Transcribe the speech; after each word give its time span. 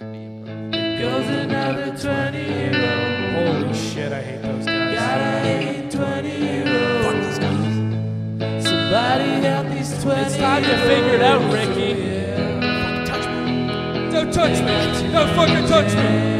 Goes 0.00 1.28
another 1.28 1.96
20 1.96 2.38
year 2.38 2.74
old. 2.74 3.62
Holy 3.62 3.74
shit, 3.74 4.12
I 4.12 4.22
hate 4.22 4.42
those 4.42 4.66
guys. 4.66 4.94
Gotta 4.98 5.38
hate 5.40 5.90
20 5.90 6.28
year 6.28 6.66
old. 6.66 7.04
Fuck 7.04 7.22
those 7.22 7.38
guys. 7.38 8.64
Somebody 8.64 9.30
help 9.46 9.68
these 9.68 10.02
20 10.02 10.20
It's 10.22 10.36
time 10.36 10.62
to 10.64 10.76
figure 10.78 11.14
it 11.14 11.22
out, 11.22 11.52
Ricky. 11.52 11.94
Don't 14.12 14.32
touch 14.32 14.58
me. 14.60 15.12
Don't 15.12 15.34
fucking 15.36 15.66
touch 15.68 15.94
me. 15.94 16.34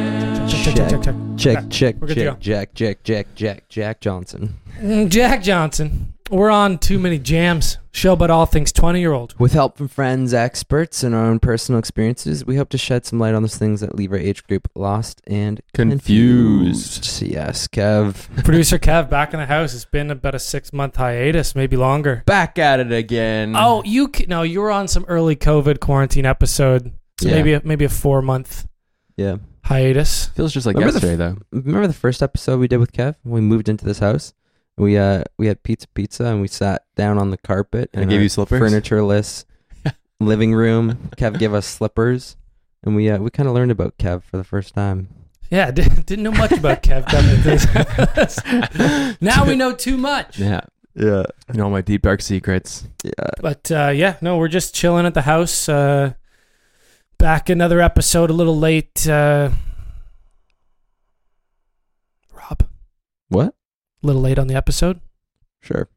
Check, 0.48 0.74
check, 0.74 0.74
check, 0.74 0.88
check, 0.90 1.02
check. 1.02 1.14
Check, 1.36 1.58
Okay, 1.58 1.68
check, 1.68 1.94
we're 2.00 2.06
good 2.08 2.14
to 2.14 2.24
check. 2.24 2.40
Jack, 2.40 2.74
Jack, 2.74 3.02
Jack, 3.04 3.26
Jack, 3.34 3.68
Jack 3.68 4.00
Johnson. 4.00 4.54
Mm, 4.80 5.08
Jack 5.10 5.42
Johnson. 5.42 6.13
We're 6.34 6.50
on 6.50 6.78
Too 6.78 6.98
Many 6.98 7.20
Jams. 7.20 7.78
Show 7.92 8.14
about 8.14 8.28
all 8.28 8.44
things 8.44 8.72
20 8.72 8.98
year 8.98 9.12
old. 9.12 9.38
With 9.38 9.52
help 9.52 9.78
from 9.78 9.86
friends, 9.86 10.34
experts, 10.34 11.04
and 11.04 11.14
our 11.14 11.24
own 11.26 11.38
personal 11.38 11.78
experiences, 11.78 12.44
we 12.44 12.56
hope 12.56 12.70
to 12.70 12.78
shed 12.78 13.06
some 13.06 13.20
light 13.20 13.34
on 13.34 13.42
those 13.42 13.56
things 13.56 13.80
that 13.82 13.94
leave 13.94 14.10
our 14.10 14.18
age 14.18 14.42
group 14.48 14.68
lost 14.74 15.22
and 15.28 15.60
Confused. 15.74 17.22
Yes, 17.22 17.68
Kev. 17.68 18.42
Producer 18.44 18.80
Kev 18.80 19.08
back 19.08 19.32
in 19.32 19.38
the 19.38 19.46
house. 19.46 19.74
It's 19.74 19.84
been 19.84 20.10
about 20.10 20.34
a 20.34 20.40
six 20.40 20.72
month 20.72 20.96
hiatus, 20.96 21.54
maybe 21.54 21.76
longer. 21.76 22.24
Back 22.26 22.58
at 22.58 22.80
it 22.80 22.90
again. 22.90 23.54
Oh, 23.56 23.84
you 23.84 24.10
c- 24.12 24.26
no, 24.28 24.42
you 24.42 24.60
were 24.60 24.72
on 24.72 24.88
some 24.88 25.04
early 25.06 25.36
COVID 25.36 25.78
quarantine 25.78 26.26
episode. 26.26 26.90
So 27.20 27.28
Yeah. 27.28 27.34
maybe 27.36 27.52
a, 27.52 27.62
maybe 27.64 27.84
a 27.84 27.88
four 27.88 28.22
month 28.22 28.66
Yeah. 29.16 29.36
hiatus. 29.66 30.26
feels 30.34 30.52
just 30.52 30.66
like 30.66 30.74
Remember 30.74 30.98
the 30.98 31.06
yesterday 31.06 31.16
though. 31.16 31.36
Remember 31.52 31.86
the 31.86 31.92
first 31.92 32.24
episode 32.24 32.58
we 32.58 32.66
did 32.66 32.78
with 32.78 32.92
Kev? 32.92 33.14
When 33.22 33.34
we 33.34 33.40
moved 33.42 33.68
into 33.68 33.84
this 33.84 34.00
house? 34.00 34.34
We 34.76 34.98
uh 34.98 35.22
we 35.38 35.46
had 35.46 35.62
pizza 35.62 35.86
pizza 35.88 36.24
and 36.26 36.40
we 36.40 36.48
sat 36.48 36.84
down 36.96 37.16
on 37.18 37.30
the 37.30 37.36
carpet 37.38 37.90
And 37.94 38.04
I 38.06 38.08
gave 38.08 38.18
our 38.18 38.22
you 38.24 38.28
slippers? 38.28 38.60
Furnitureless 38.60 39.44
living 40.20 40.52
room. 40.52 41.10
Kev 41.16 41.38
gave 41.38 41.54
us 41.54 41.66
slippers. 41.66 42.36
And 42.82 42.96
we 42.96 43.08
uh, 43.08 43.18
we 43.18 43.30
kind 43.30 43.48
of 43.48 43.54
learned 43.54 43.70
about 43.70 43.96
Kev 43.98 44.22
for 44.24 44.36
the 44.36 44.44
first 44.44 44.74
time. 44.74 45.08
Yeah, 45.50 45.70
didn't, 45.70 46.06
didn't 46.06 46.24
know 46.24 46.32
much 46.32 46.52
about 46.52 46.82
Kev 46.82 47.06
coming 47.08 47.42
this. 47.42 49.20
now 49.20 49.46
we 49.46 49.54
know 49.56 49.72
too 49.74 49.96
much. 49.96 50.38
Yeah. 50.38 50.62
Yeah. 50.96 51.24
You 51.52 51.54
know 51.58 51.70
my 51.70 51.80
deep 51.80 52.02
dark 52.02 52.20
secrets. 52.20 52.86
Yeah. 53.04 53.12
But 53.40 53.70
uh, 53.70 53.92
yeah, 53.94 54.16
no, 54.20 54.36
we're 54.38 54.48
just 54.48 54.74
chilling 54.74 55.06
at 55.06 55.14
the 55.14 55.22
house. 55.22 55.68
Uh, 55.68 56.14
back 57.18 57.48
another 57.48 57.80
episode, 57.80 58.28
a 58.30 58.32
little 58.34 58.58
late. 58.58 59.08
Uh, 59.08 59.50
Rob, 62.32 62.64
What? 63.28 63.54
A 64.04 64.06
little 64.06 64.22
late 64.22 64.38
on 64.38 64.46
the 64.46 64.54
episode. 64.54 65.00
Sure. 65.60 65.88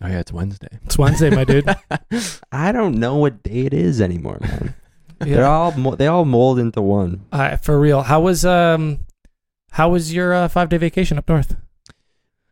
Oh 0.00 0.06
yeah, 0.06 0.20
it's 0.20 0.32
Wednesday. 0.32 0.68
It's 0.84 0.96
Wednesday, 0.96 1.28
my 1.30 1.44
dude. 1.44 1.68
I 2.52 2.70
don't 2.72 2.94
know 3.00 3.16
what 3.16 3.42
day 3.42 3.66
it 3.66 3.74
is 3.74 4.00
anymore, 4.00 4.38
man. 4.40 4.74
They're 5.18 5.44
all 5.44 5.72
mo- 5.72 5.96
they 5.96 6.06
all 6.06 6.24
mold 6.24 6.60
into 6.60 6.80
one. 6.80 7.26
uh, 7.32 7.56
for 7.56 7.78
real. 7.80 8.02
How 8.02 8.20
was 8.20 8.44
um, 8.44 9.00
how 9.72 9.90
was 9.90 10.14
your 10.14 10.32
uh, 10.32 10.46
five 10.46 10.68
day 10.68 10.76
vacation 10.76 11.18
up 11.18 11.28
north? 11.28 11.56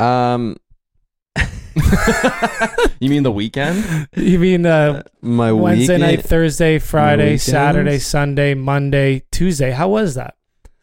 Um, 0.01 0.57
you 2.99 3.09
mean 3.09 3.23
the 3.23 3.31
weekend? 3.33 4.09
You 4.17 4.41
mean 4.41 4.67
uh, 4.67 5.05
my 5.23 5.53
Wednesday 5.53 5.95
weekend, 5.95 6.17
night, 6.17 6.25
Thursday, 6.25 6.81
Friday. 6.81 7.37
Saturday, 7.37 7.99
Sunday, 7.99 8.55
Monday, 8.55 9.23
Tuesday? 9.31 9.71
How 9.71 9.89
was 9.89 10.17
that? 10.17 10.35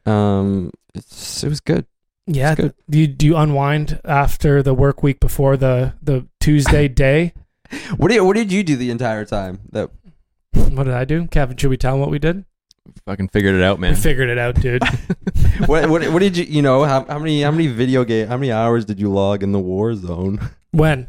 Um, 0.05 0.71
it's, 0.95 1.43
it 1.43 1.49
was 1.49 1.59
good. 1.59 1.85
Yeah, 2.25 2.55
do 2.55 2.73
you, 2.89 3.07
do 3.07 3.25
you 3.25 3.35
unwind 3.35 3.99
after 4.05 4.63
the 4.63 4.73
work 4.73 5.03
week 5.03 5.19
before 5.19 5.57
the 5.57 5.93
the 6.01 6.25
Tuesday 6.39 6.87
day? 7.05 7.33
What 7.97 8.11
did 8.11 8.21
what 8.21 8.35
did 8.35 8.51
you 8.51 8.63
do 8.63 8.75
the 8.75 8.91
entire 8.91 9.25
time? 9.25 9.59
That 9.71 9.89
What 10.53 10.85
did 10.85 10.93
I 10.93 11.03
do, 11.05 11.27
Kevin? 11.27 11.57
Should 11.57 11.69
we 11.69 11.77
tell 11.77 11.95
him 11.95 11.99
what 11.99 12.09
we 12.11 12.19
did? 12.19 12.45
Fucking 13.05 13.29
figured 13.29 13.55
it 13.55 13.63
out, 13.63 13.79
man. 13.79 13.93
We 13.93 13.99
figured 13.99 14.29
it 14.29 14.37
out, 14.37 14.55
dude. 14.55 14.83
what, 15.65 15.89
what 15.89 16.07
what 16.09 16.19
did 16.19 16.37
you 16.37 16.45
you 16.45 16.61
know 16.61 16.83
how, 16.85 17.03
how 17.05 17.19
many 17.19 17.41
how 17.41 17.51
many 17.51 17.67
video 17.67 18.03
game 18.05 18.27
how 18.27 18.37
many 18.37 18.51
hours 18.51 18.85
did 18.85 18.99
you 18.99 19.09
log 19.09 19.43
in 19.43 19.51
the 19.51 19.59
war 19.59 19.93
zone 19.95 20.39
when? 20.71 21.07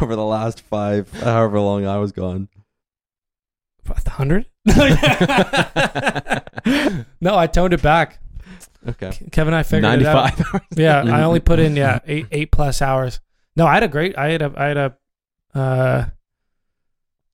over 0.00 0.16
the 0.16 0.24
last 0.24 0.60
five 0.62 1.10
however 1.20 1.58
long 1.60 1.84
I 1.86 1.98
was 1.98 2.12
gone? 2.12 2.48
A 3.88 4.10
hundred? 4.10 4.46
no, 7.20 7.36
I 7.36 7.46
toned 7.46 7.72
it 7.74 7.82
back. 7.82 8.20
Okay. 8.88 9.10
Kevin 9.32 9.54
and 9.54 9.58
I 9.58 9.62
figured 9.62 10.00
it 10.00 10.06
out. 10.06 10.62
Yeah, 10.76 11.02
I 11.02 11.22
only 11.22 11.40
put 11.40 11.58
in 11.58 11.76
yeah 11.76 12.00
eight 12.06 12.26
eight 12.30 12.50
plus 12.52 12.80
hours. 12.82 13.20
No, 13.56 13.66
I 13.66 13.74
had 13.74 13.82
a 13.82 13.88
great. 13.88 14.16
I 14.18 14.28
had 14.30 14.42
a 14.42 14.52
I 14.56 14.64
had 14.66 14.76
a 14.76 14.96
uh, 15.54 16.04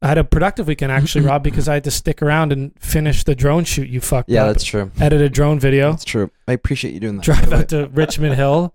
I 0.01 0.09
had 0.09 0.19
a 0.19 0.25
productive 0.25 0.67
weekend 0.67 0.91
actually, 0.93 1.25
Rob, 1.25 1.43
because 1.45 1.69
I 1.69 1.75
had 1.75 1.85
to 1.85 1.91
stick 1.91 2.23
around 2.23 2.53
and 2.53 2.73
finish 2.81 3.23
the 3.25 3.35
drone 3.35 3.65
shoot. 3.65 3.89
You 3.89 4.01
fucked 4.01 4.29
Yeah, 4.31 4.43
up. 4.45 4.49
that's 4.55 4.65
true. 4.65 4.91
Edit 5.01 5.21
a 5.21 5.29
drone 5.29 5.61
video. 5.61 5.91
That's 5.93 6.05
true. 6.05 6.31
I 6.49 6.53
appreciate 6.53 6.95
you 6.95 7.01
doing 7.01 7.17
that. 7.17 7.25
drive 7.25 7.53
out 7.53 7.69
to 7.69 7.87
Richmond 7.89 8.35
Hill. 8.35 8.73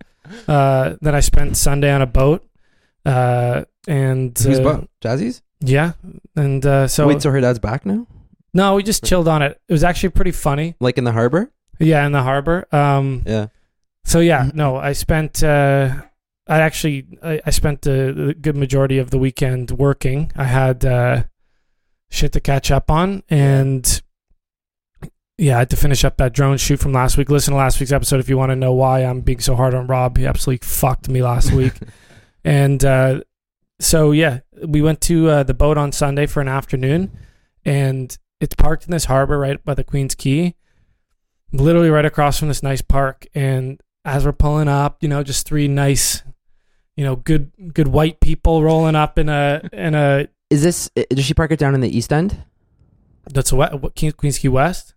Uh, 0.47 0.95
then 1.01 1.15
I 1.15 1.19
spent 1.21 1.57
Sunday 1.57 1.91
on 1.91 2.01
a 2.01 2.05
boat. 2.05 2.45
Uh, 3.05 3.63
and 3.87 4.37
Who's 4.37 4.59
uh, 4.59 4.63
boat? 4.63 4.89
Jazzy's? 5.01 5.41
Yeah, 5.61 5.93
and 6.35 6.65
uh, 6.65 6.87
so 6.87 7.07
Wait, 7.07 7.21
so 7.21 7.31
her 7.31 7.41
dad's 7.41 7.59
back 7.59 7.85
now? 7.85 8.05
no, 8.53 8.75
we 8.75 8.83
just 8.83 9.03
chilled 9.03 9.27
on 9.27 9.41
it. 9.41 9.59
It 9.67 9.73
was 9.73 9.83
actually 9.83 10.09
pretty 10.09 10.31
funny. 10.31 10.75
Like 10.79 10.97
in 10.97 11.03
the 11.03 11.11
harbor? 11.13 11.51
Yeah, 11.79 12.05
in 12.05 12.11
the 12.11 12.23
harbor. 12.23 12.67
Um, 12.71 13.23
Yeah. 13.25 13.47
so 14.03 14.19
yeah, 14.19 14.49
no, 14.53 14.77
I 14.77 14.93
spent. 14.93 15.43
Uh, 15.43 16.01
I 16.47 16.59
actually 16.61 17.05
I, 17.21 17.41
I 17.45 17.49
spent 17.49 17.81
the, 17.81 18.13
the 18.15 18.33
good 18.33 18.55
majority 18.55 18.97
of 18.99 19.09
the 19.11 19.17
weekend 19.17 19.71
working. 19.71 20.31
I 20.35 20.45
had 20.45 20.85
uh, 20.85 21.23
shit 22.09 22.31
to 22.33 22.39
catch 22.39 22.71
up 22.71 22.89
on, 22.89 23.23
and 23.29 24.01
yeah, 25.37 25.57
I 25.57 25.59
had 25.59 25.69
to 25.71 25.75
finish 25.77 26.03
up 26.03 26.17
that 26.17 26.33
drone 26.33 26.57
shoot 26.57 26.79
from 26.79 26.93
last 26.93 27.17
week. 27.17 27.29
Listen 27.29 27.51
to 27.51 27.57
last 27.57 27.79
week's 27.79 27.91
episode 27.91 28.19
if 28.19 28.29
you 28.29 28.37
want 28.37 28.49
to 28.51 28.55
know 28.55 28.73
why 28.73 29.01
I'm 29.01 29.21
being 29.21 29.39
so 29.39 29.55
hard 29.55 29.73
on 29.75 29.85
Rob. 29.87 30.17
He 30.17 30.25
absolutely 30.25 30.65
fucked 30.65 31.09
me 31.09 31.21
last 31.21 31.51
week. 31.51 31.73
And 32.43 32.85
uh, 32.85 33.21
so 33.81 34.11
yeah, 34.11 34.39
we 34.65 34.81
went 34.81 35.01
to 35.01 35.27
uh, 35.27 35.43
the 35.43 35.53
boat 35.53 35.77
on 35.77 35.91
Sunday 35.91 36.27
for 36.27 36.39
an 36.39 36.47
afternoon, 36.47 37.11
and 37.65 38.17
it's 38.39 38.55
parked 38.55 38.85
in 38.85 38.91
this 38.91 39.05
harbor 39.05 39.37
right 39.37 39.61
by 39.65 39.73
the 39.73 39.83
Queen's 39.83 40.15
Quay, 40.15 40.55
literally 41.51 41.89
right 41.89 42.05
across 42.05 42.39
from 42.39 42.47
this 42.47 42.63
nice 42.63 42.81
park. 42.81 43.25
And 43.35 43.81
as 44.05 44.25
we're 44.25 44.31
pulling 44.33 44.67
up, 44.67 44.97
you 45.01 45.09
know, 45.09 45.23
just 45.23 45.47
three 45.47 45.67
nice, 45.67 46.23
you 46.95 47.03
know, 47.03 47.15
good 47.15 47.51
good 47.73 47.87
white 47.87 48.19
people 48.19 48.63
rolling 48.63 48.95
up 48.95 49.17
in 49.17 49.29
a 49.29 49.67
in 49.73 49.95
a 49.95 50.27
Is 50.49 50.63
this 50.63 50.89
does 51.09 51.25
she 51.25 51.33
park 51.33 51.51
it 51.51 51.59
down 51.59 51.75
in 51.75 51.81
the 51.81 51.95
east 51.95 52.11
end? 52.13 52.43
that's 53.29 53.51
what, 53.51 53.81
what 53.81 53.93
Queen- 53.93 54.13
Queen's 54.13 54.39
Quay 54.39 54.47
West, 54.47 54.93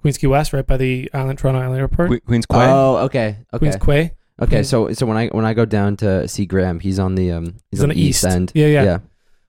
Queen's 0.00 0.18
Quay 0.18 0.28
West, 0.28 0.52
right 0.52 0.64
by 0.64 0.76
the 0.76 1.10
Island 1.12 1.38
Toronto 1.38 1.60
Island 1.60 1.80
Airport, 1.80 2.10
Que- 2.10 2.20
Queen's 2.20 2.46
Quay. 2.46 2.64
Oh, 2.64 2.98
okay. 3.06 3.38
Okay. 3.52 3.58
Queen's 3.58 3.76
Quay. 3.76 4.12
Okay, 4.40 4.62
so 4.64 4.92
so 4.92 5.06
when 5.06 5.16
I 5.16 5.28
when 5.28 5.44
I 5.44 5.54
go 5.54 5.64
down 5.64 5.96
to 5.98 6.26
see 6.28 6.44
Graham, 6.46 6.80
he's 6.80 6.98
on 6.98 7.14
the 7.14 7.30
um 7.32 7.56
he's, 7.70 7.82
on, 7.82 7.88
the 7.88 8.00
east, 8.00 8.24
end. 8.24 8.50
Yeah, 8.54 8.66
yeah. 8.66 8.82
Yeah. 8.84 8.98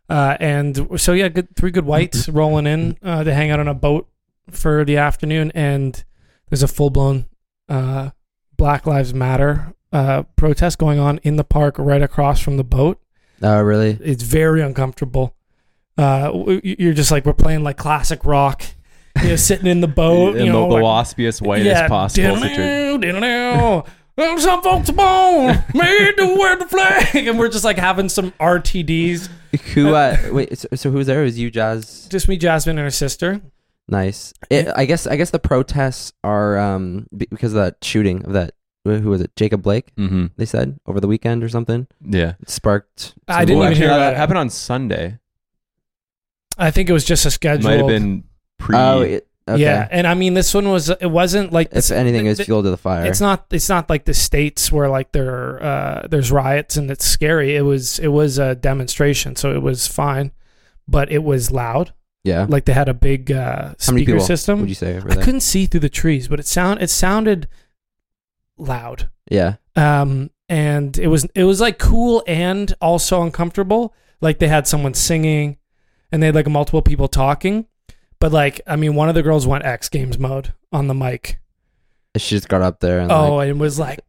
Uh, 0.08 0.38
and 0.40 1.00
so 1.00 1.14
yeah, 1.14 1.28
good 1.28 1.56
three 1.56 1.72
good 1.72 1.86
whites 1.86 2.30
rolling 2.42 2.68
in 2.68 2.98
uh, 3.04 3.24
to 3.24 3.34
hang 3.34 3.50
out 3.50 3.60
on 3.60 3.68
a 3.68 3.74
boat 3.74 4.08
for 4.52 4.86
the 4.86 4.98
afternoon, 4.98 5.52
and 5.56 6.04
there's 6.50 6.64
a 6.64 6.68
full 6.68 6.90
blown 6.90 7.26
uh, 7.70 8.12
Black 8.58 8.86
Lives 8.86 9.14
Matter 9.14 9.74
uh, 9.92 10.24
protest 10.36 10.78
going 10.78 11.00
on 11.00 11.20
in 11.24 11.38
the 11.38 11.44
park 11.44 11.76
right 11.78 12.02
across 12.02 12.40
from 12.40 12.58
the 12.58 12.64
boat. 12.64 13.02
Oh, 13.42 13.62
really? 13.62 13.98
It's 14.02 14.24
very 14.24 14.62
uncomfortable. 14.62 15.36
Uh, 15.98 16.60
you're 16.64 16.94
just 16.94 17.12
like 17.12 17.26
we're 17.26 17.34
playing 17.34 17.64
like 17.64 17.78
classic 17.78 18.26
rock, 18.26 18.64
you 19.22 19.30
know, 19.30 19.36
sitting 19.38 19.68
in 19.68 19.80
the 19.82 19.88
boat, 20.04 20.36
in 20.36 20.46
you 20.46 20.52
the, 20.52 20.58
know, 20.58 20.68
the 20.68 20.76
like, 20.76 20.84
waspiest 20.84 21.42
way 21.42 21.68
as 21.70 21.88
possible. 21.88 22.36
situation. 22.36 22.62
diddle-doo, 22.62 23.22
diddle-doo. 23.22 23.84
Some 24.40 24.62
folks 24.62 24.90
born 24.92 25.64
made 25.74 26.14
to 26.18 26.36
wear 26.38 26.58
the 26.58 26.66
flag, 26.66 27.16
and 27.28 27.38
we're 27.38 27.50
just 27.50 27.66
like 27.66 27.78
having 27.78 28.08
some 28.10 28.32
RTDs. 28.40 29.30
Who? 29.74 29.94
Uh, 29.94 30.18
wait. 30.32 30.58
So, 30.58 30.68
so 30.74 30.92
who 30.92 30.98
was 30.98 31.08
there? 31.08 31.24
Was 31.24 31.38
you, 31.38 31.52
Jazz? 31.52 32.08
Just 32.10 32.28
me, 32.28 32.38
Jasmine, 32.38 32.78
and 32.78 32.86
her 32.86 32.92
sister. 32.92 33.42
Nice. 33.88 34.34
It, 34.50 34.68
I 34.76 34.86
guess. 34.86 35.06
I 35.06 35.16
guess 35.16 35.30
the 35.30 35.40
protests 35.40 36.12
are 36.24 36.58
um 36.58 37.08
because 37.16 37.54
of 37.54 37.58
that 37.58 37.84
shooting 37.84 38.26
of 38.26 38.34
that. 38.34 38.54
Who 38.84 39.10
was 39.10 39.22
it? 39.22 39.36
Jacob 39.36 39.64
Blake. 39.64 39.96
Mm-hmm. 39.96 40.28
They 40.38 40.46
said 40.46 40.80
over 40.86 41.00
the 41.00 41.08
weekend 41.08 41.44
or 41.44 41.50
something. 41.50 41.88
Yeah. 42.02 42.34
It 42.42 42.50
sparked. 42.50 43.16
I 43.28 43.44
didn't 43.46 43.64
even 43.64 43.76
hear 43.76 43.88
that 43.90 44.14
it. 44.14 44.18
happened 44.18 44.38
on 44.38 44.50
Sunday. 44.52 45.18
I 46.58 46.72
think 46.72 46.90
it 46.90 46.94
was 46.94 47.04
just 47.06 47.26
a 47.26 47.30
It 47.30 47.32
schedule. 47.32 47.70
might 47.70 47.78
have 47.80 47.88
been 47.88 48.24
pre. 48.60 48.76
Oh, 48.78 49.02
it, 49.02 49.28
okay. 49.48 49.62
Yeah, 49.62 49.88
and 49.92 50.06
I 50.08 50.14
mean 50.14 50.34
this 50.36 50.54
one 50.54 50.70
was. 50.70 50.90
It 50.90 51.10
wasn't 51.12 51.52
like 51.52 51.70
If 51.72 51.92
anything, 51.92 52.28
is 52.28 52.38
th- 52.38 52.46
fuel 52.46 52.64
to 52.64 52.70
the 52.70 52.78
fire. 52.78 53.06
It's 53.06 53.20
not. 53.22 53.46
It's 53.52 53.70
not 53.70 53.90
like 53.90 54.06
the 54.06 54.14
states 54.14 54.72
where 54.72 54.88
like 54.90 55.12
there 55.12 55.62
uh, 55.62 56.08
there's 56.08 56.32
riots 56.32 56.78
and 56.78 56.90
it's 56.90 57.06
scary. 57.06 57.56
It 57.56 57.62
was. 57.64 58.00
It 58.00 58.08
was 58.10 58.38
a 58.38 58.56
demonstration, 58.56 59.36
so 59.36 59.52
it 59.54 59.62
was 59.62 59.88
fine, 59.88 60.32
but 60.88 61.12
it 61.12 61.24
was 61.24 61.52
loud. 61.52 61.92
Yeah. 62.26 62.48
Like 62.50 62.66
they 62.66 62.74
had 62.74 62.90
a 62.90 62.94
big 62.94 63.32
uh, 63.32 63.36
How 63.46 63.62
many 63.64 63.76
speaker 64.02 64.12
people 64.14 64.26
system. 64.26 64.60
would 64.62 64.70
you 64.70 64.76
say 64.76 64.98
I 64.98 65.16
couldn't 65.16 65.42
see 65.42 65.68
through 65.68 65.82
the 65.82 65.90
trees, 65.90 66.28
but 66.28 66.40
it 66.40 66.48
sound 66.48 66.82
it 66.82 66.90
sounded 66.90 67.48
loud. 68.58 69.10
Yeah. 69.30 69.56
Um, 69.76 70.32
and 70.50 70.98
it 70.98 71.08
was 71.08 71.26
it 71.36 71.44
was 71.44 71.62
like 71.62 71.78
cool 71.78 72.24
and 72.28 72.74
also 72.82 73.22
uncomfortable. 73.22 73.94
Like 74.22 74.40
they 74.40 74.48
had 74.48 74.68
someone 74.68 74.94
singing, 74.96 75.58
and 76.12 76.22
they 76.22 76.28
had 76.28 76.36
like 76.36 76.48
multiple 76.50 76.82
people 76.82 77.08
talking, 77.08 77.68
But 78.20 78.32
like, 78.32 78.60
I 78.66 78.76
mean, 78.76 78.96
one 78.96 79.08
of 79.10 79.14
the 79.16 79.22
girls 79.24 79.46
went 79.46 79.64
X 79.66 79.88
Games 79.90 80.18
mode 80.18 80.54
on 80.72 80.88
the 80.88 80.94
mic. 80.96 81.40
She 82.18 82.36
just 82.36 82.48
got 82.50 82.62
up 82.62 82.80
there 82.80 83.00
and 83.02 83.12
Oh, 83.12 83.36
like, 83.36 83.50
and 83.50 83.60
was 83.60 83.78
like, 83.78 84.00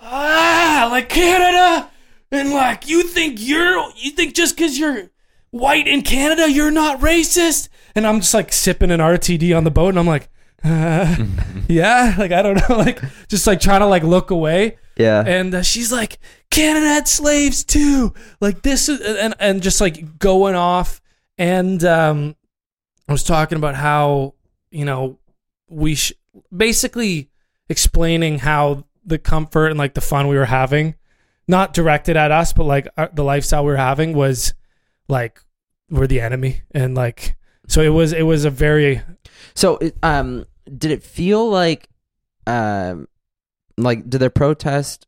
ah, 0.00 0.88
like 0.90 1.08
Canada, 1.08 1.90
and 2.30 2.50
like 2.50 2.88
you 2.88 3.02
think 3.02 3.36
you're, 3.40 3.90
you 3.96 4.10
think 4.10 4.34
just 4.34 4.56
because 4.56 4.78
you're 4.78 5.10
white 5.54 5.86
in 5.86 6.02
Canada, 6.02 6.50
you're 6.50 6.72
not 6.72 7.00
racist. 7.00 7.68
And 7.94 8.06
I'm 8.06 8.20
just 8.20 8.34
like 8.34 8.52
sipping 8.52 8.90
an 8.90 8.98
RTD 9.00 9.56
on 9.56 9.62
the 9.62 9.70
boat, 9.70 9.90
and 9.90 9.98
I'm 9.98 10.06
like, 10.06 10.28
uh, 10.64 11.16
yeah, 11.68 12.14
like 12.18 12.32
I 12.32 12.42
don't 12.42 12.56
know, 12.68 12.76
like 12.76 13.00
just 13.28 13.46
like 13.46 13.60
trying 13.60 13.80
to 13.80 13.86
like 13.86 14.02
look 14.02 14.30
away. 14.30 14.78
yeah, 14.96 15.22
And 15.24 15.54
uh, 15.54 15.62
she's 15.62 15.92
like, 15.92 16.18
Canada 16.50 16.86
had 16.86 17.06
slaves 17.06 17.64
too. 17.64 18.12
Like 18.40 18.62
this 18.62 18.88
is, 18.88 19.00
and 19.00 19.34
and 19.38 19.62
just 19.62 19.80
like 19.80 20.18
going 20.18 20.56
off. 20.56 21.00
And 21.38 21.82
um, 21.84 22.36
I 23.08 23.12
was 23.12 23.24
talking 23.24 23.56
about 23.56 23.76
how 23.76 24.34
you 24.70 24.84
know 24.84 25.18
we 25.68 25.94
sh- 25.94 26.12
basically 26.54 27.30
explaining 27.68 28.40
how 28.40 28.84
the 29.04 29.18
comfort 29.18 29.68
and 29.68 29.78
like 29.78 29.94
the 29.94 30.00
fun 30.00 30.26
we 30.28 30.36
were 30.36 30.44
having, 30.46 30.96
not 31.46 31.74
directed 31.74 32.16
at 32.16 32.32
us, 32.32 32.52
but 32.52 32.64
like 32.64 32.88
our, 32.96 33.08
the 33.12 33.22
lifestyle 33.24 33.64
we 33.64 33.70
were 33.70 33.76
having 33.76 34.14
was 34.14 34.54
like 35.08 35.40
we're 35.90 36.06
the 36.06 36.20
enemy, 36.20 36.62
and 36.72 36.94
like 36.94 37.36
so 37.66 37.80
it 37.80 37.90
was 37.90 38.12
it 38.12 38.22
was 38.22 38.44
a 38.44 38.50
very 38.50 39.02
So, 39.54 39.78
um, 40.02 40.46
did 40.66 40.90
it 40.90 41.02
feel 41.02 41.48
like, 41.48 41.88
um, 42.46 43.08
like 43.76 44.08
did 44.08 44.18
their 44.18 44.30
protest? 44.30 45.06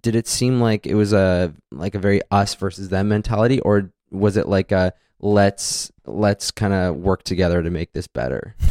Did 0.00 0.16
it 0.16 0.26
seem 0.26 0.60
like 0.60 0.86
it 0.86 0.94
was 0.94 1.12
a 1.12 1.52
like 1.70 1.94
a 1.94 1.98
very 1.98 2.20
us 2.30 2.54
versus 2.54 2.88
them 2.88 3.08
mentality, 3.08 3.60
or 3.60 3.92
was 4.10 4.36
it 4.36 4.48
like 4.48 4.72
a 4.72 4.92
let's 5.20 5.92
let's 6.06 6.50
kind 6.50 6.72
of 6.72 6.96
work 6.96 7.22
together 7.22 7.62
to 7.62 7.70
make 7.70 7.92
this 7.92 8.06
better? 8.06 8.56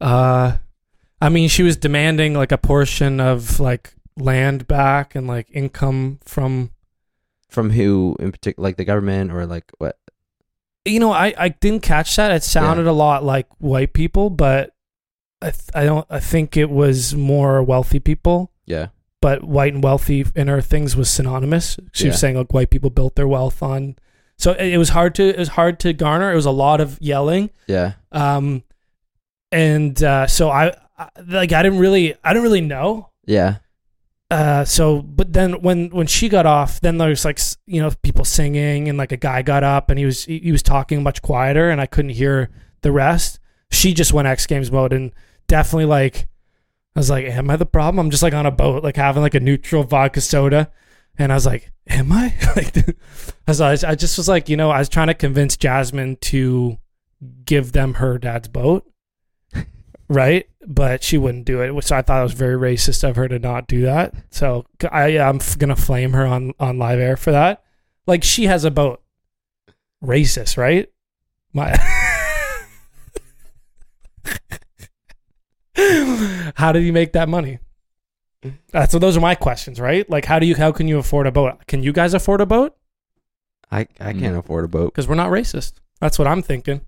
uh 0.00 0.56
I 1.20 1.28
mean 1.28 1.48
she 1.48 1.62
was 1.62 1.76
demanding 1.76 2.34
like 2.34 2.52
a 2.52 2.58
portion 2.58 3.20
of 3.20 3.60
like 3.60 3.94
land 4.16 4.66
back 4.66 5.14
and 5.14 5.26
like 5.26 5.48
income 5.52 6.18
from 6.24 6.70
From 7.50 7.70
who 7.70 8.16
in 8.20 8.32
particular, 8.32 8.66
like 8.68 8.76
the 8.76 8.84
government 8.84 9.32
or 9.32 9.46
like 9.46 9.64
what? 9.78 9.98
you 10.84 10.98
know 11.00 11.12
I 11.12 11.34
I 11.36 11.48
didn't 11.50 11.82
catch 11.82 12.16
that. 12.16 12.30
It 12.30 12.42
sounded 12.42 12.86
a 12.86 12.92
lot 12.92 13.22
like 13.24 13.46
white 13.58 13.92
people 13.92 14.30
but 14.30 14.74
I 15.42 15.50
th- 15.50 15.70
I 15.74 15.84
don't 15.84 16.06
I 16.10 16.20
think 16.20 16.56
it 16.56 16.70
was 16.70 17.14
more 17.14 17.62
wealthy 17.62 18.00
people. 18.00 18.50
Yeah, 18.66 18.88
but 19.20 19.42
white 19.44 19.74
and 19.74 19.82
wealthy 19.82 20.24
in 20.34 20.48
her 20.48 20.60
things 20.60 20.96
was 20.96 21.10
synonymous. 21.10 21.78
She 21.92 22.04
Yeah. 22.04 22.10
was 22.10 22.20
saying 22.20 22.36
like 22.36 22.52
white 22.54 22.70
people 22.70 22.90
built 22.90 23.16
their 23.16 23.28
wealth 23.28 23.62
on 23.62 23.96
so 24.38 24.52
it, 24.52 24.74
it 24.74 24.78
was 24.78 24.90
hard 24.90 25.14
to 25.16 25.28
it 25.28 25.38
was 25.38 25.48
hard 25.50 25.78
to 25.80 25.92
garner. 25.92 26.32
It 26.32 26.36
was 26.36 26.46
a 26.46 26.50
lot 26.50 26.80
of 26.80 26.98
yelling. 27.00 27.50
Yeah, 27.66 27.92
um 28.12 28.62
and 29.52 30.02
uh 30.02 30.26
so 30.26 30.50
I, 30.50 30.72
I 30.98 31.08
like 31.26 31.52
I 31.52 31.62
didn't 31.62 31.78
really 31.78 32.14
I 32.24 32.32
didn't 32.32 32.44
really 32.44 32.60
know. 32.60 33.10
Yeah, 33.26 33.56
uh 34.30 34.64
so 34.64 35.02
but 35.02 35.32
then 35.32 35.60
when 35.60 35.88
when 35.90 36.06
she 36.06 36.28
got 36.28 36.46
off 36.46 36.80
then 36.80 36.98
there 36.98 37.08
was 37.08 37.24
like 37.24 37.40
you 37.66 37.80
know 37.80 37.90
people 38.02 38.24
singing 38.24 38.88
and 38.88 38.96
like 38.96 39.10
a 39.10 39.16
guy 39.16 39.42
got 39.42 39.64
up 39.64 39.90
and 39.90 39.98
he 39.98 40.04
was 40.04 40.24
he, 40.24 40.52
was 40.52 40.62
talking 40.62 41.02
much 41.02 41.20
quieter 41.20 41.68
and 41.70 41.80
i 41.80 41.86
couldn't 41.86 42.10
hear 42.12 42.48
the 42.82 42.92
rest. 42.92 43.38
She 43.70 43.94
just 43.94 44.12
went 44.12 44.28
x 44.28 44.46
games 44.46 44.70
mode 44.70 44.92
and 44.92 45.12
definitely 45.46 45.86
like 45.86 46.28
i 46.94 47.00
was 47.00 47.10
like 47.10 47.26
am 47.26 47.50
i 47.50 47.56
the 47.56 47.66
problem? 47.66 48.06
I'm 48.06 48.10
just 48.10 48.22
like 48.22 48.34
on 48.34 48.46
a 48.46 48.50
boat 48.50 48.82
like 48.82 48.96
having 48.96 49.22
like 49.22 49.34
a 49.34 49.40
neutral 49.40 49.84
vodka 49.84 50.20
soda. 50.20 50.70
And 51.18 51.32
i 51.32 51.34
was 51.34 51.46
like 51.46 51.70
am 51.86 52.12
i? 52.12 52.34
Like 52.56 52.74
was, 53.46 53.60
I 53.60 53.90
I 53.90 53.94
just 53.94 54.16
was 54.16 54.28
like 54.28 54.48
you 54.48 54.56
know 54.56 54.70
i 54.70 54.78
was 54.78 54.88
trying 54.88 55.08
to 55.08 55.14
convince 55.14 55.56
jasmine 55.56 56.16
to 56.22 56.78
give 57.44 57.72
them 57.72 57.94
her 57.94 58.16
dad's 58.18 58.48
boat 58.48 58.86
right? 60.10 60.46
But 60.66 61.02
she 61.02 61.16
wouldn't 61.16 61.46
do 61.46 61.62
it, 61.62 61.84
so 61.84 61.96
I 61.96 62.02
thought 62.02 62.20
it 62.20 62.24
was 62.24 62.34
very 62.34 62.56
racist 62.56 63.08
of 63.08 63.16
her 63.16 63.28
to 63.28 63.38
not 63.38 63.66
do 63.66 63.80
that. 63.82 64.12
So 64.30 64.66
I 64.92 65.18
I'm 65.18 65.36
f- 65.36 65.56
gonna 65.56 65.76
flame 65.76 66.12
her 66.12 66.26
on 66.26 66.52
on 66.60 66.78
live 66.78 66.98
air 66.98 67.16
for 67.16 67.30
that. 67.30 67.64
Like 68.06 68.22
she 68.22 68.44
has 68.44 68.64
a 68.64 68.70
boat. 68.70 69.00
Racist, 70.04 70.58
right? 70.58 70.90
My. 71.52 71.76
how 76.56 76.72
did 76.72 76.84
you 76.84 76.92
make 76.92 77.12
that 77.12 77.28
money? 77.28 77.58
That's 78.72 78.92
so. 78.92 78.98
Those 78.98 79.16
are 79.16 79.20
my 79.20 79.34
questions, 79.34 79.80
right? 79.80 80.08
Like, 80.08 80.24
how 80.24 80.38
do 80.38 80.46
you? 80.46 80.56
How 80.56 80.72
can 80.72 80.88
you 80.88 80.98
afford 80.98 81.26
a 81.26 81.32
boat? 81.32 81.66
Can 81.66 81.82
you 81.82 81.92
guys 81.92 82.14
afford 82.14 82.40
a 82.40 82.46
boat? 82.46 82.76
I 83.70 83.80
I 84.00 84.12
can't 84.12 84.32
hmm. 84.32 84.38
afford 84.38 84.64
a 84.64 84.68
boat. 84.68 84.92
Because 84.92 85.06
we're 85.06 85.14
not 85.14 85.30
racist. 85.30 85.74
That's 86.00 86.18
what 86.18 86.26
I'm 86.26 86.42
thinking. 86.42 86.80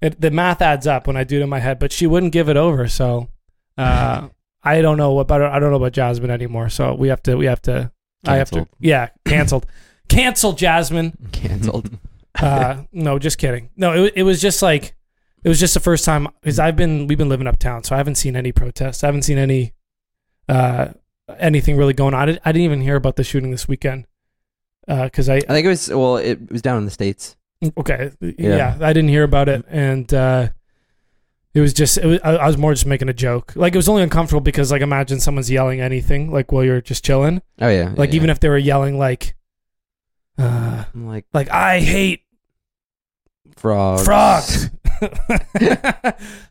It, 0.00 0.20
the 0.20 0.30
math 0.30 0.62
adds 0.62 0.86
up 0.86 1.06
when 1.06 1.16
I 1.16 1.24
do 1.24 1.40
it 1.40 1.42
in 1.42 1.48
my 1.48 1.58
head, 1.58 1.78
but 1.78 1.90
she 1.92 2.06
wouldn't 2.06 2.32
give 2.32 2.48
it 2.48 2.56
over. 2.56 2.86
So 2.88 3.28
uh, 3.76 4.28
I 4.62 4.80
don't 4.80 4.96
know 4.96 5.18
about 5.18 5.42
I 5.42 5.58
don't 5.58 5.70
know 5.70 5.76
about 5.76 5.92
Jasmine 5.92 6.30
anymore. 6.30 6.68
So 6.68 6.94
we 6.94 7.08
have 7.08 7.22
to 7.24 7.36
we 7.36 7.46
have 7.46 7.62
to 7.62 7.90
I 8.24 8.36
have 8.36 8.50
to 8.50 8.56
Canceled. 8.56 8.76
yeah 8.80 9.08
canceled 9.24 9.66
cancel 10.08 10.52
Jasmine. 10.52 11.16
Canceled. 11.32 11.98
Uh, 12.40 12.82
no, 12.92 13.18
just 13.18 13.38
kidding. 13.38 13.70
No, 13.76 14.04
it, 14.04 14.12
it 14.16 14.22
was 14.22 14.40
just 14.40 14.62
like 14.62 14.94
it 15.42 15.48
was 15.48 15.58
just 15.58 15.74
the 15.74 15.80
first 15.80 16.04
time 16.04 16.28
because 16.40 16.58
I've 16.58 16.76
been 16.76 17.06
we've 17.06 17.18
been 17.18 17.28
living 17.28 17.46
uptown, 17.46 17.82
so 17.84 17.94
I 17.94 17.98
haven't 17.98 18.16
seen 18.16 18.36
any 18.36 18.52
protests. 18.52 19.02
I 19.02 19.08
haven't 19.08 19.22
seen 19.22 19.38
any 19.38 19.72
uh, 20.48 20.88
anything 21.38 21.76
really 21.76 21.94
going 21.94 22.14
on. 22.14 22.22
I, 22.22 22.26
did, 22.26 22.40
I 22.44 22.52
didn't 22.52 22.64
even 22.64 22.80
hear 22.80 22.96
about 22.96 23.16
the 23.16 23.24
shooting 23.24 23.50
this 23.50 23.66
weekend 23.68 24.06
because 24.86 25.28
I 25.28 25.36
I 25.36 25.40
think 25.40 25.64
it 25.66 25.68
was 25.68 25.88
well, 25.88 26.16
it 26.16 26.50
was 26.50 26.62
down 26.62 26.78
in 26.78 26.84
the 26.84 26.90
states. 26.90 27.36
Okay. 27.78 28.10
Yeah. 28.20 28.32
Yeah. 28.38 28.78
I 28.80 28.92
didn't 28.92 29.08
hear 29.08 29.24
about 29.24 29.48
it, 29.48 29.64
and 29.68 30.12
uh, 30.14 30.48
it 31.54 31.60
was 31.60 31.72
just. 31.74 31.98
It 31.98 32.06
was, 32.06 32.20
I, 32.22 32.34
I 32.36 32.46
was 32.46 32.56
more 32.56 32.72
just 32.72 32.86
making 32.86 33.08
a 33.08 33.12
joke. 33.14 33.52
Like 33.56 33.74
it 33.74 33.78
was 33.78 33.88
only 33.88 34.02
uncomfortable 34.02 34.40
because, 34.40 34.70
like, 34.70 34.82
imagine 34.82 35.18
someone's 35.20 35.50
yelling 35.50 35.80
anything, 35.80 36.30
like 36.30 36.52
while 36.52 36.62
you're 36.64 36.80
just 36.80 37.04
chilling. 37.04 37.42
Oh 37.60 37.68
yeah, 37.68 37.92
Like 37.96 38.14
even 38.14 38.30
if 38.30 38.38
they 38.40 38.48
were 38.48 38.58
yelling, 38.58 38.98
like, 38.98 39.34
uh, 40.38 40.84
I'm 40.94 41.06
like 41.08 41.24
like 41.32 41.50
I 41.50 41.80
hate 41.80 42.22
frogs. 43.56 44.04
frogs. 44.04 44.70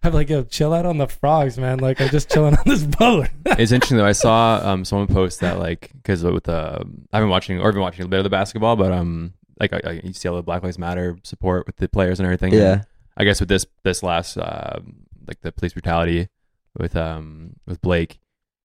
I'm 0.04 0.14
like, 0.14 0.30
yo, 0.30 0.44
chill 0.44 0.74
out 0.74 0.86
on 0.86 0.98
the 0.98 1.08
frogs, 1.08 1.58
man. 1.58 1.80
Like 1.80 2.00
I'm 2.02 2.10
just 2.10 2.30
chilling 2.32 2.56
on 2.56 2.64
this 2.66 2.84
boat. 3.00 3.28
it's 3.46 3.72
interesting 3.72 3.98
though. 3.98 4.06
I 4.06 4.12
saw 4.14 4.60
um 4.64 4.86
someone 4.86 5.08
post 5.08 5.40
that 5.42 5.60
like 5.60 5.92
because 5.94 6.24
with 6.24 6.46
the 6.46 6.82
I've 7.14 7.22
been 7.22 7.30
watching 7.30 7.60
or 7.60 7.72
been 7.72 7.82
watching 7.82 8.06
a 8.06 8.08
bit 8.08 8.20
of 8.20 8.24
the 8.24 8.30
basketball, 8.30 8.76
but 8.76 8.92
um 8.92 9.34
like 9.60 9.74
I, 9.74 9.82
I, 9.86 9.92
you 10.04 10.14
see 10.14 10.28
all 10.30 10.36
the 10.36 10.44
Black 10.44 10.64
Lives 10.64 10.78
Matter 10.78 11.18
support 11.24 11.66
with 11.68 11.78
the 11.78 11.88
players 11.90 12.20
and 12.20 12.26
everything. 12.26 12.54
and 12.54 12.62
Yeah, 12.62 12.82
I 13.16 13.24
guess 13.24 13.40
with 13.40 13.50
this 13.50 13.66
this 13.84 14.04
last 14.04 14.38
uh, 14.38 14.80
like 15.28 15.42
the 15.42 15.52
police 15.52 15.74
brutality 15.74 16.30
with 16.78 16.96
um 16.96 17.54
with 17.66 17.82
Blake, 17.82 18.20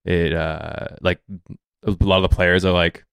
it 0.05 0.33
uh 0.33 0.89
like 1.01 1.21
a 1.85 1.91
lot 2.05 2.23
of 2.23 2.31
the 2.31 2.35
players 2.35 2.65
are 2.65 2.73
like, 2.73 3.05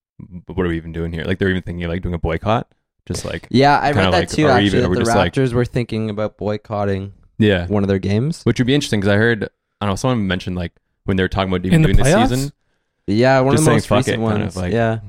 what 0.48 0.66
are 0.66 0.70
we 0.70 0.78
even 0.78 0.92
doing 0.92 1.12
here? 1.14 1.24
Like 1.24 1.40
they're 1.40 1.50
even 1.50 1.64
thinking 1.64 1.84
of 1.86 1.90
like 1.92 2.02
doing 2.02 2.14
a 2.16 2.20
boycott. 2.20 2.72
Just 3.06 3.26
like 3.26 3.48
yeah. 3.50 3.80
I 3.80 3.94
Kinda 3.94 4.04
read 4.04 4.14
that 4.14 4.20
like, 4.20 4.30
too. 4.30 4.46
are 4.48 4.52
Actually, 4.52 4.66
even- 4.68 4.82
that 4.84 4.90
the 4.90 4.96
just 5.06 5.16
like- 5.16 5.34
Raptors 5.34 5.54
were 5.54 5.66
thinking 5.66 6.10
about 6.10 6.38
boycotting 6.38 7.14
yeah, 7.40 7.66
one 7.68 7.84
of 7.84 7.88
their 7.88 7.98
games. 8.00 8.44
which 8.44 8.60
would 8.60 8.68
be 8.68 8.76
interesting 8.76 9.00
because 9.00 9.14
I 9.14 9.18
heard 9.18 9.46
I 9.80 9.86
don't 9.86 9.94
know 9.94 9.96
someone 9.96 10.28
mentioned 10.28 10.56
like 10.58 10.74
when 11.06 11.16
they 11.18 11.24
were 11.24 11.30
talking 11.30 11.50
about 11.52 11.66
even 11.66 11.76
In 11.78 11.82
the 11.84 11.94
doing 11.94 12.04
this 12.04 12.30
season, 12.30 12.52
Yeah, 13.08 13.40
one 13.40 13.54
Just 13.56 13.62
of 13.62 13.66
the 13.66 13.66
saying 13.70 13.76
most 13.78 13.88
fuck 13.88 13.98
recent 14.00 14.14
it, 14.16 14.28
kind 14.28 14.40
ones. 14.42 14.56
of 14.58 14.62
like- 14.62 14.74
yeah, 14.74 15.00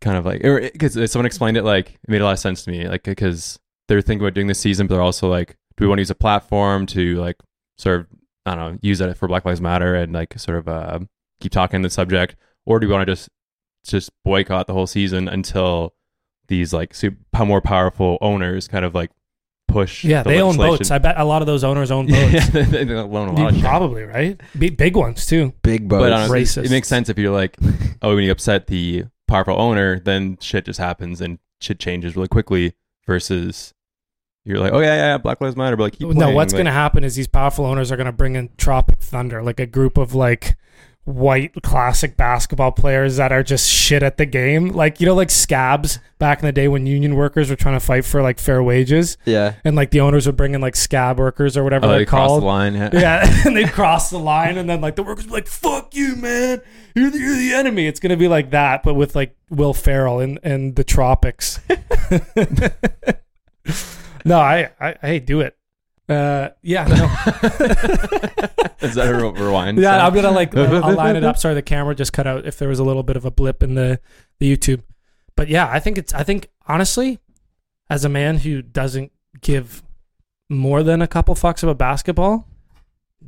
kind 0.00 0.16
of 0.16 0.26
like 0.26 0.42
because 0.42 1.10
someone 1.10 1.26
explained 1.26 1.56
it 1.56 1.62
like 1.62 1.90
it 1.94 2.08
made 2.08 2.20
a 2.20 2.24
lot 2.24 2.32
of 2.32 2.38
sense 2.38 2.64
to 2.64 2.70
me 2.70 2.88
like 2.88 3.02
because 3.02 3.58
they're 3.88 4.00
thinking 4.00 4.24
about 4.24 4.34
doing 4.34 4.46
this 4.46 4.60
season 4.60 4.86
but 4.86 4.94
they're 4.94 5.02
also 5.02 5.28
like 5.28 5.56
do 5.76 5.84
we 5.84 5.88
want 5.88 5.98
to 5.98 6.02
use 6.02 6.10
a 6.10 6.14
platform 6.14 6.86
to 6.86 7.16
like 7.16 7.36
sort 7.78 8.00
of 8.00 8.06
i 8.44 8.54
don't 8.54 8.72
know 8.72 8.78
use 8.82 8.98
that 8.98 9.16
for 9.16 9.28
black 9.28 9.44
lives 9.44 9.60
matter 9.60 9.94
and 9.94 10.12
like 10.12 10.38
sort 10.38 10.58
of 10.58 10.68
uh, 10.68 10.98
keep 11.40 11.52
talking 11.52 11.82
the 11.82 11.90
subject 11.90 12.36
or 12.64 12.80
do 12.80 12.86
we 12.86 12.92
want 12.92 13.06
to 13.06 13.12
just 13.12 13.28
just 13.84 14.10
boycott 14.24 14.66
the 14.66 14.72
whole 14.72 14.86
season 14.86 15.28
until 15.28 15.94
these 16.48 16.72
like 16.72 16.94
super, 16.94 17.16
more 17.44 17.60
powerful 17.60 18.18
owners 18.20 18.68
kind 18.68 18.84
of 18.84 18.94
like 18.94 19.10
push 19.68 20.04
yeah, 20.04 20.22
the 20.22 20.30
they 20.30 20.40
own 20.40 20.56
boats. 20.56 20.90
I 20.90 20.98
bet 20.98 21.18
a 21.18 21.24
lot 21.24 21.42
of 21.42 21.46
those 21.46 21.64
owners 21.64 21.90
own 21.90 22.06
boats. 22.06 22.32
yeah 22.32 22.62
they, 22.64 22.84
they 22.84 22.94
own 22.94 23.28
a 23.28 23.32
lot 23.32 23.54
of. 23.54 23.60
Probably 23.60 24.04
right. 24.04 24.40
Big, 24.58 24.76
big 24.76 24.96
ones 24.96 25.26
too. 25.26 25.52
big 25.62 25.88
boats. 25.88 26.00
But 26.00 26.12
I 26.12 26.20
don't 26.20 26.28
know, 26.28 26.34
it- 26.34 26.42
Racist. 26.42 26.64
it 26.64 26.70
makes 26.70 26.88
sense 26.88 27.08
if 27.08 27.18
you're 27.18 27.34
like, 27.34 27.56
oh, 28.02 28.14
when 28.14 28.24
you 28.24 28.30
upset 28.32 28.66
the 28.66 29.04
powerful 29.28 29.60
owner, 29.60 30.00
then 30.00 30.38
shit 30.40 30.64
just 30.64 30.78
happens 30.78 31.20
and 31.20 31.38
shit 31.60 31.78
changes 31.78 32.16
really 32.16 32.28
quickly. 32.28 32.74
Versus, 33.06 33.72
you're 34.44 34.58
like, 34.58 34.72
oh 34.72 34.80
yeah, 34.80 34.94
yeah, 34.96 35.18
Black 35.18 35.40
Lives 35.40 35.54
Matter, 35.54 35.76
but 35.76 35.84
like, 35.84 36.00
no, 36.00 36.30
what's 36.30 36.52
like- 36.52 36.58
going 36.58 36.66
to 36.66 36.72
happen 36.72 37.04
is 37.04 37.14
these 37.14 37.28
powerful 37.28 37.64
owners 37.64 37.92
are 37.92 37.96
going 37.96 38.06
to 38.06 38.12
bring 38.12 38.34
in 38.34 38.50
Tropic 38.56 38.98
Thunder, 38.98 39.44
like 39.44 39.60
a 39.60 39.66
group 39.66 39.96
of 39.96 40.12
like 40.12 40.56
white 41.06 41.54
classic 41.62 42.16
basketball 42.16 42.72
players 42.72 43.16
that 43.16 43.30
are 43.30 43.42
just 43.44 43.70
shit 43.70 44.02
at 44.02 44.16
the 44.16 44.26
game. 44.26 44.68
Like, 44.70 45.00
you 45.00 45.06
know, 45.06 45.14
like 45.14 45.30
scabs 45.30 46.00
back 46.18 46.40
in 46.40 46.46
the 46.46 46.52
day 46.52 46.66
when 46.66 46.84
union 46.84 47.14
workers 47.14 47.48
were 47.48 47.54
trying 47.54 47.76
to 47.76 47.80
fight 47.80 48.04
for 48.04 48.22
like 48.22 48.38
fair 48.40 48.60
wages 48.62 49.16
yeah, 49.24 49.54
and 49.64 49.76
like 49.76 49.90
the 49.90 50.00
owners 50.00 50.26
would 50.26 50.36
bring 50.36 50.54
in 50.54 50.60
like 50.60 50.74
scab 50.74 51.18
workers 51.18 51.56
or 51.56 51.62
whatever 51.62 51.86
Oh, 51.86 51.90
they're 51.90 51.98
they 52.00 52.04
called. 52.06 52.42
the 52.42 52.46
line. 52.46 52.74
Yeah. 52.74 52.90
yeah, 52.92 53.42
and 53.46 53.56
they'd 53.56 53.70
cross 53.72 54.10
the 54.10 54.18
line, 54.18 54.58
and 54.58 54.68
then 54.68 54.80
like 54.80 54.96
the 54.96 55.02
workers 55.04 55.24
would 55.26 55.30
be 55.30 55.34
like, 55.34 55.46
"Fuck 55.46 55.94
you, 55.94 56.16
man! 56.16 56.60
You're 56.96 57.10
the, 57.10 57.18
you're 57.18 57.36
the 57.36 57.52
enemy." 57.54 57.86
It's 57.86 58.00
gonna 58.00 58.16
be 58.16 58.26
like 58.28 58.50
that, 58.50 58.82
but 58.82 58.94
with 58.94 59.14
like 59.14 59.36
Will 59.48 59.74
Ferrell 59.74 60.18
and 60.20 60.40
and 60.42 60.74
the 60.74 60.82
tropics. 60.84 61.60
no, 64.24 64.38
I, 64.40 64.70
I, 64.80 64.94
hey, 65.02 65.20
do 65.20 65.40
it. 65.40 65.56
Uh, 66.08 66.48
yeah, 66.62 66.86
no. 66.86 68.46
Is 68.80 68.94
that 68.94 69.08
a 69.08 69.14
rewind? 69.32 69.78
yeah, 69.78 70.06
I'm 70.06 70.14
gonna 70.14 70.30
like 70.30 70.56
I'll, 70.56 70.84
I'll 70.84 70.94
line 70.94 71.16
it 71.16 71.24
up. 71.24 71.38
Sorry, 71.38 71.54
the 71.54 71.62
camera 71.62 71.94
just 71.94 72.12
cut 72.12 72.26
out. 72.26 72.46
If 72.46 72.58
there 72.58 72.68
was 72.68 72.78
a 72.78 72.84
little 72.84 73.02
bit 73.02 73.16
of 73.16 73.24
a 73.24 73.30
blip 73.30 73.62
in 73.62 73.74
the 73.74 74.00
the 74.38 74.56
YouTube, 74.56 74.82
but 75.36 75.48
yeah, 75.48 75.68
I 75.70 75.80
think 75.80 75.98
it's. 75.98 76.12
I 76.14 76.22
think 76.22 76.50
honestly, 76.66 77.18
as 77.88 78.04
a 78.04 78.08
man 78.08 78.38
who 78.38 78.62
doesn't 78.62 79.12
give 79.40 79.82
more 80.48 80.82
than 80.82 81.02
a 81.02 81.06
couple 81.06 81.34
fucks 81.34 81.62
about 81.62 81.78
basketball, 81.78 82.46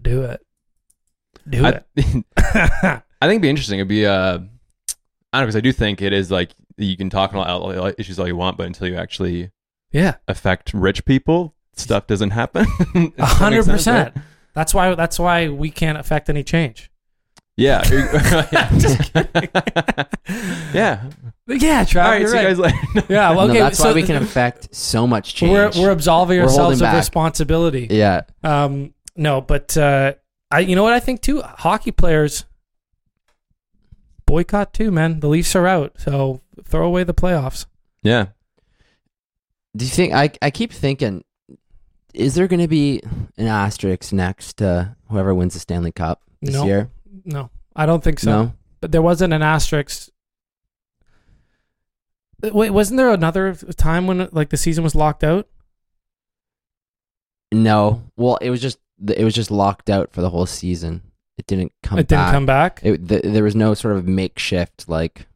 do 0.01 0.23
it. 0.23 0.41
Do 1.49 1.65
I, 1.65 1.81
it. 1.97 2.25
I 2.37 3.27
think 3.27 3.33
it'd 3.33 3.43
be 3.43 3.51
interesting. 3.51 3.79
It'd 3.79 3.89
be 3.89 4.07
uh, 4.07 4.39
I 4.39 4.39
don't 4.39 4.47
know 5.33 5.41
because 5.41 5.57
I 5.57 5.61
do 5.61 5.73
think 5.73 6.03
it 6.03 6.13
is 6.13 6.31
like 6.31 6.51
you 6.77 6.97
can 6.97 7.11
talk 7.11 7.31
about 7.33 7.49
all, 7.49 7.79
all 7.79 7.93
issues 7.99 8.19
all 8.19 8.27
you 8.27 8.37
want, 8.37 8.57
but 8.57 8.67
until 8.67 8.89
you 8.89 8.97
actually 8.97 9.51
yeah, 9.91 10.17
affect 10.27 10.73
rich 10.75 11.05
people, 11.05 11.55
stuff 11.75 12.07
doesn't 12.07 12.31
happen. 12.31 12.67
A 13.19 13.27
hundred 13.27 13.67
make 13.67 13.81
sense, 13.81 13.87
right? 13.87 14.15
percent. 14.15 14.27
That's 14.59 14.75
why. 14.75 14.93
That's 14.97 15.21
why 15.21 15.49
we 15.49 15.71
can't 15.71 15.97
affect 15.99 16.29
any 16.29 16.43
change. 16.43 16.91
Yeah. 17.57 17.83
yeah. 20.75 21.05
Yeah, 21.47 21.79
All 21.79 21.85
Trav, 21.87 21.95
right. 21.95 22.21
you're 22.21 22.29
See 22.29 22.37
you 22.39 22.43
right. 22.43 22.49
guys 22.49 22.59
later. 22.59 23.07
Yeah, 23.09 23.31
well, 23.37 23.47
no, 23.55 23.55
that's 23.55 23.79
so 23.79 23.85
why 23.87 23.93
we 23.95 24.03
can 24.03 24.17
affect 24.17 24.75
so 24.75 25.07
much 25.07 25.35
change. 25.35 25.53
we're 25.53 25.71
we're 25.83 25.91
absolving 25.93 26.39
We're 26.39 26.45
ourselves 26.45 26.81
of 26.81 26.87
back. 26.87 26.97
responsibility. 26.97 27.87
yeah. 27.91 28.23
Um, 28.43 28.95
no, 29.17 29.41
but 29.41 29.77
uh, 29.77 30.15
I, 30.51 30.59
you 30.61 30.75
know 30.77 30.83
what 30.83 30.93
I 30.93 31.01
think 31.01 31.23
too. 31.23 31.41
Hockey 31.41 31.91
players 31.93 32.45
boycott 34.27 34.75
too, 34.75 34.91
man. 34.91 35.21
The 35.21 35.29
Leafs 35.29 35.55
are 35.57 35.67
out, 35.67 35.95
so 35.99 36.41
throw 36.65 36.85
away 36.87 37.05
the 37.05 37.15
playoffs. 37.15 37.67
Yeah. 38.03 38.27
Do 39.77 39.85
you 39.85 39.91
think 39.91 40.13
I 40.13 40.31
I 40.43 40.51
keep 40.51 40.73
thinking 40.73 41.25
is 42.15 42.35
there 42.35 42.49
going 42.49 42.61
to 42.61 42.69
be 42.69 43.01
an 43.37 43.47
asterisk 43.47 44.13
next 44.13 44.59
to 44.59 44.97
whoever 45.11 45.35
wins 45.35 45.55
the 45.55 45.61
Stanley 45.61 45.93
Cup 45.93 46.23
this 46.43 46.55
No. 46.55 46.65
year? 46.67 46.91
No, 47.25 47.51
I 47.77 47.87
don't 47.87 48.03
think 48.03 48.19
so. 48.21 48.31
No. 48.31 48.53
But 48.81 48.93
there 48.93 49.03
wasn't 49.03 49.33
an 49.33 49.43
asterisk. 49.43 50.09
Wait, 52.43 52.71
wasn't 52.71 52.97
there 52.99 53.11
another 53.11 53.55
time 53.55 54.07
when 54.07 54.29
like 54.33 54.51
the 54.51 54.57
season 54.57 54.85
was 54.85 54.95
locked 54.95 55.25
out? 55.25 55.49
No. 57.53 58.03
Well, 58.17 58.37
it 58.37 58.51
was 58.51 58.61
just 58.61 58.79
it 59.09 59.25
was 59.25 59.35
just 59.35 59.51
locked 59.51 59.91
out 59.91 60.13
for 60.13 60.21
the 60.21 60.31
whole 60.31 60.47
season. 60.47 61.03
It 61.37 61.47
didn't 61.47 61.73
come 61.83 61.99
it 61.99 62.09
didn't 62.09 62.25
back. 62.25 62.33
come 62.33 62.47
back. 62.47 62.81
It, 62.83 63.09
th- 63.09 63.23
there 63.25 63.45
was 63.45 63.55
no 63.57 63.75
sort 63.75 63.97
of 63.97 64.07
makeshift 64.09 64.89
like 64.89 65.27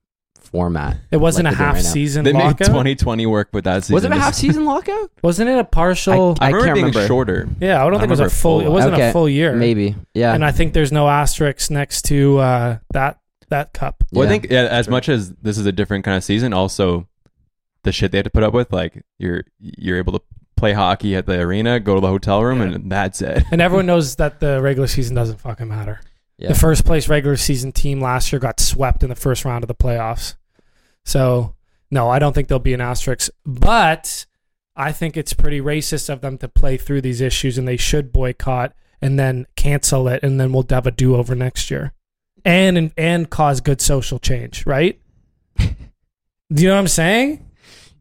format. 0.53 0.99
It 1.11 1.17
wasn't 1.17 1.47
like 1.47 1.55
a 1.55 1.57
half 1.57 1.75
right 1.77 1.85
season 1.85 2.25
They 2.25 2.33
made 2.33 2.57
2020 2.59 3.27
work 3.27 3.49
with 3.53 3.65
that 3.65 3.83
season. 3.83 3.95
Was 3.95 4.05
it 4.05 4.13
a 4.13 4.17
half 4.17 4.35
season 4.35 4.65
lockout? 4.67 5.11
Wasn't 5.23 5.49
it 5.49 5.59
a 5.59 5.65
partial? 5.65 6.37
I 6.41 6.47
I, 6.47 6.51
remember 6.51 6.59
can't 6.67 6.71
it 6.71 6.75
being 6.75 6.87
remember. 6.87 7.07
shorter. 7.09 7.49
yeah, 7.61 7.81
I 7.81 7.85
don't 7.87 7.95
I 7.95 7.99
think 8.01 8.09
it 8.09 8.11
was 8.11 8.21
a 8.21 8.23
remember 8.25 8.35
full. 8.37 8.61
It 8.61 8.69
wasn't 8.69 8.95
a 9.01 9.11
full 9.13 9.29
year. 9.29 9.57
Maybe. 9.57 9.97
Yeah. 10.15 10.35
And 10.35 10.45
I 10.45 10.53
think 10.53 10.75
there's 10.75 10.93
no 10.93 11.09
asterisks 11.09 11.71
next 11.71 12.03
to 12.07 12.39
uh, 12.39 12.79
that 12.93 13.19
that 13.49 13.73
cup. 13.73 14.05
Well, 14.13 14.25
Yeah. 14.25 14.29
I 14.29 14.31
think 14.39 14.51
yeah, 14.53 14.69
as 14.71 14.89
much 14.89 15.09
as 15.09 15.33
this 15.43 15.59
is 15.59 15.67
a 15.67 15.73
different 15.73 16.05
kind 16.05 16.17
of 16.17 16.23
season, 16.25 16.53
also 16.53 17.09
the 17.83 17.91
shit 17.93 18.13
they 18.13 18.19
had 18.19 18.25
to 18.25 18.31
put 18.31 18.43
up 18.45 18.53
with, 18.55 18.73
like 18.73 19.03
you're 19.19 19.45
you're 19.59 19.99
able 19.99 20.13
to 20.13 20.23
play 20.57 20.73
hockey 20.75 21.17
at 21.17 21.27
the 21.27 21.41
arena, 21.41 21.81
go 21.81 21.97
to 21.97 22.01
the 22.01 22.07
hotel 22.07 22.45
room, 22.45 22.59
Yeah. 22.59 22.75
and 22.77 22.93
that's 22.93 23.21
it. 23.21 23.43
And 23.51 23.61
everyone 23.61 23.87
knows 23.87 24.15
that 24.17 24.39
the 24.39 24.61
regular 24.63 24.87
season 24.87 25.17
doesn't 25.17 25.41
fucking 25.41 25.67
matter. 25.67 26.01
Yeah. 26.39 26.49
The 26.49 26.55
first 26.55 26.85
place 26.85 27.09
regular 27.09 27.37
season 27.37 27.73
team 27.73 28.01
last 28.01 28.33
year 28.33 28.39
got 28.41 28.59
swept 28.59 29.03
in 29.03 29.09
the 29.11 29.15
first 29.17 29.45
round 29.45 29.63
of 29.65 29.69
the 29.69 29.75
playoffs. 29.75 30.35
So, 31.05 31.55
no, 31.91 32.09
I 32.09 32.19
don't 32.19 32.33
think 32.33 32.49
there'll 32.49 32.61
be 32.61 32.75
an 32.75 32.81
asterisk. 32.81 33.31
But 33.45 34.27
I 34.77 34.93
think 34.93 35.17
it's 35.17 35.33
pretty 35.35 35.61
racist 35.61 36.09
of 36.09 36.21
them 36.21 36.39
to 36.39 36.49
play 36.49 36.77
through 36.77 37.03
these 37.03 37.21
issues 37.21 37.59
and 37.59 37.67
they 37.69 37.77
should 37.77 38.13
boycott 38.13 38.73
and 39.01 39.19
then 39.19 39.47
cancel 39.57 40.09
it 40.09 40.23
and 40.23 40.41
then 40.41 40.53
we'll 40.53 40.67
have 40.71 40.87
a 40.87 40.91
do 40.91 41.17
over 41.17 41.35
next 41.35 41.71
year. 41.71 41.93
And, 42.45 42.77
and 42.77 42.93
and 42.97 43.31
cause 43.31 43.61
good 43.61 43.81
social 43.81 44.19
change, 44.19 44.67
right? 44.67 44.99
do 45.59 45.67
you 46.63 46.69
know 46.69 46.75
what 46.75 46.81
I'm 46.81 46.89
saying? 46.89 47.49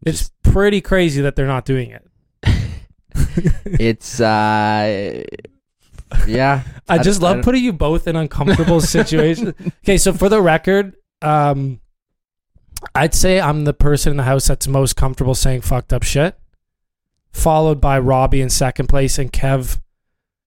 It's 0.04 0.32
pretty 0.44 0.82
crazy 0.82 1.22
that 1.22 1.36
they're 1.36 1.46
not 1.46 1.66
doing 1.66 1.92
it. 1.92 2.08
it's 3.66 4.20
uh 4.20 5.24
yeah. 6.28 6.64
I 6.88 6.96
I 6.96 6.98
just 7.00 7.22
don't- 7.22 7.30
I 7.30 7.36
love 7.36 7.44
putting 7.44 7.64
you 7.64 7.74
both 7.74 8.08
in 8.08 8.16
uncomfortable 8.16 8.82
situations. 8.82 9.54
Okay, 9.84 9.98
so 9.98 10.14
for 10.14 10.30
the 10.30 10.42
record, 10.42 10.96
um, 11.22 11.80
I'd 12.96 13.14
say 13.14 13.40
I'm 13.40 13.64
the 13.64 13.74
person 13.74 14.12
in 14.12 14.18
the 14.18 14.24
house 14.24 14.48
that's 14.48 14.68
most 14.68 14.96
comfortable 14.96 15.36
saying 15.36 15.62
fucked 15.62 15.94
up 15.94 16.04
shit, 16.04 16.38
followed 17.32 17.80
by 17.80 18.00
Robbie 18.00 18.42
in 18.42 18.50
second 18.50 18.88
place 18.88 19.18
and 19.18 19.32
Kev. 19.32 19.80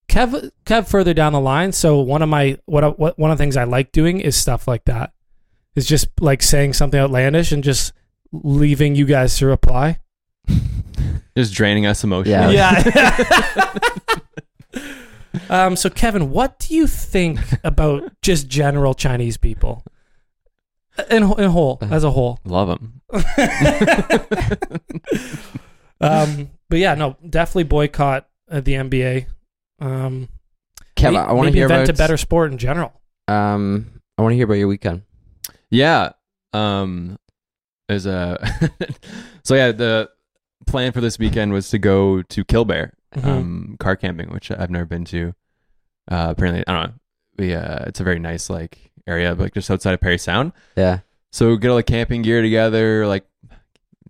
Kev, 0.08 0.50
Kev 0.66 0.88
further 0.88 1.14
down 1.14 1.32
the 1.32 1.40
line. 1.40 1.72
So 1.72 2.00
one 2.00 2.22
of 2.22 2.28
my 2.28 2.58
what, 2.66 2.98
what 2.98 3.18
one 3.18 3.30
of 3.30 3.38
the 3.38 3.42
things 3.42 3.56
I 3.56 3.64
like 3.64 3.92
doing 3.92 4.20
is 4.20 4.36
stuff 4.36 4.68
like 4.68 4.84
that. 4.84 5.12
Is 5.74 5.86
just 5.86 6.08
like 6.20 6.42
saying 6.42 6.74
something 6.74 7.00
outlandish 7.00 7.50
and 7.50 7.64
just 7.64 7.92
leaving 8.32 8.94
you 8.94 9.06
guys 9.06 9.36
to 9.38 9.46
reply. 9.46 9.98
Just 11.36 11.52
draining 11.52 11.84
us 11.84 12.04
emotionally. 12.04 12.54
Yeah. 12.54 13.18
um, 15.50 15.74
so 15.74 15.90
Kevin, 15.90 16.30
what 16.30 16.60
do 16.60 16.74
you 16.74 16.86
think 16.86 17.40
about 17.64 18.12
just 18.22 18.46
general 18.46 18.94
Chinese 18.94 19.36
people? 19.36 19.82
In, 21.10 21.22
in 21.24 21.50
whole, 21.50 21.78
as 21.82 22.04
a 22.04 22.10
whole. 22.10 22.38
Love 22.44 22.68
them. 22.68 23.00
um, 26.00 26.50
but 26.68 26.78
yeah, 26.78 26.94
no, 26.94 27.16
definitely 27.28 27.64
boycott 27.64 28.28
uh, 28.50 28.60
the 28.60 28.72
NBA. 28.74 29.26
Um, 29.80 30.28
Kevin, 30.96 31.20
I 31.20 31.32
want 31.32 31.46
to 31.46 31.50
maybe 31.50 31.58
hear 31.58 31.64
invent 31.66 31.88
about 31.88 31.94
a 31.94 31.98
better 31.98 32.16
sport 32.16 32.52
in 32.52 32.58
general. 32.58 32.92
um 33.28 33.90
I 34.16 34.22
want 34.22 34.32
to 34.32 34.36
hear 34.36 34.44
about 34.44 34.54
your 34.54 34.68
weekend. 34.68 35.02
Yeah. 35.70 36.10
Um 36.52 37.18
is 37.88 38.06
a 38.06 38.38
so 39.44 39.54
yeah, 39.56 39.72
the 39.72 40.08
plan 40.66 40.92
for 40.92 41.00
this 41.00 41.18
weekend 41.18 41.52
was 41.52 41.68
to 41.70 41.78
go 41.78 42.22
to 42.22 42.44
Killbear, 42.44 42.92
Mhm. 43.16 43.24
um, 43.26 43.76
car 43.80 43.96
camping, 43.96 44.30
which 44.30 44.50
I've 44.52 44.70
never 44.70 44.84
been 44.84 45.04
to. 45.06 45.34
Uh 46.10 46.28
apparently 46.30 46.62
I 46.66 46.72
don't 46.72 46.90
know. 46.90 46.94
We 47.38 47.54
uh 47.54 47.84
it's 47.86 47.98
a 48.00 48.04
very 48.04 48.20
nice 48.20 48.48
like 48.48 48.92
area, 49.06 49.34
like 49.34 49.54
just 49.54 49.70
outside 49.70 49.94
of 49.94 50.00
Parry 50.00 50.18
Sound. 50.18 50.52
Yeah. 50.76 51.00
So 51.32 51.56
get 51.56 51.68
all 51.70 51.76
the 51.76 51.82
camping 51.82 52.22
gear 52.22 52.42
together, 52.42 53.06
like 53.06 53.24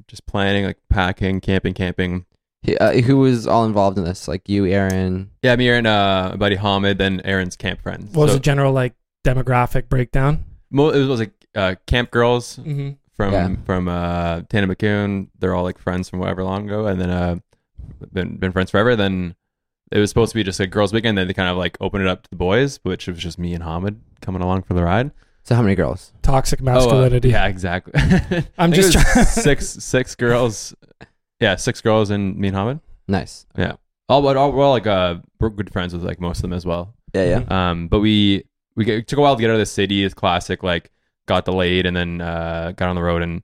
just 0.09 0.27
planning, 0.27 0.65
like 0.65 0.79
packing, 0.89 1.41
camping, 1.41 1.75
camping. 1.75 2.27
He- 2.63 2.77
uh, 2.79 2.93
who 3.03 3.19
was 3.19 3.47
all 3.47 3.65
involved 3.65 3.99
in 3.99 4.05
this? 4.05 4.27
Like 4.29 4.49
you, 4.49 4.67
Aaron. 4.67 5.31
Yeah, 5.43 5.57
me 5.57 5.69
and 5.71 5.87
uh, 5.87 6.35
buddy 6.39 6.57
Hamid, 6.57 6.99
then 6.99 7.21
Aaron's 7.25 7.57
camp 7.57 7.83
friends. 7.83 8.15
What 8.15 8.25
was 8.25 8.31
so 8.33 8.37
the 8.37 8.41
general 8.43 8.73
like 8.73 8.95
demographic 9.25 9.89
breakdown? 9.89 10.45
mo- 10.71 10.91
it 10.91 11.05
was 11.07 11.21
like 11.21 11.33
uh, 11.55 11.75
camp 11.87 12.11
girls 12.11 12.57
Mm-hmm. 12.57 12.91
from 13.15 13.33
Yeah. 13.33 13.55
from 13.65 13.89
uh, 13.89 14.41
Tanamakoon. 14.43 15.29
They're 15.39 15.55
all 15.55 15.65
like 15.65 15.79
friends 15.79 16.09
from 16.09 16.19
whatever 16.21 16.43
long 16.45 16.67
ago, 16.67 16.87
and 16.87 17.01
then 17.01 17.11
uh, 17.11 17.37
been 18.13 18.37
been 18.37 18.53
friends 18.53 18.71
forever. 18.71 18.97
Then 18.97 19.35
it 19.93 19.99
was 19.99 20.11
supposed 20.11 20.33
to 20.33 20.37
be 20.37 20.43
just 20.43 20.61
a 20.61 20.67
girls' 20.67 20.93
weekend. 20.93 21.17
Then 21.19 21.27
they 21.29 21.35
kind 21.35 21.49
of 21.49 21.57
like 21.57 21.77
opened 21.81 22.03
it 22.03 22.09
up 22.09 22.23
to 22.25 22.31
the 22.31 22.37
boys, 22.37 22.81
which 22.83 23.07
was 23.07 23.19
just 23.19 23.39
me 23.39 23.55
and 23.55 23.63
Hamid 23.63 24.01
coming 24.21 24.43
along 24.43 24.63
for 24.63 24.75
the 24.75 24.83
ride. 24.83 25.11
So 25.43 25.55
how 25.55 25.63
many 25.63 25.75
girls? 25.75 26.13
Toxic 26.23 26.61
Oh, 26.63 26.65
uh, 26.67 26.75
masculinity. 26.75 27.29
yeah, 27.31 27.47
exactly. 27.47 27.93
I'm 28.59 28.73
just 28.73 28.93
trying- 28.95 29.25
six 29.27 29.67
six 29.69 30.15
girls. 30.15 30.75
Yeah, 31.41 31.57
six 31.57 31.81
girls 31.81 32.11
and 32.11 32.37
me 32.37 32.49
and 32.49 32.57
Hamid. 32.57 32.81
Nice. 33.09 33.47
Yeah. 33.57 33.75
All 34.09 34.23
but 34.23 34.37
all, 34.37 34.53
we're 34.53 34.65
all 34.65 34.73
like 34.73 34.87
uh 34.87 35.17
we're 35.41 35.51
good 35.51 35.71
friends 35.73 35.93
with 35.93 36.03
like 36.05 36.21
most 36.21 36.39
of 36.39 36.43
them 36.43 36.53
as 36.55 36.65
well. 36.65 36.95
Yeah, 37.15 37.41
yeah. 37.49 37.71
Um, 37.71 37.89
but 37.89 38.01
we 38.01 38.45
we 38.77 38.85
get, 38.85 38.99
it 38.99 39.07
took 39.09 39.19
a 39.19 39.23
while 39.23 39.37
to 39.37 39.41
get 39.41 39.51
out 39.51 39.55
of 39.55 39.61
the 39.61 39.67
city. 39.67 40.03
It's 40.05 40.15
classic. 40.15 40.63
Like 40.63 40.91
got 41.27 41.45
delayed 41.45 41.87
and 41.87 41.97
then 41.97 42.21
uh 42.21 42.73
got 42.77 42.89
on 42.89 42.97
the 42.97 43.03
road 43.03 43.23
and 43.23 43.43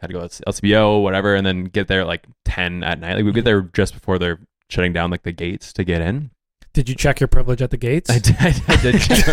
had 0.00 0.08
to 0.08 0.12
go 0.14 0.26
to 0.26 0.42
LCBO 0.44 1.02
whatever, 1.02 1.34
and 1.34 1.46
then 1.46 1.64
get 1.64 1.88
there 1.88 2.00
at 2.02 2.06
like 2.06 2.26
ten 2.46 2.82
at 2.82 2.98
night. 3.00 3.16
Like 3.16 3.24
we 3.24 3.32
get 3.32 3.44
there 3.44 3.62
just 3.62 3.92
before 3.94 4.18
they're 4.18 4.40
shutting 4.68 4.92
down 4.92 5.10
like 5.10 5.22
the 5.22 5.32
gates 5.32 5.72
to 5.74 5.84
get 5.84 6.00
in. 6.00 6.30
Did 6.72 6.88
you 6.88 6.96
check 6.96 7.20
your 7.20 7.28
privilege 7.28 7.62
at 7.62 7.70
the 7.70 7.76
gates? 7.76 8.10
I 8.10 8.18
did. 8.18 8.36
I 8.68 8.76
did 8.82 9.00
check- 9.00 9.26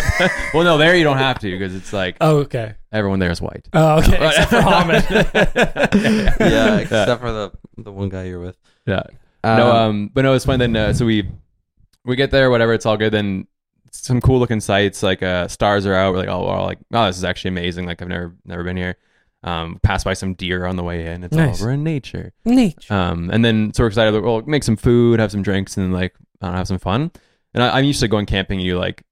well, 0.54 0.62
no, 0.62 0.78
there 0.78 0.94
you 0.94 1.02
don't 1.02 1.18
have 1.18 1.40
to 1.40 1.50
because 1.50 1.74
it's 1.74 1.92
like 1.92 2.16
oh, 2.20 2.38
okay. 2.38 2.74
everyone 2.92 3.18
there 3.18 3.32
is 3.32 3.40
white. 3.40 3.68
Oh, 3.72 3.98
okay. 3.98 4.26
Except 4.26 4.50
for 4.50 4.60
Hamid. 4.60 5.04
yeah, 6.40 6.78
except 6.78 7.20
for 7.20 7.32
the 7.32 7.52
the 7.78 7.90
one 7.90 8.08
guy 8.08 8.24
you're 8.24 8.38
with. 8.38 8.56
Yeah. 8.86 9.02
no, 9.44 9.72
um, 9.72 10.10
but 10.14 10.22
no, 10.22 10.34
it's 10.34 10.44
fine. 10.44 10.60
Then 10.60 10.76
uh, 10.76 10.92
so 10.92 11.04
we 11.04 11.28
we 12.04 12.14
get 12.14 12.30
there, 12.30 12.48
whatever. 12.50 12.74
It's 12.74 12.86
all 12.86 12.96
good. 12.96 13.12
Then 13.12 13.48
some 13.90 14.20
cool 14.20 14.38
looking 14.38 14.60
sights, 14.60 15.02
like 15.02 15.22
uh, 15.22 15.48
stars 15.48 15.84
are 15.84 15.94
out. 15.94 16.12
We're 16.12 16.20
like, 16.20 16.28
oh, 16.28 16.42
we're 16.46 16.54
all 16.54 16.66
like, 16.66 16.78
oh, 16.92 17.06
this 17.06 17.16
is 17.16 17.24
actually 17.24 17.48
amazing. 17.50 17.86
Like 17.86 18.00
I've 18.02 18.08
never 18.08 18.36
never 18.44 18.62
been 18.62 18.76
here. 18.76 18.96
Um, 19.44 19.80
passed 19.82 20.04
by 20.04 20.14
some 20.14 20.34
deer 20.34 20.66
on 20.66 20.76
the 20.76 20.84
way 20.84 21.06
in. 21.12 21.24
It's 21.24 21.34
Nice. 21.36 21.60
all 21.60 21.66
we're 21.66 21.72
in 21.72 21.82
nature. 21.82 22.32
Neat. 22.44 22.88
Um, 22.92 23.28
and 23.32 23.44
then 23.44 23.72
so 23.74 23.82
we're 23.82 23.88
excited. 23.88 24.14
Like, 24.14 24.22
well, 24.22 24.40
make 24.42 24.62
some 24.62 24.76
food, 24.76 25.18
have 25.18 25.32
some 25.32 25.42
drinks, 25.42 25.76
and 25.76 25.92
like 25.92 26.14
I 26.40 26.46
don't 26.46 26.52
know, 26.52 26.58
have 26.58 26.68
some 26.68 26.78
fun. 26.78 27.10
And 27.52 27.62
I, 27.62 27.76
I'm 27.78 27.84
used 27.84 27.98
to 28.00 28.08
going 28.08 28.26
camping. 28.26 28.60
and 28.60 28.66
You 28.66 28.78
like, 28.78 29.02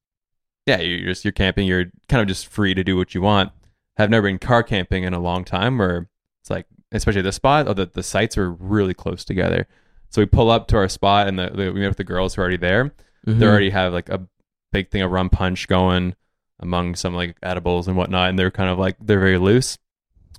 yeah, 0.65 0.79
you're 0.79 1.05
just 1.09 1.25
you're 1.25 1.33
camping. 1.33 1.67
You're 1.67 1.85
kind 2.07 2.21
of 2.21 2.27
just 2.29 2.47
free 2.47 2.73
to 2.73 2.83
do 2.83 2.95
what 2.95 3.13
you 3.13 3.21
want. 3.21 3.51
I've 3.97 4.09
never 4.09 4.27
been 4.27 4.39
car 4.39 4.63
camping 4.63 5.03
in 5.03 5.13
a 5.13 5.19
long 5.19 5.43
time. 5.43 5.77
Where 5.77 6.07
it's 6.41 6.49
like, 6.49 6.65
especially 6.93 7.23
this 7.23 7.35
spot, 7.35 7.67
oh, 7.67 7.73
the 7.73 7.87
the 7.93 8.01
sites 8.03 8.37
are 8.37 8.51
really 8.51 8.93
close 8.93 9.25
together. 9.25 9.67
So 10.11 10.21
we 10.21 10.27
pull 10.27 10.49
up 10.49 10.67
to 10.69 10.77
our 10.77 10.87
spot, 10.87 11.27
and 11.27 11.37
the, 11.37 11.49
the, 11.49 11.71
we 11.73 11.81
met 11.81 11.89
with 11.89 11.97
the 11.97 12.03
girls 12.05 12.35
who 12.35 12.41
are 12.41 12.43
already 12.43 12.57
there. 12.57 12.93
Mhm. 13.27 13.39
They 13.39 13.45
already 13.45 13.69
have 13.71 13.91
like 13.91 14.07
a 14.07 14.25
big 14.71 14.89
thing 14.91 15.01
of 15.01 15.11
rum 15.11 15.29
punch 15.29 15.67
going 15.67 16.15
among 16.61 16.95
some 16.95 17.13
like 17.13 17.35
edibles 17.43 17.89
and 17.89 17.97
whatnot, 17.97 18.29
and 18.29 18.39
they're 18.39 18.49
kind 18.49 18.69
of 18.69 18.79
like 18.79 18.95
they're 19.01 19.19
very 19.19 19.37
loose. 19.37 19.77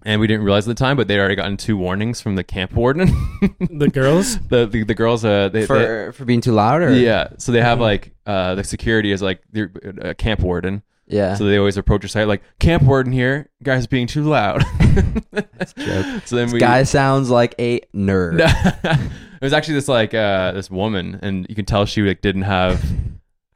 And 0.04 0.20
we 0.20 0.26
didn't 0.26 0.44
realize 0.44 0.66
at 0.66 0.76
the 0.76 0.82
time, 0.84 0.96
but 0.96 1.06
they'd 1.08 1.18
already 1.18 1.36
gotten 1.36 1.56
two 1.56 1.76
warnings 1.76 2.20
from 2.20 2.34
the 2.36 2.42
camp 2.44 2.72
warden. 2.72 3.08
The 3.70 3.88
girls. 3.88 4.38
the, 4.48 4.66
the 4.66 4.82
the 4.84 4.94
girls, 4.94 5.24
uh, 5.24 5.48
they, 5.48 5.66
for 5.66 5.78
they- 6.06 6.12
for 6.12 6.24
being 6.24 6.40
too 6.40 6.52
loud, 6.52 6.82
or 6.82 6.92
yeah, 6.94 7.28
so 7.38 7.52
they 7.52 7.60
have 7.60 7.78
Mhm. 7.78 7.82
like 7.82 8.14
uh 8.26 8.54
the 8.56 8.64
security 8.64 9.12
is 9.12 9.22
like 9.22 9.40
they're 9.52 9.70
a 10.00 10.14
camp 10.14 10.40
warden, 10.40 10.82
yeah. 11.06 11.34
so 11.34 11.44
they 11.44 11.56
always 11.58 11.76
approach 11.76 12.02
your 12.02 12.08
site 12.08 12.26
like 12.28 12.42
camp 12.60 12.82
warden 12.84 13.12
here, 13.12 13.48
guys 13.62 13.86
being 13.86 14.06
too 14.06 14.24
loud. 14.24 14.62
joke. 15.76 16.22
so 16.26 16.36
then 16.36 16.50
we 16.52 16.58
Guy 16.60 16.82
sounds 16.84 17.30
like 17.30 17.54
a 17.58 17.80
nerd. 17.94 18.34
No. 18.34 18.90
it 18.90 19.42
was 19.44 19.52
actually 19.52 19.74
this 19.74 19.88
like 19.88 20.14
uh 20.14 20.52
this 20.52 20.70
woman, 20.70 21.18
and 21.22 21.46
you 21.48 21.54
can 21.54 21.64
tell 21.64 21.84
she 21.86 22.02
like 22.02 22.20
didn't 22.20 22.42
have 22.42 22.84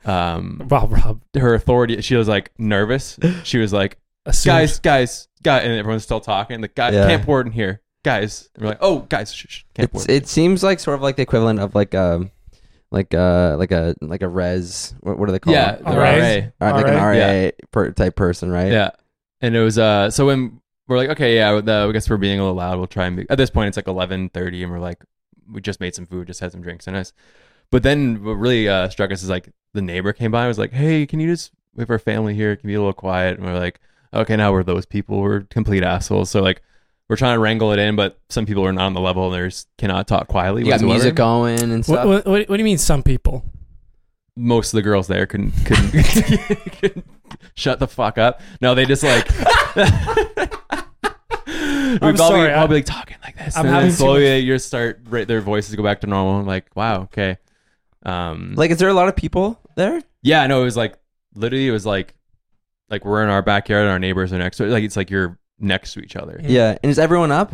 um 0.04 0.62
Rob, 0.68 0.92
Rob. 0.92 1.20
her 1.36 1.54
authority. 1.54 2.00
She 2.02 2.16
was 2.16 2.28
like 2.28 2.52
nervous. 2.58 3.18
She 3.44 3.58
was 3.58 3.72
like, 3.72 3.98
assumed- 4.24 4.52
guys, 4.52 4.78
guys, 4.80 5.25
guys, 5.42 5.64
and 5.64 5.72
everyone's 5.72 6.02
still 6.02 6.20
talking. 6.20 6.60
The 6.60 6.68
guy, 6.68 6.90
Yeah. 6.90 7.06
camp 7.06 7.26
warden 7.26 7.52
here, 7.52 7.80
guys. 8.04 8.48
And 8.54 8.64
we're 8.64 8.70
like, 8.70 8.78
oh, 8.80 9.00
guys, 9.00 9.32
shh, 9.32 9.46
shh, 9.48 9.62
camp 9.74 9.90
It's, 9.90 9.94
warden. 9.94 10.14
it 10.14 10.28
seems 10.28 10.62
like 10.62 10.80
sort 10.80 10.94
of 10.96 11.02
like 11.02 11.16
the 11.16 11.22
equivalent 11.22 11.60
of 11.60 11.74
like 11.74 11.94
um 11.94 12.30
like 12.90 13.12
uh 13.14 13.56
like 13.58 13.72
a 13.72 13.94
like 14.00 14.22
a 14.22 14.28
res 14.28 14.94
what, 15.00 15.18
what 15.18 15.26
do 15.26 15.32
they 15.32 15.38
call 15.40 15.52
yeah, 15.52 15.72
it? 15.72 15.78
the 15.84 15.90
RA. 15.90 15.92
RA. 15.96 16.06
All 16.60 16.72
right, 16.72 16.82
like 16.82 16.86
an 16.86 16.94
RA? 16.94 17.08
RA 17.08 17.12
Yeah. 17.16 17.50
per, 17.72 17.90
type 17.90 18.14
person, 18.16 18.50
right? 18.50 18.70
Yeah. 18.72 18.90
And 19.40 19.54
it 19.56 19.60
was 19.62 19.78
uh 19.78 20.10
so 20.10 20.26
when 20.26 20.60
we're 20.88 20.96
like, 20.98 21.10
okay, 21.10 21.34
yeah, 21.34 21.60
the, 21.60 21.86
I 21.88 21.92
guess 21.92 22.08
we're 22.08 22.16
being 22.16 22.38
a 22.38 22.42
little 22.42 22.56
loud. 22.56 22.78
We'll 22.78 22.86
try 22.86 23.06
and 23.06 23.16
be, 23.16 23.26
at 23.28 23.38
this 23.38 23.50
point 23.50 23.68
it's 23.68 23.76
like 23.76 23.88
eleven 23.88 24.28
thirty 24.30 24.62
and 24.62 24.70
we're 24.70 24.78
like 24.78 25.02
we 25.50 25.60
just 25.60 25.80
made 25.80 25.94
some 25.94 26.06
food, 26.06 26.26
just 26.28 26.40
had 26.40 26.52
some 26.52 26.60
drinks 26.62 26.86
and 26.86 26.96
us. 26.96 27.12
But 27.72 27.82
then 27.82 28.22
what 28.24 28.34
really 28.34 28.68
uh 28.68 28.88
struck 28.88 29.10
us 29.10 29.22
is 29.22 29.28
like 29.28 29.48
the 29.72 29.82
neighbor 29.82 30.12
came 30.12 30.30
by 30.30 30.42
and 30.42 30.48
was 30.48 30.58
like, 30.58 30.72
Hey, 30.72 31.06
can 31.06 31.18
you 31.20 31.26
just 31.32 31.50
we 31.74 31.82
have 31.82 31.90
our 31.90 31.98
family 31.98 32.34
here, 32.34 32.54
can 32.56 32.68
you 32.70 32.74
be 32.74 32.76
a 32.76 32.80
little 32.80 32.92
quiet? 32.94 33.36
And 33.38 33.46
we're 33.46 33.58
like, 33.58 33.80
Okay, 34.20 34.36
now 34.36 34.52
we're 34.52 34.62
those 34.62 34.86
people, 34.86 35.20
we're 35.20 35.42
complete 35.42 35.82
assholes. 35.82 36.30
So 36.30 36.42
like 36.42 36.62
we're 37.08 37.16
trying 37.16 37.34
to 37.36 37.38
wrangle 37.40 37.72
it 37.72 37.78
in, 37.78 37.94
but 37.96 38.18
some 38.28 38.46
people 38.46 38.64
are 38.66 38.72
not 38.72 38.86
on 38.86 38.94
the 38.94 39.00
level 39.00 39.26
and 39.32 39.34
they 39.42 39.46
just 39.48 39.68
cannot 39.78 40.08
talk 40.08 40.26
quietly. 40.28 40.62
You 40.62 40.66
got 40.70 40.74
whatsoever. 40.74 40.92
music 40.94 41.14
going 41.14 41.60
and 41.60 41.72
What, 41.72 41.84
stuff. 41.84 42.06
what, 42.06 42.26
what, 42.26 42.48
what 42.48 42.56
do 42.56 42.60
you 42.60 42.64
mean? 42.64 42.78
Some 42.78 43.02
people. 43.02 43.44
most 44.36 44.72
of 44.72 44.78
the 44.78 44.82
girls 44.82 45.06
there 45.06 45.24
couldn't 45.26 45.52
couldn't, 45.64 45.92
couldn't 46.80 47.06
shut 47.54 47.78
the 47.78 47.86
fuck 47.88 48.18
up. 48.18 48.40
No, 48.60 48.74
they 48.74 48.84
just 48.86 49.02
like. 49.04 49.28
we 51.46 51.98
probably, 51.98 52.16
sorry, 52.16 52.50
I- 52.50 52.54
probably 52.54 52.76
like 52.78 52.84
talking 52.86 53.16
like 53.24 53.36
this, 53.36 53.56
I'm 53.56 53.60
and 53.66 53.68
then 53.68 53.74
having 53.74 53.90
too 53.90 53.96
slowly 53.96 54.20
they 54.24 54.44
just 54.44 54.66
start 54.66 55.00
right, 55.08 55.26
their 55.28 55.40
voices 55.40 55.74
go 55.76 55.82
back 55.82 56.00
to 56.00 56.06
normal. 56.06 56.40
I'm 56.40 56.46
like, 56.46 56.66
wow, 56.74 57.02
okay. 57.02 57.38
Um, 58.04 58.54
Like, 58.56 58.70
is 58.70 58.78
there 58.78 58.88
a 58.88 58.94
lot 58.94 59.08
of 59.08 59.16
people 59.16 59.60
there? 59.76 60.02
yeah, 60.22 60.46
no, 60.46 60.60
it 60.62 60.64
was 60.64 60.76
like 60.76 60.96
literally, 61.34 61.68
it 61.68 61.72
was 61.72 61.86
like, 61.86 62.15
like 62.90 63.04
we're 63.04 63.22
in 63.22 63.28
our 63.30 63.42
backyard 63.42 63.82
and 63.82 63.90
our 63.90 63.98
neighbors 63.98 64.32
are 64.32 64.38
next 64.38 64.58
to 64.58 64.64
it. 64.64 64.68
Like 64.68 64.84
it's 64.84 64.96
like 64.96 65.10
you're 65.10 65.38
next 65.58 65.94
to 65.94 66.00
each 66.00 66.16
other. 66.16 66.40
Yeah. 66.42 66.76
And 66.82 66.90
is 66.90 66.98
everyone 66.98 67.32
up? 67.32 67.52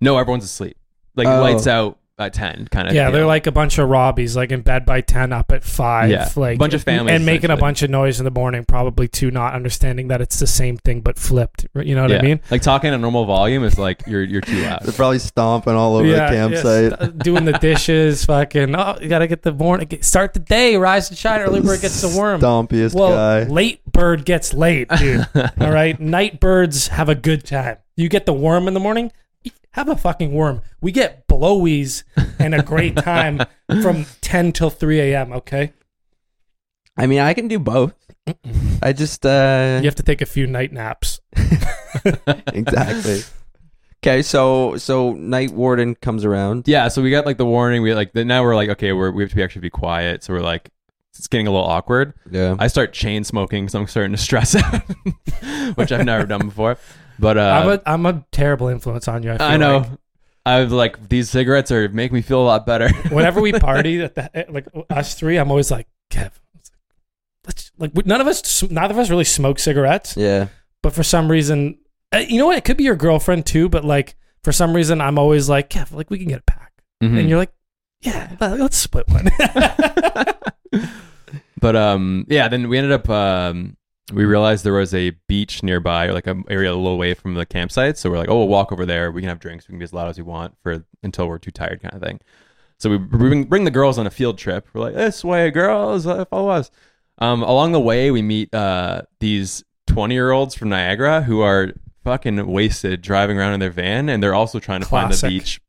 No, 0.00 0.18
everyone's 0.18 0.44
asleep. 0.44 0.76
Like 1.16 1.26
Oh. 1.28 1.40
lights 1.40 1.66
out 1.66 1.98
at 2.16 2.32
ten, 2.32 2.68
kind 2.70 2.88
of. 2.88 2.94
Yeah, 2.94 3.10
they're 3.10 3.26
like 3.26 3.46
a 3.46 3.52
bunch 3.52 3.78
of 3.78 3.88
Robbies, 3.88 4.36
like 4.36 4.52
in 4.52 4.60
bed 4.60 4.86
by 4.86 5.00
ten, 5.00 5.32
up 5.32 5.50
at 5.50 5.64
five. 5.64 6.10
Yeah, 6.10 6.28
like 6.36 6.58
bunch 6.58 6.74
of 6.74 6.84
families, 6.84 7.14
and 7.14 7.26
making 7.26 7.50
a 7.50 7.56
bunch 7.56 7.82
of 7.82 7.90
noise 7.90 8.20
in 8.20 8.24
the 8.24 8.30
morning, 8.30 8.64
probably 8.64 9.08
too, 9.08 9.30
not 9.30 9.54
understanding 9.54 10.08
that 10.08 10.20
it's 10.20 10.38
the 10.38 10.46
same 10.46 10.76
thing 10.76 11.00
but 11.00 11.18
flipped. 11.18 11.66
You 11.74 11.94
know 11.94 12.02
what 12.02 12.12
I 12.12 12.22
mean? 12.22 12.40
Like 12.50 12.62
talking 12.62 12.94
at 12.94 13.00
normal 13.00 13.24
volume 13.24 13.64
is 13.64 13.78
like 13.78 14.06
you're 14.06 14.22
you're 14.22 14.40
too 14.40 14.62
loud. 14.62 14.82
probably 14.94 15.18
stomping 15.18 15.74
all 15.74 15.96
over 15.96 16.06
yeah, 16.06 16.30
st- 16.54 16.92
uh, 16.92 17.06
doing 17.08 17.44
the 17.44 17.54
dishes, 17.54 18.24
fucking. 18.26 18.74
Oh, 18.76 18.96
you 19.00 19.08
gotta 19.08 19.26
get 19.26 19.42
the 19.42 19.52
morning. 19.52 19.88
Get, 19.88 20.04
start 20.04 20.34
the 20.34 20.40
day, 20.40 20.76
rise 20.76 21.08
and 21.08 21.18
shine. 21.18 21.40
Early 21.40 21.60
bird 21.60 21.80
gets 21.80 22.00
the 22.00 22.16
worm. 22.16 22.40
Stompiest 22.40 22.94
Well, 22.94 23.44
late 23.46 23.84
bird 23.90 24.24
gets 24.24 24.54
late, 24.54 24.88
dude. 24.88 25.26
All 25.34 25.72
right, 25.72 25.98
night 25.98 26.38
birds 26.38 26.88
have 26.88 27.08
a 27.08 27.14
good 27.14 27.44
time. 27.44 27.78
You 27.96 28.08
get 28.08 28.26
the 28.26 28.32
worm 28.32 28.68
in 28.68 28.74
the 28.74 28.80
morning. 28.80 29.10
Have 29.72 29.88
a 29.88 29.96
fucking 29.96 30.32
worm. 30.32 30.62
We 30.80 30.92
get 30.92 31.26
blowies 31.26 32.04
and 32.38 32.54
a 32.54 32.62
great 32.62 32.96
time 32.98 33.40
from 33.82 34.06
ten 34.20 34.52
till 34.52 34.70
three 34.70 35.00
a.m. 35.00 35.32
Okay, 35.32 35.72
I 36.96 37.06
mean, 37.06 37.20
I 37.20 37.34
can 37.34 37.48
do 37.48 37.58
both. 37.58 37.94
I 38.82 38.92
just 38.92 39.26
uh 39.26 39.78
you 39.82 39.86
have 39.86 39.96
to 39.96 40.02
take 40.02 40.22
a 40.22 40.26
few 40.26 40.46
night 40.46 40.72
naps. 40.72 41.20
exactly. 42.52 43.22
Okay, 44.02 44.22
so 44.22 44.76
so 44.76 45.14
night 45.14 45.50
warden 45.52 45.94
comes 45.94 46.24
around. 46.24 46.68
Yeah, 46.68 46.88
so 46.88 47.02
we 47.02 47.10
got 47.10 47.26
like 47.26 47.38
the 47.38 47.46
warning. 47.46 47.82
We 47.82 47.94
like 47.94 48.12
then 48.12 48.28
now 48.28 48.42
we're 48.44 48.54
like 48.54 48.70
okay, 48.70 48.92
we're, 48.92 49.10
we 49.10 49.22
have 49.22 49.30
to 49.30 49.36
be 49.36 49.42
actually 49.42 49.62
be 49.62 49.70
quiet. 49.70 50.22
So 50.22 50.34
we're 50.34 50.40
like 50.40 50.70
it's 51.18 51.28
getting 51.28 51.46
a 51.46 51.50
little 51.50 51.66
awkward. 51.66 52.14
Yeah. 52.30 52.56
I 52.58 52.66
start 52.66 52.92
chain 52.92 53.24
smoking, 53.24 53.68
so 53.68 53.80
I'm 53.80 53.86
starting 53.86 54.12
to 54.12 54.18
stress 54.18 54.56
out, 54.56 54.82
which 55.76 55.92
I've 55.92 56.04
never 56.04 56.26
done 56.26 56.48
before. 56.48 56.76
But 57.18 57.38
uh, 57.38 57.40
I'm 57.62 57.68
a 57.70 57.82
I'm 57.86 58.06
a 58.06 58.24
terrible 58.32 58.68
influence 58.68 59.06
on 59.08 59.22
you. 59.22 59.32
I, 59.32 59.38
feel 59.38 59.46
I 59.46 59.56
know 59.56 59.76
like. 59.78 59.88
I've 60.46 60.72
like 60.72 61.08
these 61.08 61.30
cigarettes 61.30 61.70
are 61.70 61.88
make 61.88 62.12
me 62.12 62.20
feel 62.22 62.40
a 62.42 62.44
lot 62.44 62.66
better. 62.66 62.88
Whenever 63.10 63.40
we 63.40 63.52
party, 63.52 64.02
at 64.02 64.14
the, 64.14 64.46
like 64.50 64.66
us 64.90 65.14
three, 65.14 65.36
I'm 65.38 65.50
always 65.50 65.70
like, 65.70 65.86
Kev, 66.10 66.32
let's 67.46 67.70
like 67.78 67.92
we- 67.94 68.02
none 68.04 68.20
of 68.20 68.26
us, 68.26 68.62
neither 68.64 68.92
of 68.92 68.98
us 68.98 69.10
really 69.10 69.24
smoke 69.24 69.58
cigarettes. 69.58 70.16
yeah. 70.16 70.48
but 70.82 70.92
for 70.92 71.02
some 71.02 71.30
reason, 71.30 71.78
uh, 72.12 72.18
you 72.18 72.38
know 72.38 72.46
what? 72.46 72.58
It 72.58 72.64
could 72.64 72.76
be 72.76 72.84
your 72.84 72.96
girlfriend 72.96 73.46
too, 73.46 73.68
but 73.68 73.84
like 73.84 74.16
for 74.42 74.52
some 74.52 74.74
reason, 74.74 75.00
I'm 75.00 75.18
always 75.18 75.48
like, 75.48 75.70
Kev, 75.70 75.92
like 75.92 76.10
we 76.10 76.18
can 76.18 76.28
get 76.28 76.40
a 76.40 76.44
pack, 76.44 76.72
Mhm. 77.02 77.20
and 77.20 77.28
you're 77.28 77.38
like, 77.38 77.52
yeah, 78.00 78.36
let- 78.40 78.60
let's 78.60 78.76
split 78.76 79.06
one. 79.08 79.30
but 81.60 81.76
um 81.76 82.26
yeah 82.28 82.48
then 82.48 82.68
we 82.68 82.76
ended 82.76 82.92
up 82.92 83.08
um 83.08 83.76
we 84.12 84.24
realized 84.24 84.64
there 84.64 84.72
was 84.74 84.92
a 84.94 85.10
beach 85.28 85.62
nearby 85.62 86.06
or 86.06 86.12
like 86.12 86.26
an 86.26 86.44
area 86.48 86.70
a 86.70 86.74
little 86.74 86.92
away 86.92 87.14
from 87.14 87.34
the 87.34 87.46
campsite. 87.46 87.96
So 87.96 88.10
we're 88.10 88.18
like 88.18 88.28
oh 88.28 88.38
we'll 88.38 88.48
walk 88.48 88.70
over 88.72 88.84
there. 88.84 89.10
We 89.10 89.22
can 89.22 89.28
have 89.28 89.40
drinks. 89.40 89.66
We 89.66 89.72
can 89.72 89.78
be 89.78 89.84
as 89.84 89.92
loud 89.92 90.08
as 90.08 90.18
we 90.18 90.24
want 90.24 90.54
for 90.62 90.84
until 91.02 91.26
we're 91.28 91.38
too 91.38 91.50
tired 91.50 91.80
kind 91.80 91.94
of 91.94 92.02
thing. 92.02 92.20
So 92.78 92.90
we 92.90 92.98
bring, 92.98 93.44
bring 93.44 93.64
the 93.64 93.70
girls 93.70 93.98
on 93.98 94.06
a 94.06 94.10
field 94.10 94.36
trip. 94.36 94.68
We're 94.74 94.82
like 94.82 94.94
this 94.94 95.24
way 95.24 95.50
girls 95.50 96.06
uh, 96.06 96.24
follow 96.26 96.50
us. 96.50 96.70
Um 97.18 97.42
along 97.42 97.72
the 97.72 97.80
way 97.80 98.10
we 98.10 98.20
meet 98.20 98.54
uh 98.54 99.02
these 99.20 99.64
20 99.86 100.14
year 100.14 100.32
olds 100.32 100.54
from 100.54 100.68
niagara 100.70 101.22
who 101.22 101.40
are 101.40 101.72
fucking 102.02 102.46
wasted 102.46 103.00
driving 103.00 103.38
around 103.38 103.54
in 103.54 103.60
their 103.60 103.70
van 103.70 104.08
and 104.08 104.22
they're 104.22 104.34
also 104.34 104.58
trying 104.58 104.80
to 104.80 104.86
find 104.86 105.12
the 105.12 105.28
beach. 105.28 105.60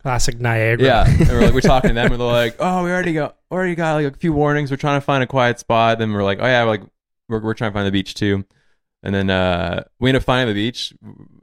Classic 0.00 0.38
Niagara. 0.38 0.84
yeah, 0.86 1.06
and 1.08 1.28
we're 1.30 1.40
like 1.40 1.54
we're 1.54 1.62
talking 1.62 1.88
to 1.88 1.94
them, 1.94 2.12
and 2.12 2.20
they're 2.20 2.28
like, 2.30 2.56
"Oh, 2.58 2.84
we 2.84 2.90
already 2.90 3.14
got 3.14 3.38
already 3.50 3.74
got 3.74 3.94
like 3.94 4.14
a 4.14 4.18
few 4.18 4.34
warnings. 4.34 4.70
We're 4.70 4.76
trying 4.76 5.00
to 5.00 5.04
find 5.04 5.24
a 5.24 5.26
quiet 5.26 5.58
spot." 5.58 5.98
Then 5.98 6.12
we're 6.12 6.22
like, 6.22 6.40
"Oh 6.42 6.44
yeah, 6.44 6.62
like 6.64 6.82
we're 7.28 7.40
we're 7.40 7.54
trying 7.54 7.70
to 7.70 7.74
find 7.74 7.86
the 7.86 7.92
beach 7.92 8.14
too." 8.14 8.44
And 9.02 9.14
then 9.14 9.28
uh, 9.28 9.84
we 10.00 10.08
end 10.08 10.16
up 10.16 10.22
finding 10.22 10.54
the 10.54 10.58
beach. 10.58 10.94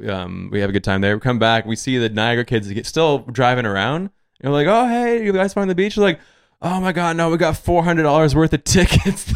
Um, 0.09 0.49
we 0.51 0.61
have 0.61 0.71
a 0.71 0.73
good 0.73 0.83
time 0.83 1.01
there. 1.01 1.15
We 1.15 1.21
come 1.21 1.37
back, 1.37 1.65
we 1.65 1.75
see 1.75 1.97
the 1.99 2.09
Niagara 2.09 2.43
kids 2.43 2.71
get 2.71 2.87
still 2.87 3.19
driving 3.19 3.67
around. 3.67 4.09
And 4.41 4.51
we're 4.51 4.57
like, 4.63 4.67
"Oh 4.67 4.87
hey, 4.87 5.23
you 5.23 5.31
guys 5.31 5.53
find 5.53 5.69
the 5.69 5.75
beach?" 5.75 5.95
They're 5.95 6.03
like, 6.03 6.19
"Oh 6.61 6.81
my 6.81 6.91
god, 6.91 7.17
no, 7.17 7.29
we 7.29 7.37
got 7.37 7.57
four 7.57 7.83
hundred 7.83 8.03
dollars 8.03 8.33
worth 8.35 8.53
of 8.53 8.63
tickets 8.75 9.31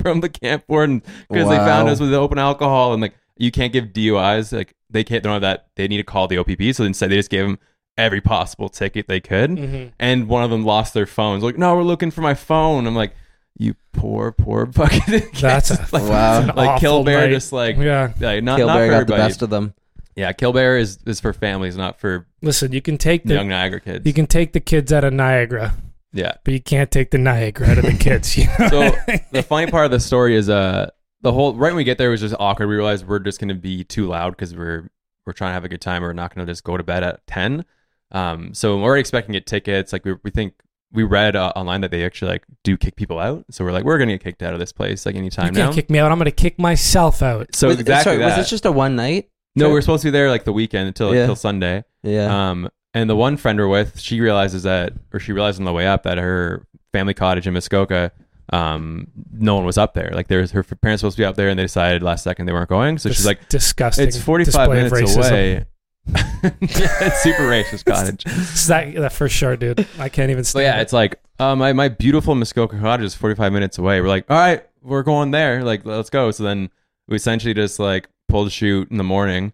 from 0.00 0.20
the 0.20 0.28
camp 0.28 0.64
warden 0.68 1.02
because 1.28 1.48
they 1.48 1.56
found 1.58 1.88
us 1.88 2.00
with 2.00 2.12
open 2.12 2.38
alcohol 2.38 2.92
and 2.92 3.00
like 3.02 3.14
you 3.36 3.50
can't 3.52 3.72
give 3.72 3.86
DUIs. 3.86 4.52
Like 4.52 4.74
they 4.90 5.04
can't. 5.04 5.22
They 5.22 5.28
don't 5.28 5.34
have 5.34 5.42
that. 5.42 5.68
They 5.76 5.86
need 5.88 5.98
to 5.98 6.02
call 6.04 6.26
the 6.26 6.38
OPP. 6.38 6.74
So 6.74 6.84
instead, 6.84 7.10
they 7.10 7.16
just 7.16 7.30
gave 7.30 7.44
them 7.44 7.58
every 7.98 8.20
possible 8.22 8.70
ticket 8.70 9.06
they 9.06 9.20
could 9.20 9.50
hmm 9.58 9.86
and 10.00 10.26
one 10.26 10.42
of 10.42 10.50
them 10.50 10.64
lost 10.64 10.94
their 10.94 11.06
phones. 11.06 11.44
Like, 11.44 11.58
no, 11.58 11.76
we're 11.76 11.82
looking 11.82 12.10
for 12.10 12.22
my 12.22 12.34
phone. 12.34 12.86
I'm 12.86 12.94
like, 12.96 13.14
you 13.58 13.74
poor, 13.92 14.32
poor 14.32 14.66
fucking. 14.72 15.22
That's 15.40 15.70
a 15.70 15.74
like, 15.92 16.02
Wow. 16.02 16.40
that's 16.40 16.50
an 16.50 16.56
like 16.56 16.80
Kill 16.80 16.92
awful 16.94 17.04
Bear, 17.04 17.20
night. 17.26 17.30
just 17.30 17.52
like, 17.52 17.76
yeah. 17.76 18.12
like 18.20 18.42
not 18.42 18.58
Kill 18.58 18.66
not 18.68 18.76
Bear 18.76 18.86
for 19.00 19.04
got 19.04 19.06
the 19.06 19.16
best 19.22 19.42
of 19.42 19.50
them. 19.50 19.74
yeah, 20.16 20.32
Killbear 20.32 20.80
is 20.80 20.98
is 21.06 21.20
for 21.20 21.32
families, 21.32 21.76
not 21.76 21.98
for 22.00 22.26
Listen, 22.42 22.72
you 22.72 22.82
can 22.82 22.98
take 22.98 23.24
the 23.24 23.34
young 23.34 23.48
Niagara 23.48 23.80
kids. 23.80 24.06
you 24.06 24.12
can 24.12 24.26
take 24.26 24.52
the 24.52 24.60
kids 24.60 24.92
out 24.92 25.04
of 25.04 25.12
Niagara, 25.12 25.74
yeah. 26.12 26.32
but 26.44 26.52
you 26.54 26.60
can't 26.60 26.90
take 26.90 27.10
the 27.10 27.18
Niagara 27.18 27.68
out 27.68 27.78
of 27.78 27.84
the 27.84 27.92
kids. 27.94 28.36
You 28.36 28.46
know? 28.58 28.68
So 28.68 28.90
the 29.30 29.42
funny 29.48 29.70
part 29.70 29.84
of 29.84 29.90
the 29.90 30.00
story 30.00 30.34
is, 30.34 30.48
uh, 30.50 30.90
the 31.20 31.30
whole 31.32 31.54
right 31.54 31.68
when 31.68 31.76
we 31.76 31.84
get 31.84 31.98
there 31.98 32.10
was 32.10 32.20
just 32.20 32.34
awkward. 32.40 32.66
We 32.68 32.74
realized 32.74 33.06
we're 33.06 33.20
just 33.20 33.38
gonna 33.38 33.54
be 33.54 33.84
too 33.84 34.06
loud 34.08 34.30
because 34.30 34.56
we're 34.56 34.90
we're 35.24 35.32
trying 35.34 35.50
to 35.50 35.54
have 35.54 35.64
a 35.64 35.68
good 35.68 35.80
time. 35.80 36.02
We're 36.02 36.12
not 36.14 36.34
gonna 36.34 36.46
just 36.46 36.64
go 36.64 36.76
to 36.76 36.82
bed 36.82 37.04
at 37.04 37.24
ten. 37.28 37.64
Um, 38.10 38.52
so 38.54 38.76
we're 38.78 38.82
already 38.82 39.00
expecting 39.00 39.32
to 39.34 39.38
get 39.38 39.46
tickets. 39.46 39.92
Like 39.92 40.04
we 40.04 40.14
we 40.24 40.30
think 40.32 40.54
we 40.92 41.02
read 41.04 41.36
uh, 41.36 41.52
online 41.56 41.80
that 41.82 41.90
they 41.90 42.04
actually 42.04 42.32
like 42.32 42.44
do 42.64 42.76
kick 42.76 42.96
people 42.96 43.18
out. 43.18 43.44
So 43.50 43.64
we're 43.64 43.72
like, 43.72 43.84
we're 43.84 43.98
gonna 43.98 44.12
get 44.12 44.24
kicked 44.24 44.42
out 44.42 44.52
of 44.52 44.60
this 44.60 44.72
place 44.72 45.06
like 45.06 45.14
anytime 45.14 45.44
you 45.46 45.48
anytime 45.48 45.54
can't 45.64 45.70
now. 45.70 45.74
kick 45.74 45.90
me 45.90 45.98
out. 45.98 46.12
I'm 46.12 46.18
going 46.18 46.26
to 46.26 46.30
kick 46.30 46.58
myself 46.58 47.22
out. 47.22 47.54
so 47.54 47.68
Was- 47.68 47.80
exactly 47.80 48.04
sorry, 48.04 48.18
that. 48.18 48.26
was 48.26 48.36
this 48.36 48.50
just 48.50 48.66
a 48.66 48.72
one 48.72 48.94
night? 48.96 49.28
no, 49.56 49.64
trip? 49.66 49.72
we're 49.72 49.80
supposed 49.80 50.02
to 50.02 50.06
be 50.08 50.10
there 50.10 50.30
like 50.30 50.44
the 50.44 50.52
weekend 50.52 50.88
until 50.88 51.14
Yeah. 51.14 51.20
until 51.22 51.36
Sunday. 51.36 51.84
Yeah. 52.02 52.50
Um, 52.50 52.68
and 52.94 53.08
the 53.08 53.16
one 53.16 53.36
friend 53.38 53.58
we're 53.58 53.68
with, 53.68 53.98
she 54.00 54.20
realizes 54.20 54.64
that, 54.64 54.92
or 55.14 55.18
she 55.20 55.32
realized 55.32 55.58
on 55.58 55.64
the 55.64 55.72
way 55.72 55.86
up 55.86 56.02
that 56.02 56.18
her 56.18 56.66
family 56.92 57.14
cottage 57.14 57.46
in 57.46 57.54
Muskoka, 57.54 58.12
um, 58.52 59.06
no 59.32 59.54
one 59.54 59.64
was 59.64 59.78
up 59.78 59.94
there. 59.94 60.10
Like 60.12 60.28
there's 60.28 60.50
her 60.50 60.62
parents 60.62 61.00
supposed 61.00 61.16
to 61.16 61.22
be 61.22 61.24
up 61.24 61.36
there, 61.36 61.48
and 61.48 61.58
they 61.58 61.62
decided 61.64 62.02
last 62.02 62.22
second 62.22 62.44
they 62.46 62.52
weren't 62.52 62.68
going. 62.68 62.98
So 62.98 63.08
she's 63.10 63.24
like, 63.24 63.48
disgusting. 63.48 64.06
it's 64.08 64.18
45 64.18 64.44
display 64.46 64.64
of 64.64 64.92
minutes 64.92 65.12
racism. 65.16 65.28
away. 65.30 65.64
Yeah, 66.06 66.50
it's 66.60 67.22
super 67.22 67.42
racist 67.44 67.84
cottage. 67.84 68.24
That, 68.66 68.94
that 68.96 69.12
for 69.12 69.28
sure, 69.28 69.56
dude. 69.56 69.86
I 69.98 70.08
can't 70.08 70.30
even 70.30 70.42
But 70.42 70.46
stand 70.46 70.64
yeah, 70.64 70.78
it. 70.78 70.82
it's 70.82 70.92
like 70.92 71.20
uh, 71.38 71.54
my 71.56 71.72
my 71.72 71.88
beautiful 71.88 72.34
Muskoka 72.34 72.78
cottage 72.78 73.06
is 73.06 73.14
45 73.14 73.52
minutes 73.52 73.78
away. 73.78 74.00
We're 74.00 74.08
like, 74.08 74.30
all 74.30 74.36
right, 74.38 74.64
we're 74.82 75.02
going 75.02 75.30
there. 75.30 75.62
Like, 75.64 75.84
let's 75.86 76.10
go. 76.10 76.30
So 76.30 76.42
then 76.42 76.70
we 77.08 77.16
essentially 77.16 77.54
just 77.54 77.78
like 77.78 78.08
pulled 78.28 78.46
the 78.46 78.50
shoot 78.50 78.90
in 78.90 78.96
the 78.96 79.04
morning 79.04 79.52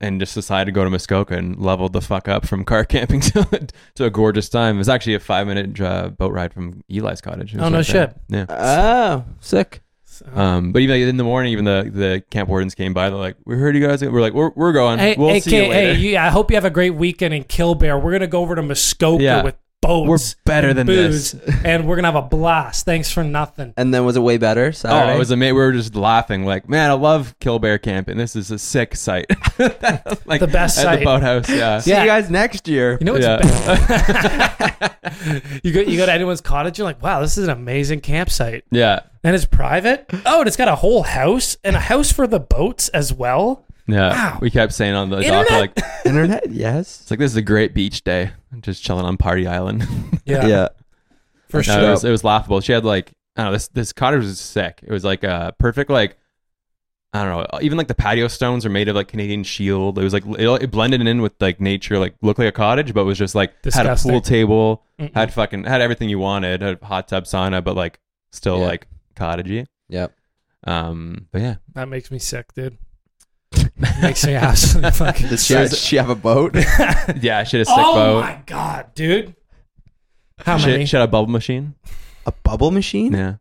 and 0.00 0.20
just 0.20 0.34
decided 0.34 0.66
to 0.66 0.72
go 0.72 0.84
to 0.84 0.90
Muskoka 0.90 1.34
and 1.36 1.56
leveled 1.58 1.92
the 1.94 2.00
fuck 2.02 2.28
up 2.28 2.46
from 2.46 2.64
car 2.64 2.84
camping 2.84 3.20
to, 3.20 3.68
to 3.94 4.04
a 4.04 4.10
gorgeous 4.10 4.48
time. 4.50 4.74
It 4.76 4.78
was 4.78 4.88
actually 4.88 5.14
a 5.14 5.20
five 5.20 5.46
minute 5.46 5.80
uh, 5.80 6.08
boat 6.08 6.32
ride 6.32 6.52
from 6.52 6.82
Eli's 6.90 7.20
cottage. 7.22 7.54
It 7.54 7.58
was 7.58 7.66
Oh, 7.66 7.68
no 7.70 7.78
right 7.78 7.86
there. 7.86 8.08
shit. 8.08 8.16
Yeah. 8.28 8.46
Oh, 8.50 9.24
sick. 9.40 9.80
Um, 10.34 10.72
but 10.72 10.82
even 10.82 11.00
like, 11.00 11.08
in 11.08 11.16
the 11.16 11.24
morning, 11.24 11.52
even 11.52 11.64
the, 11.64 11.90
the 11.92 12.24
camp 12.30 12.48
wardens 12.48 12.74
came 12.74 12.92
by. 12.92 13.10
They're 13.10 13.18
like, 13.18 13.36
"We 13.44 13.56
heard 13.56 13.74
you 13.76 13.86
guys." 13.86 14.02
We're 14.02 14.20
like, 14.20 14.32
"We're, 14.34 14.50
we're 14.54 14.72
going. 14.72 14.98
Hey, 14.98 15.16
we'll 15.18 15.28
hey, 15.28 15.40
see 15.40 15.56
you 15.56 15.62
later." 15.68 15.94
hey, 15.94 16.00
you, 16.00 16.18
I 16.18 16.28
hope 16.30 16.50
you 16.50 16.56
have 16.56 16.64
a 16.64 16.70
great 16.70 16.90
weekend 16.90 17.34
in 17.34 17.44
Killbear. 17.44 18.00
We're 18.02 18.12
gonna 18.12 18.26
go 18.26 18.40
over 18.40 18.54
to 18.54 18.62
Muskoka 18.62 19.22
Yeah. 19.22 19.42
with 19.42 19.56
boats. 19.86 20.08
We're 20.08 20.42
better 20.44 20.74
than 20.74 20.86
booze, 20.86 21.32
this. 21.32 21.54
and 21.64 21.86
we're 21.86 21.96
gonna 21.96 22.08
have 22.12 22.16
a 22.16 22.22
blast. 22.26 22.84
Thanks 22.84 23.10
for 23.10 23.22
nothing. 23.24 23.74
And 23.76 23.92
then 23.92 24.04
was 24.04 24.16
it 24.16 24.20
way 24.20 24.38
better? 24.38 24.72
Oh, 24.84 25.08
it 25.14 25.18
was 25.18 25.30
amazing. 25.30 25.54
We 25.54 25.60
were 25.60 25.72
just 25.72 25.94
laughing, 25.94 26.44
like, 26.44 26.68
man, 26.68 26.90
I 26.90 26.94
love 26.94 27.34
Killbear 27.40 27.78
and 28.08 28.18
This 28.20 28.36
is 28.36 28.50
a 28.50 28.58
sick 28.58 28.96
site. 28.96 29.26
like 30.26 30.40
The 30.40 30.48
best 30.50 30.78
at 30.78 30.84
site. 30.84 30.98
the 31.00 31.04
boathouse. 31.04 31.48
Yeah, 31.48 31.78
See 31.80 31.90
Yeah. 31.90 32.02
you 32.02 32.08
guys 32.08 32.30
next 32.30 32.66
year. 32.68 32.98
You 33.00 33.04
know 33.06 33.12
what's 33.14 33.24
Yeah. 33.26 33.38
bad? 33.38 34.90
you 35.62 35.72
go 35.72 35.80
you 35.80 35.96
go 35.96 36.06
to 36.06 36.12
anyone's 36.12 36.40
cottage, 36.40 36.78
you're 36.78 36.86
like, 36.86 37.02
wow, 37.02 37.20
this 37.20 37.36
is 37.38 37.44
an 37.44 37.50
amazing 37.50 38.00
campsite. 38.00 38.64
yeah, 38.70 39.00
And 39.22 39.34
it's 39.34 39.44
private. 39.44 40.06
Oh, 40.26 40.40
and 40.40 40.46
it's 40.48 40.56
got 40.56 40.68
a 40.68 40.76
whole 40.76 41.02
house 41.02 41.56
and 41.64 41.76
a 41.76 41.80
house 41.80 42.12
for 42.12 42.26
the 42.26 42.40
boats 42.40 42.88
as 42.90 43.12
well. 43.12 43.63
Yeah. 43.86 44.10
Wow. 44.32 44.38
We 44.40 44.50
kept 44.50 44.72
saying 44.72 44.94
on 44.94 45.10
the 45.10 45.20
dock, 45.20 45.46
Internet? 45.46 45.76
like, 45.76 45.84
Internet, 46.06 46.50
yes. 46.50 47.00
it's 47.02 47.10
like 47.10 47.18
this 47.20 47.30
is 47.32 47.36
a 47.36 47.42
great 47.42 47.74
beach 47.74 48.02
day. 48.04 48.30
I'm 48.52 48.60
Just 48.62 48.82
chilling 48.82 49.04
on 49.04 49.16
Party 49.16 49.46
Island. 49.46 49.86
Yeah, 50.24 50.46
Yeah. 50.46 50.68
for 51.48 51.58
No, 51.58 51.62
sure. 51.62 51.82
it, 51.82 51.90
was, 51.90 52.04
it 52.04 52.10
was 52.10 52.24
laughable. 52.24 52.60
She 52.60 52.72
had 52.72 52.84
like, 52.84 53.12
I 53.36 53.42
don't 53.42 53.46
know, 53.50 53.52
this 53.56 53.68
this 53.68 53.92
cottage 53.92 54.22
was 54.22 54.38
sick. 54.40 54.80
It 54.82 54.90
was 54.92 55.04
like 55.04 55.24
a 55.24 55.54
perfect 55.58 55.90
like. 55.90 56.16
I 57.16 57.24
don't 57.24 57.48
know. 57.52 57.60
Even 57.60 57.78
like 57.78 57.86
the 57.86 57.94
patio 57.94 58.26
stones 58.26 58.66
are 58.66 58.70
made 58.70 58.88
of 58.88 58.96
like 58.96 59.06
Canadian 59.06 59.44
shield. 59.44 60.00
It 60.00 60.02
was 60.02 60.12
like 60.12 60.26
it, 60.26 60.62
it 60.64 60.70
blended 60.72 61.00
in 61.06 61.22
with 61.22 61.32
like 61.40 61.60
nature, 61.60 61.96
like 61.96 62.16
looked 62.22 62.40
like 62.40 62.48
a 62.48 62.52
cottage, 62.52 62.92
but 62.92 63.04
was 63.04 63.16
just 63.16 63.36
like 63.36 63.50
had 63.50 63.56
a 63.58 63.62
Disgusting. 63.70 64.10
pool 64.10 64.20
table, 64.20 64.82
Mm-mm. 64.98 65.14
had 65.14 65.32
fucking 65.32 65.62
had 65.62 65.80
everything 65.80 66.08
you 66.08 66.18
wanted, 66.18 66.60
had 66.60 66.78
a 66.82 66.84
hot 66.84 67.06
tub, 67.06 67.22
sauna, 67.22 67.62
but 67.62 67.76
like 67.76 68.00
still 68.32 68.58
Yeah. 68.58 68.66
like 68.66 68.88
cottagey. 69.14 69.66
Yep. 69.90 70.12
Um, 70.64 71.28
but 71.30 71.40
yeah, 71.40 71.54
that 71.74 71.88
makes 71.88 72.10
me 72.10 72.18
sick, 72.18 72.52
dude. 72.52 72.78
Makes 74.02 74.24
me 74.26 74.34
absolutely 74.34 74.90
fucking 74.92 75.28
Does 75.28 75.44
she, 75.44 75.54
sick. 75.54 75.70
does 75.70 75.78
she 75.80 75.96
have 75.96 76.10
a 76.10 76.14
boat? 76.14 76.54
yeah, 77.20 77.42
she 77.44 77.58
had 77.58 77.66
a 77.66 77.70
sick 77.70 77.74
oh 77.76 77.94
boat. 77.94 78.20
my 78.22 78.38
god, 78.46 78.94
dude. 78.94 79.34
How 80.38 80.58
She, 80.58 80.66
many? 80.66 80.86
she 80.86 80.96
had 80.96 81.04
a 81.04 81.10
bubble 81.10 81.30
machine. 81.30 81.74
a 82.26 82.32
bubble 82.32 82.70
machine? 82.70 83.12
Yeah, 83.12 83.34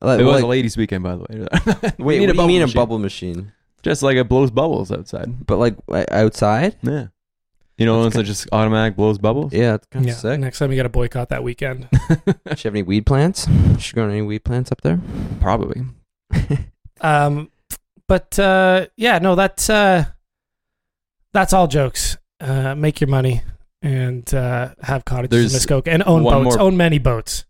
Like, 0.00 0.20
it 0.20 0.24
was 0.24 0.34
like- 0.36 0.44
a 0.44 0.46
ladies' 0.46 0.76
weekend, 0.76 1.02
by 1.04 1.16
the 1.16 1.22
way. 1.22 1.92
wait, 1.98 2.18
need 2.20 2.26
what 2.26 2.30
a 2.30 2.32
do 2.34 2.42
you 2.42 2.48
mean 2.48 2.60
machine. 2.62 2.76
a 2.76 2.80
bubble 2.80 2.98
machine? 2.98 3.52
Just 3.82 4.02
like 4.02 4.16
it 4.16 4.28
blows 4.28 4.50
bubbles 4.50 4.90
outside. 4.92 5.46
But 5.46 5.58
like 5.58 5.76
outside? 6.10 6.76
Yeah, 6.82 7.06
you 7.78 7.86
know, 7.86 8.02
That's 8.02 8.16
ones 8.16 8.26
just 8.28 8.48
automatic 8.52 8.96
blows 8.96 9.18
bubbles. 9.18 9.52
Yeah, 9.52 9.74
it's 9.74 9.86
kind 9.86 10.04
of 10.04 10.08
yeah, 10.08 10.14
sick. 10.16 10.40
next 10.40 10.58
time 10.58 10.70
you 10.72 10.76
got 10.76 10.82
to 10.84 10.88
boycott 10.88 11.28
that 11.28 11.44
weekend. 11.44 11.88
Does 12.46 12.58
she 12.58 12.66
have 12.68 12.74
any 12.74 12.82
weed 12.82 13.06
plants? 13.06 13.46
She 13.78 13.92
growing 13.94 14.10
any 14.10 14.22
weed 14.22 14.40
plants 14.44 14.72
up 14.72 14.80
there? 14.82 14.98
Probably. 15.40 15.82
Um, 17.00 17.50
but 18.08 18.38
uh, 18.38 18.86
yeah, 18.96 19.18
no, 19.18 19.34
that's 19.34 19.68
uh, 19.70 20.04
that's 21.32 21.52
all 21.52 21.66
jokes. 21.68 22.16
Uh, 22.40 22.74
make 22.74 23.00
your 23.00 23.08
money 23.08 23.42
and 23.82 24.32
uh, 24.34 24.74
have 24.82 25.04
cottages 25.04 25.30
There's 25.30 25.52
in 25.52 25.56
Muskoka 25.56 25.90
and 25.90 26.02
own 26.06 26.22
one 26.22 26.44
boats, 26.44 26.56
more- 26.56 26.66
own 26.66 26.76
many 26.76 26.98
boats. 26.98 27.44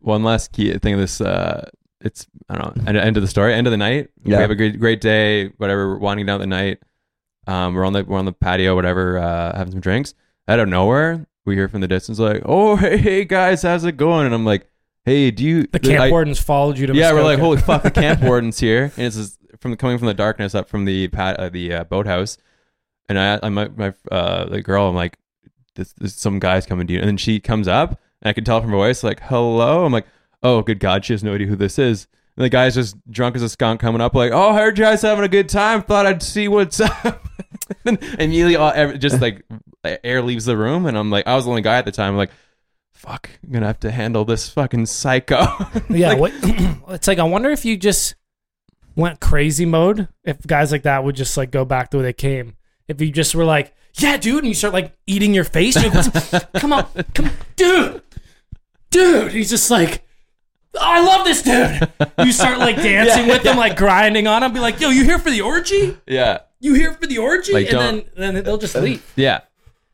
One 0.00 0.24
last 0.24 0.52
key 0.52 0.76
thing 0.78 0.94
of 0.94 1.00
this. 1.00 1.20
Uh, 1.20 1.68
it's 2.00 2.26
I 2.48 2.56
don't 2.56 2.76
know. 2.76 2.84
End, 2.88 2.96
end 2.96 3.16
of 3.16 3.22
the 3.22 3.28
story. 3.28 3.54
End 3.54 3.66
of 3.66 3.70
the 3.70 3.76
night. 3.76 4.10
Yeah. 4.24 4.36
We 4.38 4.42
have 4.42 4.50
a 4.50 4.54
great 4.56 4.80
great 4.80 5.00
day. 5.00 5.48
Whatever. 5.58 5.90
We're 5.90 5.98
winding 5.98 6.26
down 6.26 6.40
the 6.40 6.46
night. 6.46 6.78
Um, 7.46 7.74
we're 7.74 7.84
on 7.84 7.92
the 7.92 8.02
we're 8.04 8.18
on 8.18 8.24
the 8.24 8.32
patio. 8.32 8.74
Whatever. 8.74 9.18
Uh, 9.18 9.56
having 9.56 9.72
some 9.72 9.80
drinks. 9.80 10.14
Out 10.48 10.58
of 10.58 10.68
nowhere, 10.68 11.28
we 11.46 11.54
hear 11.54 11.68
from 11.68 11.80
the 11.82 11.88
distance 11.88 12.18
like, 12.18 12.42
"Oh, 12.44 12.74
hey, 12.74 12.96
hey 12.96 13.24
guys, 13.24 13.62
how's 13.62 13.84
it 13.84 13.96
going?" 13.96 14.26
And 14.26 14.34
I'm 14.34 14.44
like, 14.44 14.66
"Hey, 15.04 15.30
do 15.30 15.44
you?" 15.44 15.68
The 15.70 15.78
camp 15.78 16.00
I- 16.00 16.10
wardens 16.10 16.40
followed 16.40 16.78
you 16.78 16.88
to 16.88 16.94
Yeah, 16.94 17.12
we're 17.12 17.22
like, 17.22 17.38
holy 17.38 17.58
fuck, 17.58 17.84
the 17.84 17.92
camp 17.92 18.22
warden's 18.24 18.58
here, 18.58 18.90
and 18.96 19.06
it's 19.06 19.14
just 19.16 19.38
from 19.62 19.76
coming 19.76 19.96
from 19.96 20.08
the 20.08 20.14
darkness 20.14 20.54
up 20.54 20.68
from 20.68 20.84
the 20.84 21.08
pat, 21.08 21.38
uh, 21.38 21.48
the 21.48 21.72
uh, 21.72 21.84
boathouse, 21.84 22.36
and 23.08 23.18
I, 23.18 23.38
I 23.42 23.48
my, 23.48 23.68
my 23.68 23.94
uh, 24.10 24.46
the 24.46 24.60
girl, 24.60 24.88
I'm 24.88 24.94
like, 24.94 25.16
this, 25.76 25.92
this 25.94 26.14
some 26.14 26.38
guys 26.40 26.66
coming 26.66 26.86
to 26.88 26.92
you, 26.92 26.98
and 26.98 27.08
then 27.08 27.16
she 27.16 27.40
comes 27.40 27.68
up, 27.68 27.90
and 28.20 28.28
I 28.28 28.32
can 28.32 28.44
tell 28.44 28.60
from 28.60 28.70
her 28.70 28.76
voice, 28.76 29.02
like, 29.02 29.20
hello, 29.20 29.84
I'm 29.86 29.92
like, 29.92 30.06
oh, 30.42 30.62
good 30.62 30.80
god, 30.80 31.04
she 31.04 31.12
has 31.12 31.24
no 31.24 31.34
idea 31.34 31.46
who 31.46 31.56
this 31.56 31.78
is. 31.78 32.08
And 32.36 32.44
the 32.44 32.48
guy's 32.48 32.74
just 32.74 32.96
drunk 33.10 33.36
as 33.36 33.42
a 33.42 33.48
skunk 33.48 33.80
coming 33.80 34.00
up, 34.00 34.14
like, 34.14 34.32
oh, 34.32 34.50
I 34.50 34.54
heard 34.58 34.76
you 34.76 34.84
guys 34.84 35.02
having 35.02 35.24
a 35.24 35.28
good 35.28 35.48
time, 35.48 35.82
thought 35.82 36.06
I'd 36.06 36.22
see 36.22 36.48
what's 36.48 36.80
up. 36.80 37.28
and 37.84 38.02
immediately, 38.18 38.56
all, 38.56 38.92
just 38.94 39.20
like 39.20 39.44
air 39.84 40.22
leaves 40.22 40.44
the 40.44 40.56
room, 40.56 40.86
and 40.86 40.98
I'm 40.98 41.10
like, 41.10 41.26
I 41.26 41.36
was 41.36 41.44
the 41.44 41.50
only 41.50 41.62
guy 41.62 41.78
at 41.78 41.84
the 41.84 41.92
time, 41.92 42.10
I'm 42.10 42.16
like. 42.16 42.30
Fuck, 42.94 43.30
I'm 43.42 43.50
gonna 43.50 43.66
have 43.66 43.80
to 43.80 43.90
handle 43.90 44.24
this 44.24 44.48
fucking 44.50 44.86
psycho. 44.86 45.44
Yeah, 45.90 46.10
Like, 46.10 46.18
what, 46.20 46.32
it's 46.90 47.08
like 47.08 47.18
I 47.18 47.24
wonder 47.24 47.50
if 47.50 47.64
you 47.64 47.76
just 47.76 48.14
went 48.96 49.20
crazy 49.20 49.64
mode. 49.66 50.08
If 50.24 50.46
guys 50.46 50.72
like 50.72 50.82
that 50.82 51.04
would 51.04 51.16
just 51.16 51.36
like 51.36 51.50
go 51.50 51.64
back 51.64 51.90
the 51.90 51.98
way 51.98 52.02
they 52.04 52.12
came. 52.12 52.56
If 52.88 53.00
you 53.00 53.10
just 53.10 53.34
were 53.34 53.44
like, 53.44 53.74
"Yeah, 53.94 54.16
dude," 54.16 54.38
and 54.38 54.48
you 54.48 54.54
start 54.54 54.72
like 54.72 54.92
eating 55.06 55.32
your 55.34 55.44
face. 55.44 55.80
You're 55.82 55.92
like, 55.92 56.52
come 56.54 56.72
on, 56.72 56.86
come, 57.14 57.30
dude, 57.56 58.02
dude. 58.90 59.32
He's 59.32 59.50
just 59.50 59.70
like, 59.70 60.02
"Oh, 60.74 60.78
I 60.80 61.00
love 61.04 61.24
this 61.24 61.42
dude. 61.42 61.88
You 62.26 62.32
start 62.32 62.58
like 62.58 62.76
dancing 62.82 63.28
with 63.28 63.44
him, 63.44 63.56
like 63.56 63.76
grinding 63.76 64.26
on 64.26 64.42
him. 64.42 64.52
Be 64.52 64.60
like, 64.60 64.80
"Yo, 64.80 64.90
you 64.90 65.04
here 65.04 65.18
for 65.18 65.30
the 65.30 65.40
orgy? 65.40 65.96
yeah, 66.06 66.40
You 66.60 66.74
here 66.74 66.92
for 66.92 67.06
the 67.06 67.18
orgy?" 67.18 67.52
Like, 67.52 67.72
and 67.72 68.04
then 68.16 68.34
then 68.34 68.44
they'll 68.44 68.58
just 68.58 68.74
leave. 68.74 69.10
Yeah, 69.16 69.40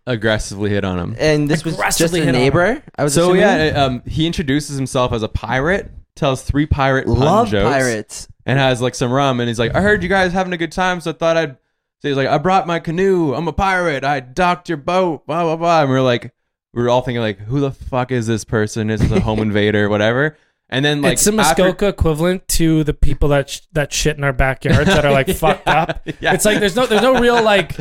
aggressively 0.07 0.71
hit 0.71 0.85
on 0.85 0.99
him. 0.99 1.17
And 1.19 1.49
this 1.49 1.65
was 1.65 1.77
just 1.77 2.15
a 2.15 2.33
neighbor. 2.33 2.83
I 2.97 3.05
was 3.05 3.15
So 3.15 3.25
assuming? 3.35 3.41
yeah, 3.43 3.85
um, 3.85 4.03
he 4.07 4.27
introduces 4.27 4.77
himself 4.77 5.13
as 5.13 5.23
a 5.23 5.29
pirate, 5.29 5.91
tells 6.17 6.43
three 6.43 6.67
pirate 6.67 7.07
pun 7.07 7.19
love 7.19 7.49
jokes, 7.49 7.65
pirates. 7.65 8.29
And 8.49 8.59
has 8.59 8.81
like 8.83 8.97
some 8.97 9.13
rum, 9.13 9.39
and 9.39 9.47
he's 9.49 9.59
like, 9.61 9.75
"I 9.77 9.81
heard 9.81 10.03
you 10.03 10.09
guys 10.09 10.33
having 10.33 10.53
a 10.53 10.57
good 10.57 10.73
time, 10.73 11.01
so 11.01 11.11
I 11.11 11.15
thought 11.15 11.37
I'd." 11.37 11.57
So 12.01 12.09
he's 12.09 12.17
like, 12.17 12.27
"I 12.29 12.39
brought 12.39 12.67
my 12.67 12.81
canoe. 12.81 13.35
I'm 13.35 13.47
a 13.47 13.53
pirate. 13.53 14.03
I 14.05 14.19
docked 14.21 14.69
your 14.69 14.79
boat." 14.79 15.27
Blah 15.27 15.45
blah 15.45 15.57
blah. 15.57 15.83
And 15.83 15.91
we 15.91 15.97
are 15.97 16.03
like, 16.03 16.33
we 16.73 16.83
are 16.83 16.89
all 16.89 17.03
thinking 17.03 17.21
like, 17.23 17.39
"Who 17.39 17.61
the 17.61 17.71
fuck 17.71 18.11
is 18.11 18.27
this 18.27 18.45
person? 18.45 18.91
Is 18.91 19.01
this 19.01 19.13
a 19.13 19.21
home 19.21 19.39
invader, 19.49 19.89
whatever?" 19.89 20.37
And 20.71 20.85
then 20.85 21.01
like 21.03 21.15
it's 21.15 21.25
the 21.25 21.31
after- 21.39 21.63
Muskoka 21.65 21.89
equivalent 21.89 22.47
to 22.49 22.85
the 22.85 22.93
people 22.95 23.29
that 23.31 23.49
sh- 23.51 23.61
that 23.73 23.93
shit 23.93 24.17
in 24.19 24.25
our 24.25 24.33
backyards 24.35 24.87
that 24.91 25.05
are 25.05 25.13
like 25.13 25.29
fucked 25.37 25.67
up. 25.69 26.07
yeah. 26.21 26.35
It's 26.35 26.45
like 26.45 26.59
there's 26.61 26.77
no 26.77 26.87
there's 26.87 27.01
no 27.03 27.19
real 27.21 27.43
like 27.43 27.75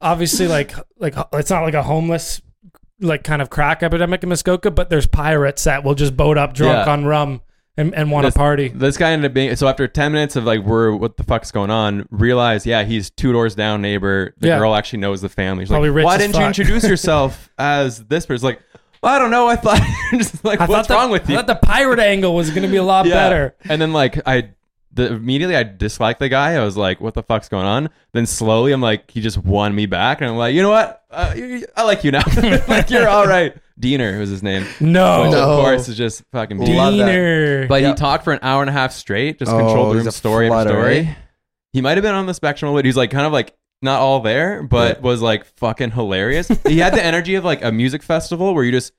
obviously 0.00 0.46
like 0.46 0.74
like 0.98 1.14
it's 1.32 1.50
not 1.50 1.62
like 1.62 1.74
a 1.74 1.82
homeless 1.82 2.42
like 3.00 3.24
kind 3.24 3.40
of 3.42 3.50
crack 3.50 3.82
epidemic 3.82 4.22
in 4.22 4.28
Muskoka, 4.28 4.70
but 4.70 4.88
there's 4.90 5.06
pirates 5.06 5.64
that 5.64 5.84
will 5.84 5.94
just 5.94 6.16
boat 6.16 6.38
up 6.38 6.52
drunk 6.54 6.86
Yeah. 6.86 6.92
on 6.92 7.04
rum 7.06 7.40
and, 7.76 7.94
and 7.94 8.10
want 8.10 8.24
to 8.24 8.28
This- 8.28 8.36
party. 8.36 8.68
This 8.68 8.96
guy 8.96 9.12
ended 9.12 9.30
up 9.30 9.34
being 9.34 9.54
so 9.56 9.66
after 9.68 9.86
ten 9.88 10.12
minutes 10.12 10.36
of 10.36 10.44
like 10.44 10.60
we're 10.60 10.92
what 10.94 11.16
the 11.16 11.24
fuck's 11.24 11.50
going 11.50 11.70
on, 11.70 12.06
realize 12.10 12.64
yeah 12.66 12.84
he's 12.84 13.10
two 13.10 13.32
doors 13.32 13.54
down 13.54 13.82
neighbor. 13.82 14.34
The 14.38 14.48
Yeah. 14.48 14.58
girl 14.58 14.74
actually 14.74 15.00
knows 15.00 15.20
the 15.22 15.28
family. 15.28 15.64
She's 15.64 15.70
Probably 15.70 15.90
like, 15.90 15.96
rich 15.96 16.04
why 16.04 16.14
as 16.16 16.20
didn't 16.20 16.34
you 16.34 16.40
fuck." 16.40 16.46
introduce 16.58 16.84
yourself 16.84 17.50
as 17.58 18.04
this 18.04 18.26
person? 18.26 18.46
Like, 18.46 18.60
well, 19.02 19.14
I 19.14 19.18
don't 19.18 19.30
know. 19.30 19.48
I 19.48 19.56
thought 19.56 19.80
just 20.12 20.44
like 20.44 20.60
I 20.60 20.66
what's 20.66 20.88
thought 20.88 20.94
the, 20.94 21.00
wrong 21.00 21.10
with 21.10 21.28
you? 21.28 21.34
I 21.34 21.38
thought 21.38 21.46
the 21.60 21.66
pirate 21.66 21.98
angle 21.98 22.34
was 22.34 22.50
going 22.50 22.62
to 22.62 22.68
be 22.68 22.76
a 22.76 22.82
lot 22.82 23.04
better. 23.06 23.54
And 23.68 23.80
then 23.82 23.92
like 23.92 24.20
I. 24.26 24.50
The, 24.94 25.12
immediately 25.14 25.56
I 25.56 25.64
disliked 25.64 26.20
the 26.20 26.28
guy. 26.28 26.54
I 26.54 26.64
was 26.64 26.76
like, 26.76 27.00
"What 27.00 27.14
the 27.14 27.22
fuck's 27.22 27.48
going 27.48 27.66
on?" 27.66 27.90
Then 28.12 28.26
slowly, 28.26 28.72
I'm 28.72 28.80
like, 28.80 29.10
he 29.10 29.20
just 29.20 29.38
won 29.38 29.74
me 29.74 29.86
back, 29.86 30.20
and 30.20 30.30
I'm 30.30 30.36
like, 30.36 30.54
you 30.54 30.62
know 30.62 30.70
what? 30.70 31.02
Uh, 31.10 31.32
you- 31.36 31.44
you- 31.46 31.66
I 31.76 31.82
like 31.82 32.04
you 32.04 32.12
now. 32.12 32.22
like 32.68 32.90
you're 32.90 33.08
all 33.08 33.26
right. 33.26 33.56
Diener 33.78 34.20
was 34.20 34.30
his 34.30 34.40
name. 34.42 34.64
No, 34.80 35.22
Which 35.22 35.32
No. 35.32 35.50
of 35.50 35.60
course 35.64 35.88
is 35.88 35.96
just 35.96 36.22
fucking 36.30 36.58
beautiful. 36.58 36.76
Love 36.80 36.96
that. 36.96 37.06
Diener. 37.06 37.66
But 37.66 37.82
he 37.82 37.92
talked 37.94 38.22
for 38.22 38.32
an 38.32 38.38
hour 38.42 38.62
and 38.62 38.70
a 38.70 38.72
half 38.72 38.92
straight, 38.92 39.40
just 39.40 39.50
Oh, 39.50 39.58
controlled 39.58 39.94
the 39.94 39.98
room 39.98 40.06
a 40.06 40.12
story 40.12 40.48
after 40.48 40.70
story. 40.70 40.98
eh? 40.98 41.14
He 41.72 41.80
might 41.80 41.96
have 41.96 42.02
been 42.02 42.14
on 42.14 42.26
the 42.26 42.34
spectrum 42.34 42.68
a 42.68 42.72
little 42.72 42.82
bit. 42.82 42.86
He's 42.86 42.96
like 42.96 43.10
kind 43.10 43.26
of 43.26 43.32
like 43.32 43.56
not 43.82 44.00
all 44.00 44.20
there, 44.20 44.62
but 44.62 45.02
was 45.02 45.20
like 45.20 45.44
fucking 45.56 45.90
hilarious. 45.90 46.46
he 46.68 46.78
had 46.78 46.94
the 46.94 47.04
energy 47.04 47.34
of 47.34 47.44
like 47.44 47.64
a 47.64 47.72
music 47.72 48.04
festival 48.04 48.54
where 48.54 48.62
you 48.62 48.70
just 48.70 48.92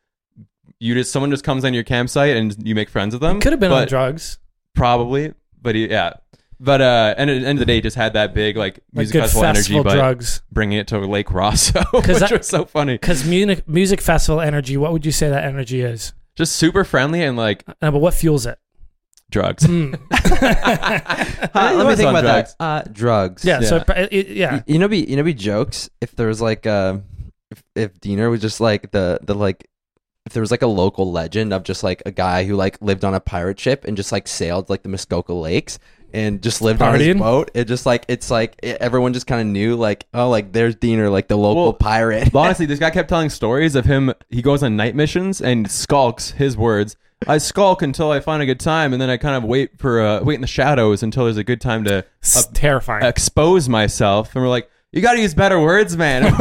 you 0.80 0.94
just 0.94 1.10
someone 1.14 1.32
just 1.32 1.46
comes 1.46 1.64
on 1.64 1.74
your 1.74 1.84
campsite 1.84 2.36
and 2.36 2.68
you 2.68 2.76
make 2.76 2.90
friends 2.90 3.14
with 3.16 3.22
them. 3.22 3.40
could 3.40 3.54
have 3.54 3.62
been 3.62 3.72
on 3.72 3.88
drugs. 3.88 4.40
probably, 4.74 5.34
but 5.66 5.76
he, 5.76 5.90
yeah. 5.90 6.14
But 6.58 6.80
uh, 6.80 7.14
and 7.18 7.30
at 7.30 7.42
the 7.42 7.48
end 7.48 7.58
of 7.58 7.60
the 7.60 7.66
day, 7.66 7.76
he 7.76 7.82
just 7.82 7.98
had 7.98 8.14
that 8.14 8.34
big 8.34 8.56
like 8.56 8.76
Like 8.76 8.84
music 8.94 9.14
good 9.14 9.22
festival, 9.24 9.44
festival 9.44 9.80
energy, 9.82 9.84
but 9.90 9.96
drugs. 9.96 10.42
bringing 10.50 10.78
it 10.78 10.88
to 10.88 11.00
Lake 11.00 11.28
Rosseau, 11.28 11.84
which 11.94 12.06
that- 12.20 12.32
was 12.32 12.48
so 12.48 12.64
funny. 12.64 12.94
Because 12.94 13.28
music, 13.28 13.68
music 13.68 14.00
festival 14.00 14.40
energy, 14.40 14.78
what 14.78 14.94
would 14.94 15.06
you 15.06 15.12
say 15.12 15.28
that 15.30 15.44
energy 15.44 15.82
is? 15.82 16.14
Just 16.38 16.56
super 16.56 16.86
friendly 16.86 17.22
and 17.24 17.36
like 17.36 17.66
Uh, 17.82 17.92
but 17.92 18.00
what 18.00 18.14
fuels 18.14 18.46
it? 18.46 18.58
drugs. 19.30 19.64
Mm. 19.68 20.00
Huh, 21.54 21.74
let 21.76 21.88
me 21.88 21.96
think 21.96 22.10
about 22.10 22.22
drugs. 22.24 22.56
that. 22.60 22.64
Uh, 22.66 22.84
drugs. 22.92 23.46
yeah, 23.46 23.60
so 23.62 23.84
Yeah. 23.88 24.00
it, 24.00 24.14
it, 24.14 24.28
yeah. 24.30 24.62
You 24.68 24.80
know, 24.80 24.88
be 24.88 25.00
you 25.00 25.16
know, 25.18 25.24
be 25.24 25.34
jokes 25.34 25.90
if 26.02 26.16
there 26.16 26.28
was 26.28 26.42
like 26.42 26.66
uh, 26.66 27.00
if 27.52 27.64
if 27.76 28.00
Diener 28.00 28.30
was 28.30 28.42
just 28.42 28.60
like 28.62 28.92
the 28.92 29.20
the 29.24 29.34
like 29.36 29.64
if 29.64 29.70
there 30.32 30.42
was 30.42 30.52
like 30.52 30.62
a 30.62 30.68
local 30.68 31.12
legend 31.12 31.54
of 31.54 31.64
just 31.64 31.84
like 31.84 32.02
a 32.06 32.12
guy 32.12 32.46
who 32.46 32.56
like 32.56 32.82
lived 32.82 33.06
on 33.06 33.14
a 33.14 33.20
pirate 33.20 33.60
ship 33.60 33.86
and 33.86 33.96
just 33.96 34.12
like 34.12 34.28
sailed 34.28 34.70
like 34.70 34.84
the 34.84 34.90
Muskoka 34.90 35.34
Lakes 35.34 35.78
and 36.14 36.42
just 36.42 36.62
lived 36.62 36.82
on 36.82 37.00
his 37.00 37.16
boat. 37.16 37.52
It 37.54 37.66
just 37.66 37.86
like 37.86 38.06
it's 38.08 38.32
like 38.32 38.56
it, 38.64 38.78
everyone 38.82 39.14
just 39.14 39.28
kind 39.28 39.42
of 39.42 39.48
knew 39.48 39.76
like 39.76 40.08
oh 40.14 40.30
like 40.30 40.52
there's 40.52 40.76
Diener 40.76 41.10
like 41.10 41.28
the 41.28 41.38
local 41.38 41.64
Well, 41.64 41.74
pirate. 41.74 42.34
Honestly, 42.34 42.66
this 42.68 42.80
guy 42.80 42.90
kept 42.90 43.10
telling 43.10 43.30
stories 43.30 43.76
of 43.76 43.86
him. 43.86 44.14
He 44.30 44.42
goes 44.42 44.64
on 44.64 44.76
night 44.76 44.96
missions 44.96 45.42
and 45.42 45.70
skulks. 45.70 46.32
His 46.32 46.58
words. 46.58 46.96
I 47.28 47.38
skulk 47.38 47.82
until 47.82 48.12
I 48.12 48.20
find 48.20 48.44
a 48.44 48.46
good 48.46 48.60
time, 48.60 48.92
and 48.94 49.02
then 49.02 49.10
I 49.10 49.18
kind 49.18 49.36
of 49.36 49.44
wait 49.46 49.80
for 49.80 50.02
uh, 50.02 50.22
wait 50.24 50.36
in 50.36 50.42
the 50.42 50.48
shadows 50.48 51.02
until 51.02 51.24
there's 51.24 51.38
a 51.38 51.44
good 51.46 51.62
time 51.62 51.84
to 51.86 52.04
It's 52.20 52.46
terrifying. 52.48 53.04
expose 53.06 53.70
myself. 53.70 54.36
And 54.36 54.44
we're 54.44 54.50
like, 54.50 54.70
you 54.96 55.02
got 55.02 55.14
to 55.14 55.22
use 55.22 55.34
better 55.36 55.60
words, 55.60 55.96
man. 55.96 56.24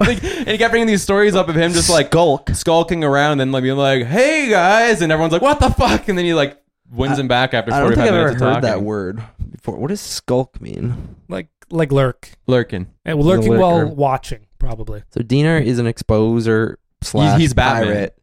Like, 0.00 0.22
and 0.22 0.48
he 0.48 0.56
kept 0.58 0.70
bringing 0.70 0.86
these 0.86 1.02
stories 1.02 1.34
up 1.34 1.48
of 1.48 1.56
him 1.56 1.72
just 1.72 1.90
like 1.90 2.06
Skulk. 2.06 2.50
skulking 2.50 3.02
around, 3.04 3.40
and 3.40 3.50
like 3.52 3.62
being 3.64 3.76
like, 3.76 4.06
"Hey 4.06 4.48
guys," 4.48 5.02
and 5.02 5.10
everyone's 5.12 5.32
like, 5.32 5.42
"What 5.42 5.58
the 5.60 5.68
fuck?" 5.70 6.08
And 6.08 6.16
then 6.16 6.24
he 6.24 6.32
like 6.32 6.62
wins 6.90 7.18
him 7.18 7.26
back 7.28 7.52
after 7.52 7.72
I 7.72 7.80
don't 7.80 7.88
45 7.94 8.04
think 8.04 8.08
I've 8.08 8.14
ever 8.14 8.24
minutes 8.28 8.42
of 8.42 8.48
heard 8.54 8.62
that 8.62 8.70
talking. 8.74 8.84
word 8.84 9.22
before. 9.50 9.76
What 9.76 9.88
does 9.88 10.00
skulk 10.00 10.60
mean? 10.60 11.16
like 11.28 11.48
like 11.70 11.90
lurk. 11.92 12.30
Lurking. 12.46 12.86
And 13.04 13.20
lurking 13.20 13.58
while 13.58 13.86
watching, 13.86 14.46
probably. 14.58 15.02
So 15.10 15.22
Diener 15.22 15.58
is 15.58 15.78
an 15.78 15.86
exposer 15.86 16.76
slash 17.02 17.38
he's 17.40 17.52
Batman. 17.52 17.84
pirate 17.94 18.18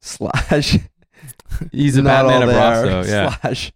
slash 0.00 0.78
He's 1.72 1.96
a 1.96 2.02
not 2.02 2.26
Batman 2.26 2.42
all 2.42 2.42
of 2.42 2.48
there, 2.48 3.02
Rosseau. 3.04 3.08
Yeah. 3.08 3.36
Slash. 3.36 3.72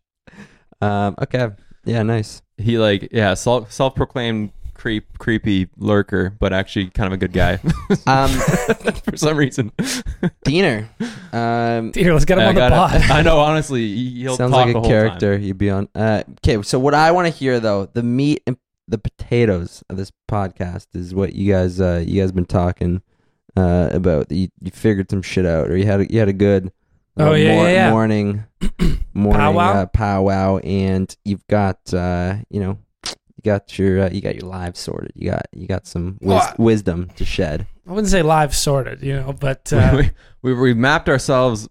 Um. 0.81 1.15
Okay. 1.23 1.49
Yeah. 1.85 2.03
Nice. 2.03 2.43
He 2.57 2.79
like 2.79 3.09
yeah 3.13 3.35
self 3.35 3.71
self 3.73 3.95
proclaimed 3.95 4.51
creep 4.85 5.17
creepy 5.19 5.67
lurker, 5.79 6.29
but 6.39 6.53
actually 6.53 6.91
kind 6.91 7.07
of 7.07 7.15
a 7.15 7.17
good 7.17 7.33
guy 7.33 7.59
Um. 8.07 8.29
for 9.05 9.17
some 9.17 9.35
reason. 9.39 9.73
Diener. 10.45 10.91
Um. 11.33 11.91
Here, 11.95 12.13
let's 12.13 12.27
get 12.27 12.37
him 12.37 12.45
I, 12.45 12.49
on 12.49 12.55
the 12.55 12.61
gotta- 12.61 12.75
pod. 12.77 13.11
I 13.11 13.23
know 13.23 13.39
honestly 13.39 13.81
he- 13.87 14.21
he'll 14.21 14.37
Sounds 14.37 14.53
talk 14.53 14.67
like 14.67 14.75
the 14.75 14.79
a 14.79 14.83
whole 14.83 14.91
character 14.91 15.39
you'd 15.39 15.57
be 15.57 15.71
on. 15.71 15.89
Uh. 15.95 16.23
Okay. 16.45 16.61
So 16.63 16.79
what 16.79 16.93
I 16.93 17.13
want 17.13 17.27
to 17.27 17.33
hear 17.33 17.61
though, 17.61 17.87
the 17.87 18.03
meat 18.03 18.43
and 18.47 18.59
the 18.87 18.99
potatoes 18.99 19.83
of 19.89 19.97
this 19.97 20.13
podcast 20.31 20.89
is 20.95 21.15
what 21.15 21.33
you 21.35 21.51
guys 21.51 21.81
uh 21.81 22.05
you 22.07 22.21
guys 22.21 22.31
been 22.33 22.45
talking 22.45 23.01
uh 23.57 23.89
about. 23.91 24.31
You, 24.31 24.49
you 24.61 24.71
figured 24.71 25.11
some 25.11 25.23
shit 25.23 25.47
out, 25.47 25.71
or 25.71 25.79
you 25.79 25.87
had 25.87 26.01
a, 26.01 26.13
you 26.13 26.19
had 26.19 26.29
a 26.29 26.35
good. 26.35 26.67
uh, 27.19 27.31
Oh, 27.31 27.33
yeah, 27.33 27.55
yeah, 27.63 27.69
yeah. 27.71 27.91
morning 27.91 28.45
morning 29.15 29.41
Powwow? 29.41 29.73
Uh, 29.73 29.87
powwow 29.87 30.59
and 30.59 31.17
you've 31.25 31.47
got 31.47 31.79
uh 31.95 32.37
you 32.51 32.61
know 32.61 32.73
you 32.73 32.84
got 33.45 33.79
your 33.79 34.01
uh, 34.05 34.11
you 34.11 34.21
got 34.21 34.35
your 34.35 34.49
lives 34.49 34.81
sorted 34.81 35.13
you 35.15 35.31
got 35.31 35.47
you 35.53 35.67
got 35.67 35.87
some 35.87 36.19
wis- 36.21 36.29
Well, 36.31 36.55
wisdom 36.59 37.11
to 37.17 37.25
shed 37.25 37.67
I 37.87 37.93
wouldn't 37.93 38.09
say 38.11 38.23
lives 38.23 38.57
sorted, 38.57 39.03
you 39.03 39.15
know, 39.15 39.35
but 39.35 39.71
uh, 39.73 39.93
we, 39.95 40.11
we, 40.43 40.55
we 40.59 40.75
mapped 40.75 41.09
ourselves 41.11 41.69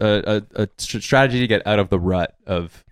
a, 0.00 0.42
a, 0.56 0.62
a 0.62 0.68
strategy 0.78 1.40
to 1.40 1.46
get 1.48 1.66
out 1.66 1.80
of 1.80 1.88
the 1.90 1.98
rut 1.98 2.34
of 2.46 2.84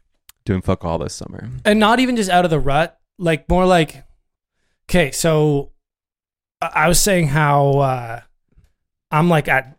doing 0.45 0.61
fuck 0.61 0.85
all 0.85 0.99
this 0.99 1.15
summer. 1.15 1.49
and 1.65 1.79
not 1.79 2.01
even 2.01 2.17
just 2.17 2.31
out 2.31 2.45
of 2.45 2.51
the 2.51 2.59
rut, 2.59 2.99
like 3.17 3.49
more 3.49 3.65
like, 3.65 4.05
okay, 4.91 5.13
so 5.13 5.71
I 6.61 6.71
I 6.75 6.89
was 6.89 6.99
saying 6.99 7.29
how 7.29 7.79
uh, 7.79 8.21
I'm 9.11 9.29
like 9.29 9.47
at 9.47 9.77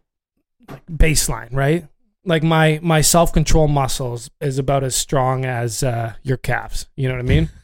like 0.70 0.86
baseline, 0.86 1.54
right? 1.54 1.88
Like 2.24 2.44
my 2.44 2.80
my 2.82 3.02
self 3.02 3.34
control 3.34 3.68
muscles 3.68 4.30
is 4.40 4.58
about 4.58 4.86
as 4.86 4.96
strong 4.96 5.44
as 5.44 5.84
uh, 5.84 6.14
your 6.24 6.38
calves. 6.38 6.88
You 6.96 7.10
know 7.10 7.16
what 7.16 7.20
I 7.26 7.28
mean? 7.28 7.50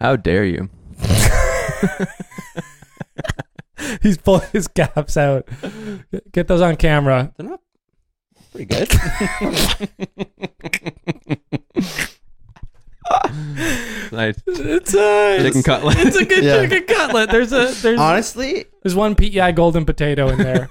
How 0.00 0.16
dare 0.16 0.44
you? 0.44 0.70
He's 4.02 4.18
pulling 4.18 4.46
his 4.52 4.68
calves 4.68 5.16
out. 5.16 5.48
Get 6.32 6.48
those 6.48 6.60
on 6.60 6.76
camera. 6.76 7.32
they're 7.36 7.48
not 7.48 7.60
pretty 8.52 8.64
good 8.66 8.88
nice 14.12 14.36
It's 14.46 14.94
a 14.94 15.38
chicken 15.42 15.62
cutlet. 15.62 15.96
It's 15.98 16.16
a 16.16 16.24
good 16.24 16.44
Yeah. 16.44 16.62
chicken 16.66 16.84
cutlet. 16.86 17.30
There's 17.30 17.52
a 17.52 17.66
there's 17.82 17.98
honestly 17.98 18.64
there's 18.82 18.94
one 18.94 19.14
PEI 19.14 19.52
golden 19.52 19.84
potato 19.84 20.28
in 20.28 20.38
there. 20.38 20.68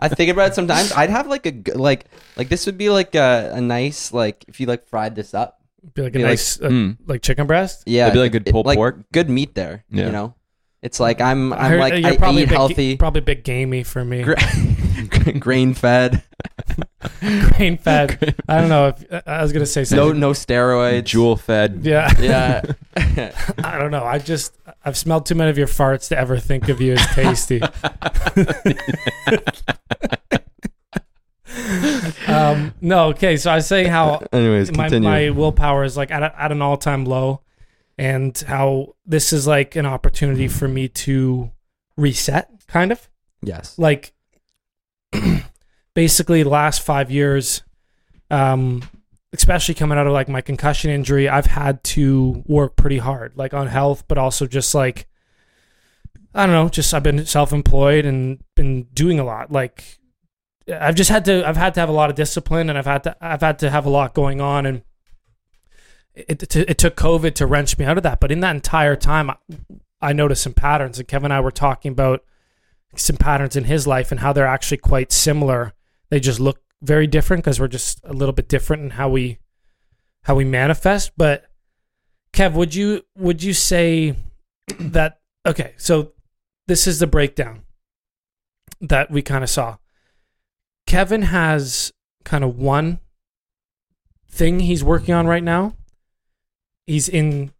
I 0.00 0.08
think 0.08 0.30
about 0.30 0.50
it 0.52 0.54
sometimes 0.54 0.92
I'd 0.92 1.10
have 1.10 1.26
like 1.28 1.46
a 1.46 1.52
g- 1.52 1.72
like 1.72 2.06
like 2.36 2.48
this 2.48 2.66
would 2.66 2.78
be 2.78 2.88
like 2.90 3.14
a, 3.14 3.52
a 3.54 3.60
nice 3.60 4.12
like 4.12 4.44
if 4.48 4.60
you 4.60 4.66
like 4.66 4.86
fried 4.86 5.14
this 5.14 5.34
up 5.34 5.55
Be 5.94 6.02
like 6.02 6.14
a 6.14 6.18
Be 6.18 6.22
like, 6.24 6.30
nice 6.30 6.60
uh, 6.60 6.68
Mm. 6.68 6.96
like 7.06 7.22
chicken 7.22 7.46
breast. 7.46 7.82
yeah 7.86 8.04
It'd 8.04 8.14
be 8.14 8.20
like 8.20 8.32
good 8.32 8.48
it- 8.48 8.52
pulled 8.52 8.66
like 8.66 8.76
pork. 8.76 8.98
good 9.12 9.28
meat 9.30 9.54
there 9.54 9.84
Yeah. 9.90 10.06
you 10.06 10.12
know 10.12 10.34
it's 10.82 11.00
like 11.00 11.20
I'm 11.20 11.52
I 11.52 11.56
I'm 11.56 11.70
heard- 11.70 11.80
like 11.80 11.94
you're 12.02 12.12
I 12.12 12.16
probably 12.16 12.42
eat 12.42 12.46
a 12.46 12.48
bit, 12.48 12.56
healthy 12.56 12.96
Probably 12.96 13.20
a 13.20 13.22
bit 13.22 13.44
gamey 13.44 13.82
for 13.82 14.04
me. 14.04 14.22
grain 15.38 15.74
fed 15.74 16.22
Grain 17.20 17.78
fed. 17.78 18.34
I 18.48 18.60
don't 18.60 18.68
know 18.68 18.88
if 18.88 19.22
I 19.26 19.42
was 19.42 19.52
gonna 19.52 19.64
say 19.66 19.80
no 19.80 19.84
something. 19.84 20.20
no 20.20 20.30
steroids 20.32 21.04
Jewel 21.04 21.36
fed. 21.36 21.80
Yeah, 21.82 22.10
yeah 22.20 22.62
I 23.64 23.78
don't 23.78 23.90
know. 23.90 24.04
I 24.04 24.18
just 24.18 24.54
I've 24.84 24.96
smelled 24.96 25.26
too 25.26 25.34
many 25.34 25.50
of 25.50 25.58
your 25.58 25.66
farts 25.66 26.08
to 26.08 26.18
ever 26.18 26.38
think 26.38 26.68
of 26.68 26.80
you 26.80 26.94
as 26.94 27.06
tasty. 27.14 27.60
Um, 32.28 32.74
no, 32.80 33.08
okay. 33.08 33.36
So 33.36 33.50
I 33.50 33.56
was 33.56 33.66
saying 33.66 33.88
how 33.88 34.26
anyways 34.32 34.72
my, 34.72 34.84
continue. 34.84 35.08
my 35.08 35.30
willpower 35.30 35.84
is 35.84 35.96
like 35.96 36.10
at, 36.10 36.22
a, 36.22 36.40
at 36.40 36.52
an 36.52 36.62
all 36.62 36.76
time 36.76 37.04
low, 37.04 37.42
and 37.98 38.36
how 38.46 38.94
this 39.04 39.32
is 39.32 39.46
like 39.46 39.76
an 39.76 39.86
opportunity 39.86 40.48
for 40.48 40.68
me 40.68 40.88
to 40.88 41.50
reset, 41.96 42.50
kind 42.66 42.92
of. 42.92 43.08
Yes. 43.42 43.78
Like 43.78 44.12
basically 45.94 46.42
the 46.42 46.48
last 46.48 46.82
five 46.82 47.10
years 47.10 47.62
um 48.30 48.82
especially 49.32 49.74
coming 49.74 49.98
out 49.98 50.06
of 50.06 50.12
like 50.12 50.28
my 50.28 50.40
concussion 50.40 50.90
injury 50.90 51.28
i've 51.28 51.46
had 51.46 51.82
to 51.84 52.42
work 52.46 52.76
pretty 52.76 52.98
hard 52.98 53.32
like 53.36 53.54
on 53.54 53.66
health 53.66 54.04
but 54.08 54.18
also 54.18 54.46
just 54.46 54.74
like 54.74 55.06
i 56.34 56.44
don't 56.44 56.54
know 56.54 56.68
just 56.68 56.92
i've 56.92 57.02
been 57.02 57.24
self-employed 57.24 58.04
and 58.04 58.42
been 58.54 58.84
doing 58.92 59.18
a 59.18 59.24
lot 59.24 59.50
like 59.50 59.98
i've 60.68 60.94
just 60.94 61.10
had 61.10 61.24
to 61.24 61.46
i've 61.46 61.56
had 61.56 61.74
to 61.74 61.80
have 61.80 61.88
a 61.88 61.92
lot 61.92 62.10
of 62.10 62.16
discipline 62.16 62.68
and 62.68 62.78
i've 62.78 62.86
had 62.86 63.02
to 63.02 63.16
i've 63.20 63.40
had 63.40 63.58
to 63.58 63.70
have 63.70 63.86
a 63.86 63.90
lot 63.90 64.14
going 64.14 64.40
on 64.40 64.66
and 64.66 64.82
it, 66.14 66.42
it, 66.42 66.56
it 66.56 66.78
took 66.78 66.96
covid 66.96 67.34
to 67.34 67.46
wrench 67.46 67.78
me 67.78 67.84
out 67.84 67.96
of 67.96 68.02
that 68.02 68.20
but 68.20 68.32
in 68.32 68.40
that 68.40 68.54
entire 68.54 68.96
time 68.96 69.30
I, 69.30 69.36
I 70.00 70.12
noticed 70.12 70.42
some 70.42 70.54
patterns 70.54 70.98
and 70.98 71.06
kevin 71.06 71.26
and 71.26 71.34
i 71.34 71.40
were 71.40 71.50
talking 71.50 71.92
about 71.92 72.22
some 72.98 73.16
patterns 73.16 73.56
in 73.56 73.64
his 73.64 73.86
life 73.86 74.10
and 74.10 74.20
how 74.20 74.32
they're 74.32 74.46
actually 74.46 74.78
quite 74.78 75.12
similar. 75.12 75.72
They 76.10 76.20
just 76.20 76.40
look 76.40 76.60
very 76.82 77.06
different 77.06 77.44
because 77.44 77.60
we're 77.60 77.68
just 77.68 78.00
a 78.04 78.12
little 78.12 78.32
bit 78.32 78.48
different 78.48 78.82
in 78.84 78.90
how 78.90 79.08
we 79.08 79.38
how 80.22 80.34
we 80.34 80.44
manifest. 80.44 81.12
But 81.16 81.44
Kev, 82.32 82.52
would 82.54 82.74
you 82.74 83.02
would 83.16 83.42
you 83.42 83.52
say 83.52 84.14
that 84.78 85.20
okay, 85.46 85.74
so 85.76 86.12
this 86.66 86.86
is 86.86 86.98
the 86.98 87.06
breakdown 87.06 87.62
that 88.80 89.10
we 89.10 89.22
kind 89.22 89.44
of 89.44 89.50
saw. 89.50 89.76
Kevin 90.86 91.22
has 91.22 91.92
kind 92.24 92.44
of 92.44 92.56
one 92.56 93.00
thing 94.30 94.60
he's 94.60 94.84
working 94.84 95.14
on 95.14 95.26
right 95.26 95.42
now. 95.42 95.74
He's 96.86 97.08
in 97.08 97.52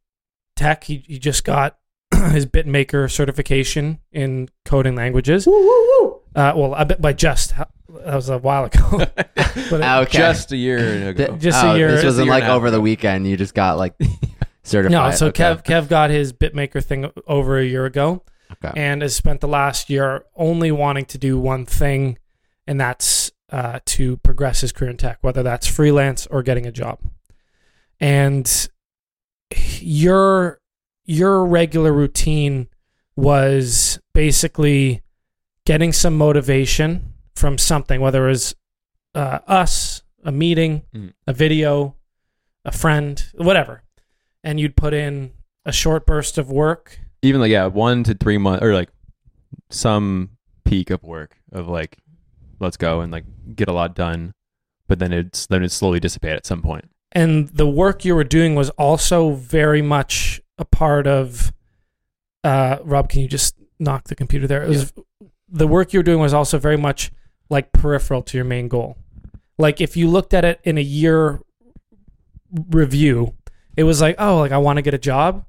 tech. 0.55 0.85
He 0.85 0.99
he 1.07 1.19
just 1.19 1.45
got 1.45 1.79
his 2.33 2.47
BitMaker 2.47 3.11
certification 3.11 3.99
in 4.13 4.49
coding 4.65 4.95
languages. 4.95 5.47
Uh, 5.49 6.53
well, 6.55 6.75
I 6.75 6.85
bet 6.85 7.01
by 7.01 7.13
just 7.13 7.55
that 7.57 7.71
was 7.89 8.29
a 8.29 8.39
while 8.39 8.67
ago. 8.67 8.81
but 9.17 9.73
Okay. 9.73 10.19
Just 10.19 10.53
a 10.53 10.57
year 10.57 11.09
ago. 11.11 11.37
just 11.39 11.65
oh, 11.65 11.73
a 11.73 11.79
year. 11.79 11.91
this 11.93 12.05
wasn't 12.05 12.27
year 12.27 12.35
like 12.35 12.43
and 12.43 12.51
a 12.51 12.53
half 12.53 12.57
over 12.59 12.71
the 12.71 12.81
weekend 12.81 13.27
you 13.27 13.37
just 13.37 13.55
got 13.55 13.79
like 13.79 13.95
certified 14.63 14.93
no, 14.93 15.11
so 15.13 15.29
okay. 15.29 15.45
Kev 15.45 15.65
Kev 15.65 15.89
got 15.89 16.11
his 16.11 16.33
BitMaker 16.33 16.85
thing 16.85 17.11
over 17.27 17.59
a 17.59 17.65
year 17.65 17.87
ago, 17.87 18.23
Okay. 18.53 18.73
and 18.77 19.03
has 19.03 19.17
spent 19.17 19.41
the 19.41 19.49
last 19.49 19.89
year 19.91 20.25
only 20.37 20.71
wanting 20.71 21.05
to 21.07 21.19
do 21.19 21.39
one 21.39 21.65
thing, 21.67 22.19
and 22.67 22.81
that's 22.81 23.05
uh, 23.51 23.79
to 23.87 24.17
progress 24.19 24.61
his 24.61 24.73
career 24.73 24.91
in 24.91 24.97
tech, 24.97 25.19
whether 25.21 25.43
that's 25.43 25.67
freelance 25.67 26.27
or 26.27 26.43
getting 26.43 26.67
a 26.67 26.73
job. 26.73 26.99
And 28.01 28.69
your 29.81 30.61
your 31.05 31.45
regular 31.47 31.93
routine 31.93 32.69
was 33.15 34.01
basically 34.13 35.03
getting 35.65 35.93
some 35.93 36.17
motivation 36.19 37.13
from 37.37 37.57
something, 37.59 38.01
whether 38.01 38.27
it 38.27 38.31
was 38.31 38.55
uh, 39.15 39.39
us, 39.47 40.03
a 40.25 40.33
meeting, 40.33 40.83
Mhm. 40.95 41.13
a 41.27 41.33
video, 41.33 41.97
a 42.65 42.73
friend, 42.73 43.25
whatever, 43.35 43.83
and 44.45 44.59
you'd 44.61 44.77
put 44.77 44.93
in 44.93 45.33
a 45.65 45.73
short 45.73 46.05
burst 46.07 46.37
of 46.39 46.51
work. 46.51 46.99
Even 47.23 47.41
like 47.41 47.51
yeah, 47.51 47.67
one 47.67 48.03
to 48.05 48.15
three 48.15 48.37
months 48.39 48.63
or 48.63 48.75
like 48.75 48.91
some 49.71 50.31
peak 50.65 50.91
of 50.91 51.03
work 51.05 51.37
of 51.53 51.69
like 51.69 51.99
let's 52.59 52.77
go 52.77 53.01
and 53.01 53.13
like 53.13 53.25
get 53.55 53.69
a 53.69 53.73
lot 53.73 53.95
done. 53.95 54.33
but 54.89 54.99
then 54.99 55.13
it's 55.13 55.47
then 55.47 55.63
it 55.63 55.71
slowly 55.71 56.01
dissipate 56.01 56.37
at 56.37 56.47
some 56.47 56.63
point. 56.63 56.89
and 57.13 57.49
the 57.49 57.67
work 57.67 58.05
you 58.05 58.15
were 58.15 58.25
doing 58.25 58.55
was 58.55 58.71
also 58.71 59.33
very 59.33 59.83
much 59.83 60.41
a 60.59 60.65
part 60.65 61.07
of 61.07 61.53
uh 62.45 62.79
rob 62.83 63.09
can 63.09 63.21
you 63.21 63.29
just 63.29 63.55
knock 63.79 64.05
the 64.05 64.15
computer 64.15 64.47
there? 64.47 64.63
It 64.63 64.69
was 64.69 64.93
the 65.49 65.67
work 65.67 65.93
you 65.93 65.99
were 66.01 66.05
doing 66.05 66.19
was 66.21 66.35
also 66.35 66.59
very 66.59 66.77
much 66.77 67.11
like 67.51 67.73
peripheral 67.73 68.23
to 68.23 68.37
your 68.39 68.45
main 68.45 68.69
goal. 68.69 68.97
Like 69.59 69.81
if 69.81 69.97
you 69.97 70.09
looked 70.09 70.35
at 70.35 70.45
it 70.45 70.61
in 70.65 70.79
a 70.79 70.83
year 70.83 71.41
review 72.71 73.35
it 73.77 73.85
was 73.85 74.01
like 74.01 74.17
oh 74.19 74.39
like 74.39 74.53
i 74.53 74.59
want 74.59 74.77
to 74.79 74.83
get 74.83 74.95
a 74.95 74.99
job. 74.99 75.45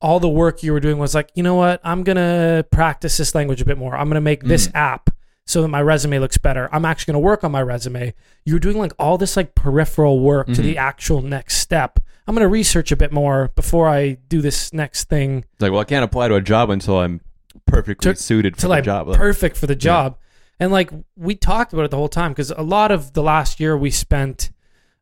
All 0.00 0.20
the 0.20 0.28
work 0.28 0.62
you 0.62 0.72
were 0.72 0.78
doing 0.80 0.98
was 0.98 1.14
like 1.14 1.30
you 1.34 1.42
know 1.42 1.56
what? 1.56 1.80
I'm 1.82 2.04
gonna 2.04 2.64
practice 2.70 3.16
this 3.16 3.34
language 3.34 3.60
a 3.60 3.64
bit 3.64 3.78
more. 3.78 3.96
I'm 3.96 4.08
gonna 4.08 4.20
make 4.20 4.44
this 4.44 4.70
app 4.74 5.10
so 5.48 5.62
that 5.62 5.68
my 5.68 5.80
resume 5.82 6.18
looks 6.18 6.36
better 6.38 6.68
i'm 6.72 6.84
actually 6.84 7.12
gonna 7.12 7.20
work 7.24 7.42
on 7.42 7.50
my 7.50 7.62
resume 7.62 8.12
You're 8.44 8.58
doing 8.60 8.78
like 8.78 8.92
all 8.98 9.16
this 9.18 9.36
like 9.36 9.54
peripheral 9.54 10.20
work 10.20 10.46
to 10.48 10.62
the 10.62 10.76
actual 10.78 11.22
next 11.22 11.56
step 11.58 11.98
i'm 12.26 12.34
gonna 12.34 12.46
research 12.48 12.92
a 12.92 12.96
bit 12.96 13.12
more 13.12 13.50
before 13.56 13.88
i 13.88 14.18
do 14.28 14.40
this 14.42 14.72
next 14.72 15.04
thing 15.08 15.44
It's 15.54 15.62
like, 15.62 15.72
well, 15.72 15.80
I 15.80 15.84
can't 15.84 16.04
apply 16.04 16.28
to 16.28 16.34
a 16.34 16.40
job 16.40 16.70
until 16.70 16.98
I'm 17.00 17.20
perfectly 17.66 18.12
To- 18.14 18.20
suited 18.20 18.54
for 18.56 18.60
to 18.62 18.66
the 18.66 18.70
like 18.70 18.84
job. 18.84 19.12
perfect 19.14 19.56
for 19.56 19.66
the 19.66 19.74
job. 19.76 20.16
And 20.60 20.72
like 20.72 20.90
we 21.16 21.34
talked 21.34 21.72
about 21.72 21.84
it 21.84 21.90
the 21.90 21.96
whole 21.96 22.08
time 22.08 22.32
because 22.32 22.50
a 22.50 22.62
lot 22.62 22.90
of 22.90 23.12
the 23.12 23.22
last 23.22 23.60
year 23.60 23.76
we 23.76 23.90
spent 23.90 24.50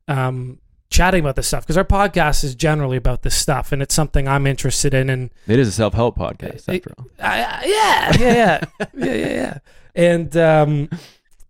um, 0.08 0.58
chatting 0.90 1.20
about 1.20 1.34
this 1.36 1.46
stuff 1.48 1.64
because 1.64 1.76
our 1.76 1.84
podcast 1.84 2.44
is 2.44 2.54
generally 2.54 2.96
about 2.96 3.22
this 3.22 3.34
stuff 3.34 3.72
and 3.72 3.80
it's 3.82 3.94
something 3.94 4.28
I'm 4.28 4.46
interested 4.46 4.94
in. 4.94 5.08
And 5.10 5.30
It 5.46 5.58
is 5.58 5.68
a 5.68 5.72
self 5.72 5.94
help 5.94 6.16
podcast 6.18 6.68
It- 6.68 6.76
after 6.86 6.94
all. 6.98 7.06
I, 7.20 7.42
I- 7.42 7.64
yeah, 7.66 8.16
yeah, 8.18 8.34
yeah, 8.34 8.64
yeah, 8.94 9.14
yeah, 9.14 9.28
yeah. 9.34 9.58
And 9.96 10.36
um, 10.36 10.90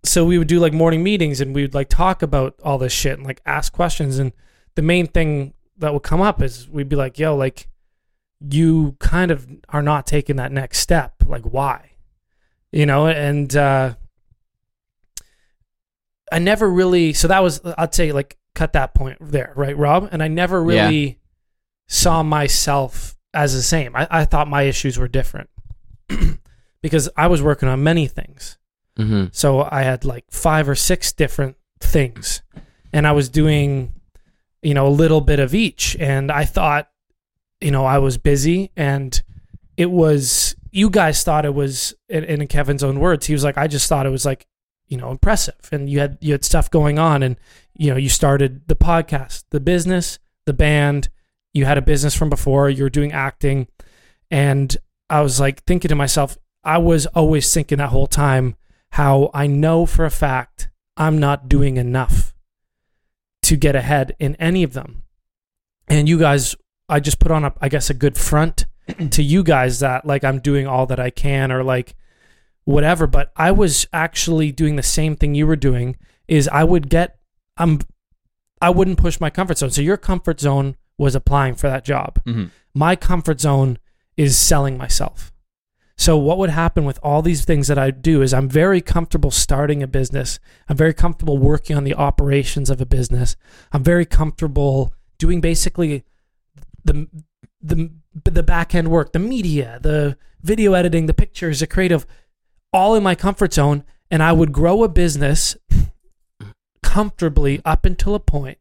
so 0.04 0.24
we 0.24 0.38
would 0.38 0.46
do 0.48 0.60
like 0.60 0.72
morning 0.72 1.02
meetings 1.02 1.40
and 1.40 1.54
we 1.54 1.62
would 1.62 1.74
like 1.74 1.88
talk 1.88 2.22
about 2.22 2.54
all 2.62 2.78
this 2.78 2.92
shit 2.92 3.18
and 3.18 3.26
like 3.26 3.42
ask 3.44 3.72
questions. 3.72 4.18
And 4.18 4.32
the 4.76 4.82
main 4.82 5.06
thing 5.08 5.52
that 5.78 5.92
would 5.92 6.04
come 6.04 6.22
up 6.22 6.40
is 6.40 6.68
we'd 6.70 6.88
be 6.88 6.96
like, 6.96 7.18
yo, 7.18 7.36
like 7.36 7.68
you 8.40 8.96
kind 9.00 9.30
of 9.30 9.46
are 9.70 9.82
not 9.82 10.06
taking 10.06 10.36
that 10.36 10.52
next 10.52 10.78
step. 10.78 11.14
Like, 11.26 11.42
why? 11.42 11.90
You 12.70 12.86
know, 12.86 13.08
and 13.08 13.54
uh, 13.56 13.94
I 16.30 16.38
never 16.38 16.70
really, 16.70 17.12
so 17.12 17.28
that 17.28 17.42
was, 17.42 17.60
I'd 17.78 17.94
say, 17.94 18.12
like, 18.12 18.36
cut 18.54 18.72
that 18.74 18.94
point 18.94 19.18
there, 19.20 19.52
right, 19.56 19.76
Rob? 19.76 20.08
And 20.12 20.22
I 20.22 20.28
never 20.28 20.58
Yeah. 20.58 20.86
really 20.86 21.18
saw 21.88 22.22
myself 22.22 23.16
as 23.32 23.54
the 23.54 23.62
same. 23.62 23.94
I, 23.94 24.06
I 24.10 24.24
thought 24.24 24.48
my 24.48 24.62
issues 24.62 24.98
were 24.98 25.08
different 25.08 25.48
because 26.86 27.08
I 27.16 27.26
was 27.26 27.42
working 27.42 27.68
on 27.68 27.82
many 27.82 28.06
things. 28.06 28.58
Mm-hmm. 28.96 29.24
So 29.32 29.68
I 29.68 29.82
had 29.82 30.04
like 30.04 30.24
five 30.30 30.68
or 30.68 30.76
six 30.76 31.12
different 31.12 31.56
things, 31.80 32.42
and 32.92 33.08
I 33.08 33.12
was 33.12 33.28
doing, 33.28 33.92
you 34.62 34.72
know, 34.72 34.86
a 34.86 34.88
little 35.02 35.20
bit 35.20 35.40
of 35.40 35.52
each. 35.52 35.96
And 35.98 36.30
I 36.30 36.44
thought, 36.44 36.88
you 37.60 37.72
know, 37.72 37.84
I 37.84 37.98
was 37.98 38.18
busy, 38.18 38.70
and 38.76 39.20
it 39.76 39.90
was. 39.90 40.54
You 40.70 40.88
guys 40.90 41.24
thought 41.24 41.44
it 41.44 41.54
was, 41.54 41.94
in, 42.08 42.22
in 42.22 42.46
Kevin's 42.46 42.84
own 42.84 43.00
words, 43.00 43.26
he 43.26 43.32
was 43.32 43.42
like, 43.42 43.58
I 43.58 43.66
just 43.66 43.88
thought 43.88 44.06
it 44.06 44.10
was 44.10 44.26
like, 44.26 44.46
you 44.86 44.96
know, 44.96 45.10
impressive, 45.10 45.68
and 45.72 45.90
you 45.90 45.98
had 45.98 46.18
you 46.20 46.30
had 46.32 46.44
stuff 46.44 46.70
going 46.70 47.00
on, 47.00 47.24
and 47.24 47.36
you 47.74 47.90
know, 47.90 47.96
you 47.96 48.08
started 48.08 48.68
the 48.68 48.76
podcast, 48.76 49.42
the 49.50 49.58
business, 49.58 50.20
the 50.44 50.52
band. 50.52 51.08
You 51.52 51.64
had 51.64 51.78
a 51.78 51.82
business 51.82 52.14
from 52.14 52.30
before. 52.30 52.70
You 52.70 52.84
were 52.84 52.90
doing 52.90 53.10
acting, 53.10 53.66
and 54.30 54.76
I 55.10 55.22
was 55.22 55.40
like 55.40 55.64
thinking 55.64 55.88
to 55.88 55.94
myself, 55.94 56.38
I 56.66 56.78
was 56.78 57.06
always 57.06 57.52
thinking 57.54 57.78
that 57.78 57.90
whole 57.90 58.06
time 58.06 58.56
how 58.90 59.30
I 59.32 59.46
know 59.46 59.86
for 59.86 60.04
a 60.04 60.10
fact 60.10 60.68
I'm 60.96 61.18
not 61.18 61.48
doing 61.48 61.76
enough 61.76 62.34
to 63.42 63.56
get 63.56 63.76
ahead 63.76 64.14
in 64.18 64.34
any 64.36 64.62
of 64.62 64.72
them. 64.72 65.02
And 65.88 66.08
you 66.08 66.18
guys, 66.18 66.56
I 66.88 67.00
just 67.00 67.18
put 67.20 67.30
on 67.30 67.44
a, 67.44 67.54
I 67.60 67.68
guess, 67.68 67.90
a 67.90 67.94
good 67.94 68.16
front 68.18 68.66
to 69.10 69.22
you 69.22 69.42
guys 69.44 69.80
that 69.80 70.04
like 70.04 70.24
I'm 70.24 70.40
doing 70.40 70.66
all 70.66 70.86
that 70.86 70.98
I 71.00 71.10
can 71.10 71.52
or 71.52 71.62
like 71.62 71.94
whatever. 72.64 73.06
But 73.06 73.32
I 73.36 73.52
was 73.52 73.86
actually 73.92 74.50
doing 74.52 74.76
the 74.76 74.82
same 74.82 75.16
thing 75.16 75.34
you 75.34 75.46
were 75.46 75.56
doing. 75.56 75.96
Is 76.26 76.48
I 76.48 76.64
would 76.64 76.88
get, 76.90 77.18
I'm, 77.56 77.80
I 78.60 78.70
wouldn't 78.70 78.98
push 78.98 79.20
my 79.20 79.30
comfort 79.30 79.58
zone. 79.58 79.70
So 79.70 79.82
your 79.82 79.96
comfort 79.96 80.40
zone 80.40 80.76
was 80.98 81.14
applying 81.14 81.54
for 81.54 81.68
that 81.68 81.84
job 81.84 82.18
Mhm. 82.24 82.50
my 82.74 82.96
comfort 82.96 83.38
zone 83.40 83.78
is 84.16 84.36
selling 84.36 84.78
myself. 84.78 85.30
So 85.98 86.16
what 86.18 86.36
would 86.38 86.50
happen 86.50 86.84
with 86.84 86.98
all 87.02 87.22
these 87.22 87.44
things 87.44 87.68
that 87.68 87.78
I 87.78 87.90
do 87.90 88.20
is 88.20 88.34
I'm 88.34 88.48
very 88.48 88.80
comfortable 88.80 89.30
starting 89.30 89.82
a 89.82 89.86
business. 89.86 90.38
I'm 90.68 90.76
very 90.76 90.92
comfortable 90.92 91.38
working 91.38 91.74
on 91.76 91.84
the 91.84 91.94
operations 91.94 92.68
of 92.68 92.80
a 92.80 92.86
business. 92.86 93.34
I'm 93.72 93.82
very 93.82 94.04
comfortable 94.04 94.92
doing 95.18 95.40
basically 95.40 96.04
the 96.84 97.08
the 97.62 97.90
the 98.24 98.42
back 98.42 98.74
end 98.74 98.88
work, 98.88 99.12
the 99.12 99.18
media, 99.18 99.78
the 99.82 100.16
video 100.42 100.74
editing, 100.74 101.06
the 101.06 101.14
pictures, 101.14 101.60
the 101.60 101.66
creative, 101.66 102.06
all 102.72 102.94
in 102.94 103.02
my 103.02 103.14
comfort 103.14 103.54
zone. 103.54 103.82
And 104.10 104.22
I 104.22 104.32
would 104.32 104.52
grow 104.52 104.84
a 104.84 104.88
business 104.88 105.56
comfortably 106.82 107.60
up 107.64 107.84
until 107.84 108.14
a 108.14 108.20
point. 108.20 108.58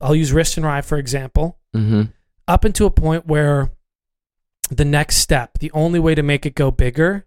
I'll 0.00 0.14
use 0.14 0.32
Wrist 0.32 0.56
and 0.56 0.66
Rye 0.66 0.82
for 0.82 0.98
example 0.98 1.58
Mm-hmm. 1.74 2.02
up 2.46 2.64
until 2.64 2.86
a 2.86 2.90
point 2.92 3.26
where 3.26 3.72
the 4.68 4.84
next 4.84 5.16
step, 5.16 5.58
the 5.58 5.70
only 5.72 5.98
way 5.98 6.14
to 6.14 6.22
make 6.22 6.46
it 6.46 6.54
go 6.54 6.70
bigger 6.70 7.26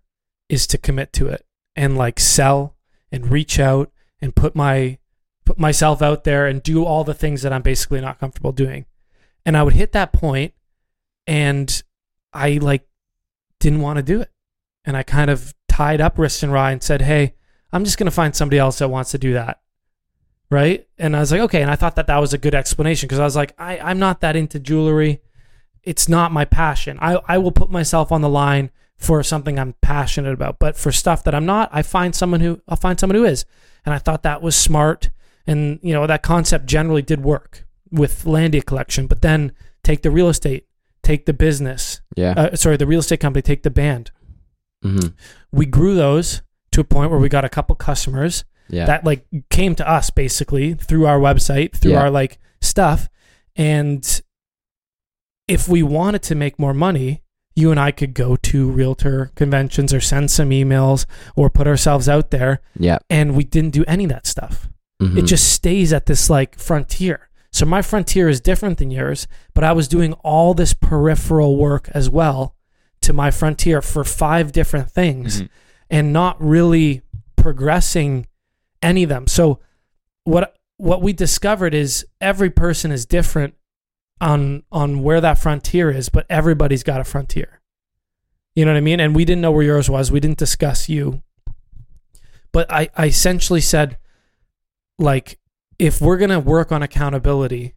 is 0.49 0.67
to 0.67 0.77
commit 0.77 1.13
to 1.13 1.27
it 1.27 1.45
and 1.75 1.97
like 1.97 2.19
sell 2.19 2.75
and 3.11 3.31
reach 3.31 3.59
out 3.59 3.91
and 4.21 4.35
put 4.35 4.55
my 4.55 4.97
put 5.45 5.57
myself 5.57 6.01
out 6.01 6.25
there 6.25 6.45
and 6.45 6.61
do 6.61 6.83
all 6.83 7.03
the 7.03 7.13
things 7.13 7.41
that 7.41 7.53
I'm 7.53 7.61
basically 7.61 8.01
not 8.01 8.19
comfortable 8.19 8.51
doing. 8.51 8.85
And 9.45 9.55
I 9.55 9.63
would 9.63 9.73
hit 9.73 9.93
that 9.93 10.11
point 10.11 10.53
and 11.25 11.83
I 12.33 12.59
like 12.61 12.87
didn't 13.59 13.81
want 13.81 13.97
to 13.97 14.03
do 14.03 14.21
it. 14.21 14.31
And 14.83 14.97
I 14.97 15.03
kind 15.03 15.29
of 15.29 15.53
tied 15.67 16.01
up 16.01 16.17
wrist 16.17 16.43
and 16.43 16.51
rye 16.51 16.71
and 16.71 16.83
said, 16.83 17.01
Hey, 17.01 17.35
I'm 17.71 17.85
just 17.85 17.97
going 17.97 18.05
to 18.05 18.11
find 18.11 18.35
somebody 18.35 18.57
else 18.57 18.79
that 18.79 18.89
wants 18.89 19.11
to 19.11 19.17
do 19.17 19.33
that. 19.33 19.61
Right. 20.49 20.87
And 20.97 21.15
I 21.15 21.19
was 21.19 21.31
like, 21.31 21.41
okay. 21.41 21.61
And 21.61 21.69
I 21.69 21.75
thought 21.75 21.97
that 21.97 22.07
that 22.07 22.19
was 22.19 22.33
a 22.33 22.37
good 22.37 22.55
explanation 22.55 23.07
because 23.07 23.19
I 23.19 23.25
was 23.25 23.35
like, 23.35 23.53
I, 23.57 23.79
I'm 23.79 23.99
not 23.99 24.21
that 24.21 24.37
into 24.37 24.59
jewelry. 24.59 25.21
It's 25.87 26.09
not 26.09 26.31
my 26.31 26.45
passion. 26.45 26.97
I, 27.01 27.19
I 27.27 27.37
will 27.37 27.51
put 27.51 27.69
myself 27.71 28.11
on 28.11 28.21
the 28.21 28.29
line 28.29 28.71
for 28.97 29.23
something 29.23 29.57
I'm 29.57 29.73
passionate 29.81 30.33
about. 30.33 30.59
But 30.59 30.75
for 30.75 30.91
stuff 30.91 31.23
that 31.23 31.33
I'm 31.35 31.45
not, 31.45 31.69
I 31.71 31.81
find 31.81 32.13
someone 32.15 32.41
who, 32.41 32.61
I'll 32.67 32.75
find 32.77 32.99
someone 32.99 33.15
who 33.15 33.25
is. 33.25 33.45
And 33.85 33.93
I 33.93 33.99
thought 33.99 34.23
that 34.23 34.41
was 34.41 34.55
smart. 34.55 35.09
And, 35.45 35.79
you 35.81 35.93
know, 35.93 36.05
that 36.07 36.23
concept 36.23 36.65
generally 36.65 37.01
did 37.01 37.23
work 37.23 37.65
with 37.91 38.25
Landia 38.25 38.65
Collection. 38.65 39.07
But 39.07 39.21
then 39.21 39.53
take 39.83 40.01
the 40.01 40.11
real 40.11 40.27
estate, 40.29 40.65
take 41.03 41.25
the 41.25 41.33
business, 41.33 42.01
Yeah. 42.17 42.31
uh, 42.35 42.55
sorry, 42.57 42.75
the 42.77 42.87
real 42.87 42.99
estate 42.99 43.19
company, 43.21 43.41
take 43.41 43.63
the 43.63 43.69
band. 43.69 44.11
mm-hmm. 44.83 45.09
We 45.51 45.65
grew 45.65 45.95
those 45.95 46.41
to 46.71 46.81
a 46.81 46.83
point 46.83 47.11
where 47.11 47.19
we 47.19 47.29
got 47.29 47.45
a 47.45 47.49
couple 47.49 47.75
customers 47.77 48.43
Yeah. 48.69 48.85
that 48.87 49.05
like 49.05 49.25
came 49.49 49.73
to 49.75 49.89
us 49.89 50.09
basically 50.09 50.73
through 50.73 51.05
our 51.05 51.19
website, 51.19 51.73
through 51.77 51.91
Yeah. 51.93 52.01
our 52.01 52.09
like 52.11 52.39
stuff. 52.61 53.07
And 53.55 54.21
if 55.47 55.67
we 55.67 55.81
wanted 55.83 56.21
to 56.23 56.35
make 56.35 56.59
more 56.59 56.73
money, 56.73 57.21
you 57.55 57.71
and 57.71 57.79
I 57.79 57.91
could 57.91 58.13
go 58.13 58.35
to 58.35 58.69
realtor 58.69 59.31
conventions 59.35 59.93
or 59.93 59.99
send 60.01 60.29
some 60.29 60.49
emails 60.51 61.05
or 61.35 61.49
put 61.49 61.67
ourselves 61.67 62.07
out 62.07 62.29
there. 62.31 62.61
yeah. 62.77 62.99
And 63.09 63.35
we 63.35 63.43
didn't 63.43 63.71
do 63.71 63.83
any 63.87 64.03
of 64.03 64.09
that 64.11 64.27
stuff. 64.27 64.69
Mhm. 65.01 65.17
It 65.17 65.21
just 65.23 65.51
stays 65.51 65.91
at 65.93 66.05
this 66.05 66.29
like 66.29 66.59
frontier. 66.59 67.29
So 67.51 67.65
my 67.65 67.81
frontier 67.81 68.29
is 68.29 68.39
different 68.41 68.77
than 68.77 68.91
yours, 68.91 69.27
but 69.55 69.63
I 69.63 69.71
was 69.71 69.87
doing 69.87 70.13
all 70.23 70.53
this 70.53 70.73
peripheral 70.73 71.55
work 71.57 71.89
as 71.93 72.09
well 72.09 72.55
to 73.01 73.13
my 73.13 73.31
frontier 73.31 73.81
for 73.81 74.03
five 74.03 74.51
different 74.51 74.91
things 74.91 75.41
Mhm. 75.41 75.49
and 75.89 76.13
not 76.13 76.35
really 76.43 77.01
progressing 77.35 78.27
any 78.81 79.03
of 79.03 79.09
them. 79.09 79.25
So 79.27 79.59
what 80.25 80.53
what 80.79 81.01
we 81.01 81.11
discovered 81.11 81.73
is 81.73 82.05
every 82.21 82.51
person 82.51 82.91
is 82.91 83.05
different 83.07 83.55
on 84.19 84.63
on 84.71 85.03
where 85.03 85.21
that 85.21 85.37
frontier 85.37 85.91
is, 85.91 86.09
but 86.09 86.25
everybody's 86.29 86.83
got 86.83 87.01
a 87.01 87.03
frontier. 87.03 87.61
You 88.55 88.65
know 88.65 88.71
what 88.71 88.77
I 88.77 88.81
mean? 88.81 88.99
And 88.99 89.15
we 89.15 89.25
didn't 89.25 89.41
know 89.41 89.51
where 89.51 89.63
yours 89.63 89.89
was. 89.89 90.11
We 90.11 90.19
didn't 90.19 90.39
discuss 90.39 90.89
you. 90.89 91.21
But 92.51 92.71
I, 92.71 92.89
I 92.95 93.07
essentially 93.07 93.61
said, 93.61 93.97
like, 94.97 95.39
if 95.77 96.01
we're 96.01 96.17
gonna 96.17 96.39
work 96.39 96.71
on 96.71 96.81
accountability, 96.81 97.75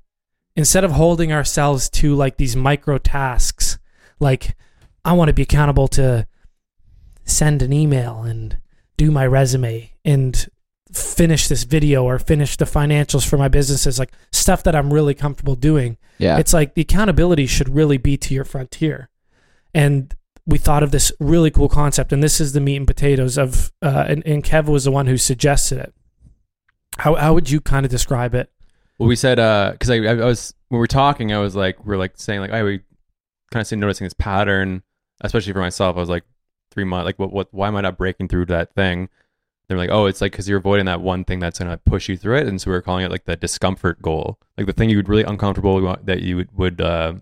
instead 0.56 0.84
of 0.84 0.92
holding 0.92 1.32
ourselves 1.32 1.88
to 1.90 2.14
like 2.14 2.36
these 2.36 2.56
micro 2.56 2.98
tasks, 2.98 3.78
like 4.18 4.56
I 5.04 5.12
want 5.12 5.28
to 5.28 5.34
be 5.34 5.42
accountable 5.42 5.88
to 5.88 6.26
send 7.24 7.62
an 7.62 7.72
email 7.72 8.22
and 8.22 8.58
do 8.96 9.10
my 9.10 9.26
resume 9.26 9.92
and 10.04 10.48
finish 10.92 11.48
this 11.48 11.64
video 11.64 12.04
or 12.04 12.18
finish 12.18 12.56
the 12.56 12.64
financials 12.64 13.26
for 13.26 13.36
my 13.36 13.48
businesses, 13.48 13.98
like 13.98 14.12
stuff 14.32 14.62
that 14.64 14.74
I'm 14.74 14.92
really 14.92 15.14
comfortable 15.14 15.54
doing. 15.54 15.96
yeah. 16.18 16.38
It's 16.38 16.52
like 16.52 16.74
the 16.74 16.82
accountability 16.82 17.46
should 17.46 17.68
really 17.68 17.98
be 17.98 18.16
to 18.18 18.34
your 18.34 18.44
frontier. 18.44 19.08
And 19.74 20.14
we 20.46 20.58
thought 20.58 20.82
of 20.82 20.90
this 20.90 21.12
really 21.20 21.50
cool 21.50 21.68
concept, 21.68 22.12
and 22.12 22.22
this 22.22 22.40
is 22.40 22.52
the 22.52 22.60
meat 22.60 22.76
and 22.76 22.86
potatoes 22.86 23.38
of, 23.38 23.72
uh, 23.82 24.06
and, 24.08 24.26
and 24.26 24.42
Kev 24.42 24.66
was 24.66 24.84
the 24.84 24.90
one 24.90 25.06
who 25.06 25.16
suggested 25.16 25.78
it. 25.78 25.94
How 26.98 27.14
how 27.14 27.34
would 27.34 27.48
you 27.48 27.60
kind 27.60 27.86
of 27.86 27.90
describe 27.90 28.34
it? 28.34 28.50
Well, 28.98 29.08
we 29.08 29.16
said 29.16 29.36
because 29.72 29.90
I, 29.90 29.96
I 29.96 30.10
I 30.10 30.24
was 30.24 30.54
when 30.68 30.78
we 30.78 30.80
were 30.80 30.86
talking, 30.86 31.32
I 31.32 31.38
was 31.38 31.54
like 31.54 31.84
we 31.86 31.94
are 31.94 31.98
like 31.98 32.12
saying 32.16 32.40
like 32.40 32.50
I 32.50 32.62
we 32.62 32.80
kind 33.50 33.60
of 33.60 33.66
see 33.66 33.76
noticing 33.76 34.04
this 34.04 34.12
pattern, 34.14 34.82
especially 35.20 35.52
for 35.52 35.60
myself. 35.60 35.96
I 35.96 36.00
was 36.00 36.08
like 36.08 36.24
three 36.72 36.84
months 36.84 37.06
like 37.06 37.18
what 37.18 37.32
what 37.32 37.48
why 37.52 37.68
am 37.68 37.76
I 37.76 37.80
not 37.80 37.96
breaking 37.96 38.28
through 38.28 38.46
that 38.46 38.74
thing? 38.74 39.08
They're 39.70 39.78
like, 39.78 39.90
oh, 39.90 40.06
it's 40.06 40.20
like 40.20 40.32
because 40.32 40.48
you're 40.48 40.58
avoiding 40.58 40.86
that 40.86 41.00
one 41.00 41.22
thing 41.24 41.38
that's 41.38 41.60
gonna 41.60 41.76
push 41.76 42.08
you 42.08 42.16
through 42.16 42.38
it, 42.38 42.48
and 42.48 42.60
so 42.60 42.72
we 42.72 42.76
are 42.76 42.82
calling 42.82 43.04
it 43.04 43.10
like 43.12 43.24
the 43.24 43.36
discomfort 43.36 44.02
goal, 44.02 44.36
like 44.58 44.66
the 44.66 44.72
thing 44.72 44.90
you 44.90 44.96
would 44.96 45.08
really 45.08 45.22
uncomfortable 45.22 45.96
that 46.02 46.22
you 46.22 46.34
would 46.38 46.48
would 46.58 46.80
uh, 46.80 47.12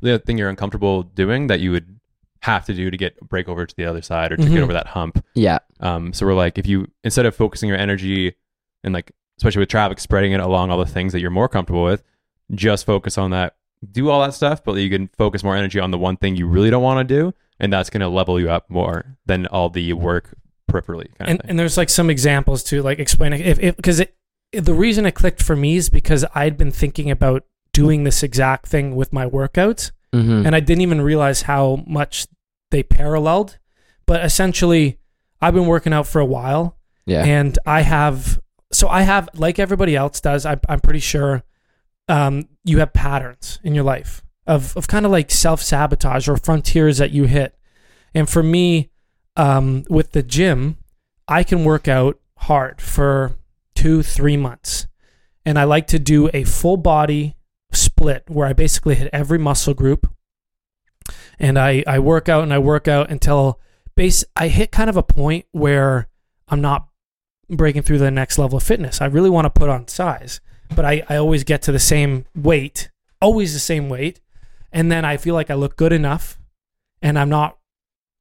the 0.00 0.20
thing 0.20 0.38
you're 0.38 0.48
uncomfortable 0.48 1.02
doing 1.02 1.48
that 1.48 1.58
you 1.58 1.72
would 1.72 1.98
have 2.42 2.64
to 2.66 2.72
do 2.72 2.88
to 2.88 2.96
get 2.96 3.18
break 3.28 3.48
over 3.48 3.66
to 3.66 3.74
the 3.74 3.84
other 3.84 4.00
side 4.00 4.30
or 4.30 4.36
to 4.36 4.44
Mhm. 4.44 4.50
get 4.52 4.62
over 4.62 4.72
that 4.72 4.86
hump. 4.86 5.24
Yeah. 5.34 5.58
Um, 5.80 6.12
so 6.12 6.24
we're 6.24 6.34
like, 6.34 6.56
if 6.56 6.68
you 6.68 6.86
instead 7.02 7.26
of 7.26 7.34
focusing 7.34 7.68
your 7.68 7.78
energy 7.78 8.34
and 8.84 8.94
like, 8.94 9.10
especially 9.38 9.58
with 9.58 9.68
traffic, 9.68 9.98
spreading 9.98 10.30
it 10.30 10.38
along 10.38 10.70
all 10.70 10.78
the 10.78 10.86
things 10.86 11.12
that 11.14 11.20
you're 11.20 11.32
more 11.32 11.48
comfortable 11.48 11.82
with, 11.82 12.04
just 12.54 12.86
focus 12.86 13.18
on 13.18 13.32
that. 13.32 13.56
Do 13.90 14.08
all 14.08 14.20
that 14.22 14.34
stuff, 14.34 14.62
but 14.62 14.74
you 14.74 14.88
can 14.88 15.08
focus 15.18 15.42
more 15.42 15.56
energy 15.56 15.80
on 15.80 15.90
the 15.90 15.98
one 15.98 16.16
thing 16.16 16.36
you 16.36 16.46
really 16.46 16.70
don't 16.70 16.82
want 16.82 17.08
to 17.08 17.12
do, 17.14 17.34
and 17.58 17.72
that's 17.72 17.90
going 17.90 18.00
to 18.02 18.08
level 18.08 18.38
you 18.38 18.48
up 18.50 18.70
more 18.70 19.16
than 19.26 19.46
all 19.48 19.68
the 19.68 19.92
work 19.94 20.36
peripherally 20.68 21.08
kind 21.18 21.30
and, 21.30 21.40
of 21.40 21.42
thing. 21.42 21.50
and 21.50 21.58
there's 21.58 21.76
like 21.76 21.88
some 21.88 22.10
examples 22.10 22.62
to 22.62 22.82
like 22.82 22.98
explain 22.98 23.32
it 23.32 23.58
if 23.58 23.76
because 23.76 24.00
it, 24.00 24.14
the 24.52 24.74
reason 24.74 25.06
it 25.06 25.12
clicked 25.12 25.42
for 25.42 25.56
me 25.56 25.76
is 25.76 25.90
because 25.90 26.24
I'd 26.34 26.56
been 26.56 26.70
thinking 26.70 27.10
about 27.10 27.44
doing 27.72 28.04
this 28.04 28.22
exact 28.22 28.66
thing 28.66 28.94
with 28.96 29.12
my 29.12 29.26
workouts 29.26 29.90
Mm-hmm. 30.12 30.46
and 30.46 30.56
I 30.56 30.60
didn't 30.60 30.80
even 30.80 31.02
realize 31.02 31.42
how 31.42 31.84
much 31.86 32.26
they 32.70 32.82
paralleled. 32.82 33.58
But 34.06 34.24
essentially, 34.24 34.98
I've 35.40 35.52
been 35.52 35.66
working 35.66 35.92
out 35.92 36.06
for 36.06 36.18
a 36.18 36.24
while, 36.24 36.78
yeah. 37.04 37.24
and 37.24 37.58
I 37.66 37.82
have 37.82 38.40
so 38.72 38.88
I 38.88 39.02
have 39.02 39.28
like 39.34 39.58
everybody 39.58 39.94
else 39.94 40.20
does. 40.20 40.46
I, 40.46 40.58
I'm 40.66 40.80
pretty 40.80 41.00
sure 41.00 41.42
um, 42.08 42.48
you 42.64 42.78
have 42.78 42.94
patterns 42.94 43.60
in 43.62 43.74
your 43.74 43.84
life 43.84 44.22
of 44.46 44.74
of 44.78 44.88
kind 44.88 45.04
of 45.04 45.12
like 45.12 45.30
self 45.30 45.60
sabotage 45.62 46.26
or 46.26 46.38
frontiers 46.38 46.96
that 46.96 47.10
you 47.10 47.24
hit. 47.24 47.54
And 48.14 48.30
for 48.30 48.42
me, 48.42 48.88
um, 49.38 49.84
with 49.88 50.12
the 50.12 50.22
gym, 50.22 50.76
I 51.26 51.42
can 51.42 51.64
work 51.64 51.88
out 51.88 52.18
hard 52.36 52.82
for 52.82 53.36
two 53.74 54.02
three 54.02 54.36
months, 54.36 54.86
and 55.46 55.58
I 55.58 55.64
like 55.64 55.86
to 55.88 55.98
do 55.98 56.28
a 56.34 56.44
full 56.44 56.76
body 56.76 57.36
split 57.72 58.24
where 58.28 58.46
I 58.46 58.52
basically 58.52 58.94
hit 58.94 59.10
every 59.12 59.38
muscle 59.38 59.74
group 59.74 60.10
and 61.38 61.58
I, 61.58 61.84
I 61.86 61.98
work 61.98 62.28
out 62.28 62.42
and 62.42 62.52
I 62.52 62.58
work 62.58 62.88
out 62.88 63.10
until 63.10 63.60
base 63.94 64.24
I 64.36 64.48
hit 64.48 64.72
kind 64.72 64.90
of 64.90 64.96
a 64.96 65.02
point 65.02 65.46
where 65.52 66.08
I'm 66.48 66.60
not 66.60 66.88
breaking 67.48 67.82
through 67.82 67.98
the 67.98 68.10
next 68.10 68.38
level 68.38 68.58
of 68.58 68.62
fitness. 68.62 69.00
I 69.00 69.06
really 69.06 69.30
want 69.30 69.46
to 69.46 69.50
put 69.50 69.68
on 69.68 69.88
size, 69.88 70.40
but 70.74 70.84
I, 70.84 71.02
I 71.08 71.16
always 71.16 71.44
get 71.44 71.62
to 71.62 71.72
the 71.72 71.78
same 71.78 72.26
weight, 72.34 72.90
always 73.20 73.52
the 73.52 73.60
same 73.60 73.88
weight. 73.88 74.20
And 74.72 74.92
then 74.92 75.04
I 75.04 75.16
feel 75.16 75.34
like 75.34 75.50
I 75.50 75.54
look 75.54 75.76
good 75.76 75.92
enough 75.92 76.38
and 77.00 77.18
I'm 77.18 77.30
not 77.30 77.58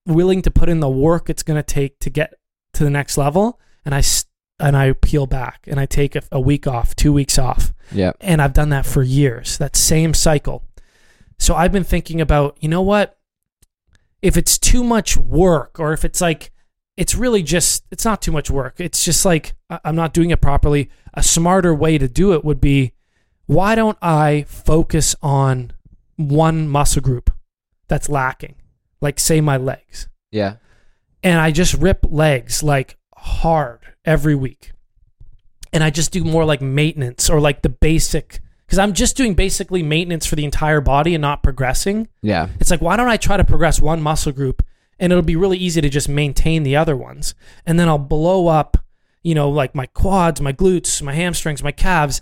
willing 0.08 0.42
to 0.42 0.52
put 0.52 0.70
in 0.70 0.80
the 0.80 0.90
work 0.90 1.30
it's 1.30 1.44
going 1.44 1.58
to 1.58 1.64
take 1.64 2.00
to 2.00 2.10
get 2.10 2.34
to 2.74 2.84
the 2.84 2.90
next 2.90 3.18
level. 3.18 3.60
And 3.86 3.94
I, 3.94 4.02
and 4.60 4.76
I 4.76 4.94
peel 4.94 5.28
back 5.28 5.66
and 5.68 5.80
I 5.80 5.86
take 5.86 6.16
a, 6.16 6.24
a 6.32 6.40
week 6.40 6.66
off, 6.66 6.96
two 6.96 7.14
weeks 7.14 7.38
off 7.38 7.74
yeah. 7.92 8.14
and 8.20 8.42
I've 8.42 8.54
done 8.54 8.70
that 8.70 8.86
for 8.86 9.04
years. 9.04 9.58
That 9.58 9.76
same 9.76 10.14
cycle. 10.14 10.64
So 11.40 11.56
I've 11.56 11.72
been 11.72 11.84
thinking 11.84 12.20
about, 12.20 12.58
you 12.60 12.70
know 12.70 12.82
what? 12.82 13.18
If 14.22 14.36
it's 14.36 14.58
too 14.58 14.84
much 14.84 15.16
work, 15.16 15.80
or 15.80 15.94
if 15.94 16.04
it's 16.04 16.20
like, 16.20 16.52
it's 16.98 17.14
really 17.14 17.44
just, 17.44 17.86
it's 17.92 18.04
not 18.04 18.24
too 18.24 18.32
much 18.32 18.50
work. 18.50 18.80
It's 18.80 19.06
just 19.06 19.24
like 19.24 19.54
I'm 19.70 19.96
not 19.96 20.14
doing 20.14 20.32
it 20.32 20.42
properly. 20.42 20.90
A 21.14 21.22
smarter 21.22 21.74
way 21.74 22.00
to 22.00 22.08
do 22.08 22.34
it 22.34 22.44
would 22.44 22.60
be, 22.60 22.94
why 23.46 23.76
don't 23.76 23.98
I 24.02 24.46
focus 24.48 25.16
on 25.22 25.72
one 26.16 26.68
muscle 26.68 27.02
group 27.02 27.32
that's 27.88 28.10
lacking, 28.10 28.56
like 29.02 29.20
say 29.20 29.42
my 29.42 29.58
legs, 29.58 30.08
Yeah. 30.32 30.56
and 31.24 31.40
I 31.40 31.52
just 31.52 31.74
rip 31.76 32.06
legs 32.10 32.64
like 32.64 32.98
hard 33.16 33.80
every 34.06 34.36
week. 34.36 34.72
And 35.74 35.84
I 35.84 35.90
just 35.90 36.12
do 36.12 36.24
more 36.24 36.46
like 36.46 36.62
maintenance 36.62 37.30
or 37.30 37.40
like 37.42 37.62
the 37.62 37.70
basic 37.70 38.40
because 38.66 38.80
I'm 38.80 38.94
just 38.94 39.16
doing 39.18 39.34
basically 39.34 39.84
maintenance 39.84 40.26
for 40.26 40.36
the 40.36 40.46
entire 40.46 40.82
body 40.82 41.14
and 41.14 41.22
not 41.22 41.44
progressing. 41.44 42.08
Yeah. 42.22 42.50
It's 42.60 42.72
like, 42.72 42.82
why 42.82 42.96
don't 42.98 43.08
I 43.10 43.18
try 43.18 43.38
to 43.38 43.44
progress 43.44 43.80
one 43.82 44.02
muscle 44.02 44.32
group 44.32 44.64
and 45.00 45.12
it'll 45.12 45.22
be 45.24 45.36
really 45.36 45.58
easy 45.58 45.80
to 45.82 45.90
just 45.90 46.10
maintain 46.10 46.64
the 46.64 46.76
other 46.76 46.96
ones. 46.96 47.36
And 47.66 47.80
then 47.80 47.88
I'll 47.88 47.98
blow 47.98 48.48
up, 48.48 48.78
you 49.24 49.36
know, 49.36 49.50
like 49.50 49.76
my 49.76 49.86
quads, 49.88 50.42
my 50.42 50.54
glutes, 50.54 51.02
my 51.02 51.14
hamstrings, 51.14 51.62
my 51.64 51.72
calves. 51.72 52.22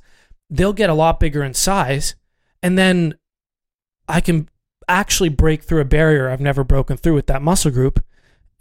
They'll 0.49 0.73
get 0.73 0.89
a 0.89 0.93
lot 0.95 1.19
bigger 1.19 1.43
in 1.43 1.53
size. 1.53 2.15
And 2.61 2.77
then 2.77 3.15
I 4.07 4.21
can 4.21 4.49
actually 4.87 5.29
break 5.29 5.63
through 5.63 5.81
a 5.81 5.85
barrier 5.85 6.29
I've 6.29 6.41
never 6.41 6.63
broken 6.63 6.97
through 6.97 7.15
with 7.15 7.27
that 7.27 7.41
muscle 7.41 7.71
group. 7.71 8.03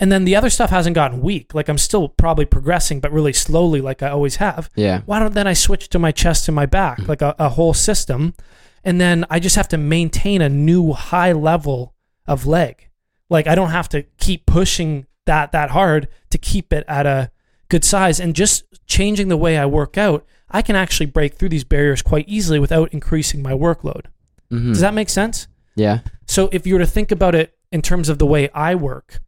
And 0.01 0.11
then 0.11 0.25
the 0.25 0.35
other 0.35 0.51
stuff 0.51 0.70
hasn't 0.70 0.95
gotten 0.95 1.20
weak. 1.20 1.55
Like 1.55 1.68
I'm 1.68 1.79
still 1.79 2.09
probably 2.09 2.45
progressing, 2.45 2.99
but 3.01 3.12
really 3.12 3.33
slowly, 3.33 3.81
like 3.81 4.03
I 4.03 4.09
always 4.11 4.37
have 4.37 4.68
Yeah. 4.75 5.03
why 5.07 5.20
don't 5.20 5.35
then 5.35 5.47
I 5.47 5.53
switch 5.53 5.89
to 5.91 5.99
my 5.99 6.11
chest 6.12 6.49
and 6.49 6.55
my 6.55 6.66
back, 6.66 7.07
like 7.07 7.22
a, 7.22 7.35
a 7.39 7.51
whole 7.51 7.75
system, 7.75 8.35
and 8.83 9.01
then 9.01 9.25
I 9.31 9.39
just 9.39 9.55
have 9.57 9.68
to 9.68 9.79
maintain 9.79 10.43
a 10.43 10.49
new 10.49 10.93
high 10.93 11.33
level 11.33 11.95
of 12.27 12.45
leg. 12.47 12.89
Like 13.31 13.47
I 13.47 13.55
don't 13.55 13.70
have 13.70 13.89
to 13.91 14.03
keep 14.18 14.47
pushing 14.47 15.07
that 15.27 15.53
that 15.53 15.70
hard 15.70 16.09
to 16.31 16.39
keep 16.39 16.72
it 16.72 16.85
at 16.89 17.07
a 17.07 17.31
good 17.68 17.85
size, 17.85 18.18
and 18.20 18.35
just 18.35 18.64
changing 18.87 19.29
the 19.29 19.37
way 19.37 19.57
I 19.57 19.64
work 19.66 19.97
out, 19.97 20.27
I 20.51 20.61
can 20.61 20.77
actually 20.77 21.07
break 21.07 21.35
through 21.37 21.49
these 21.51 21.64
barriers 21.64 22.03
quite 22.03 22.29
easily 22.29 22.59
without 22.59 22.93
increasing 22.93 23.43
my 23.43 23.53
workload. 23.53 24.07
Mhm. 24.53 24.68
Does 24.72 24.81
that 24.81 24.93
make 24.93 25.09
sense? 25.09 25.47
Yeah. 25.77 26.01
So 26.27 26.49
if 26.53 26.66
you 26.66 26.75
were 26.75 26.81
to 26.81 26.87
think 26.87 27.11
about 27.11 27.35
it 27.35 27.55
in 27.72 27.83
terms 27.83 28.09
of 28.09 28.18
the 28.18 28.27
way 28.27 28.49
I 28.51 28.75
work, 28.75 29.20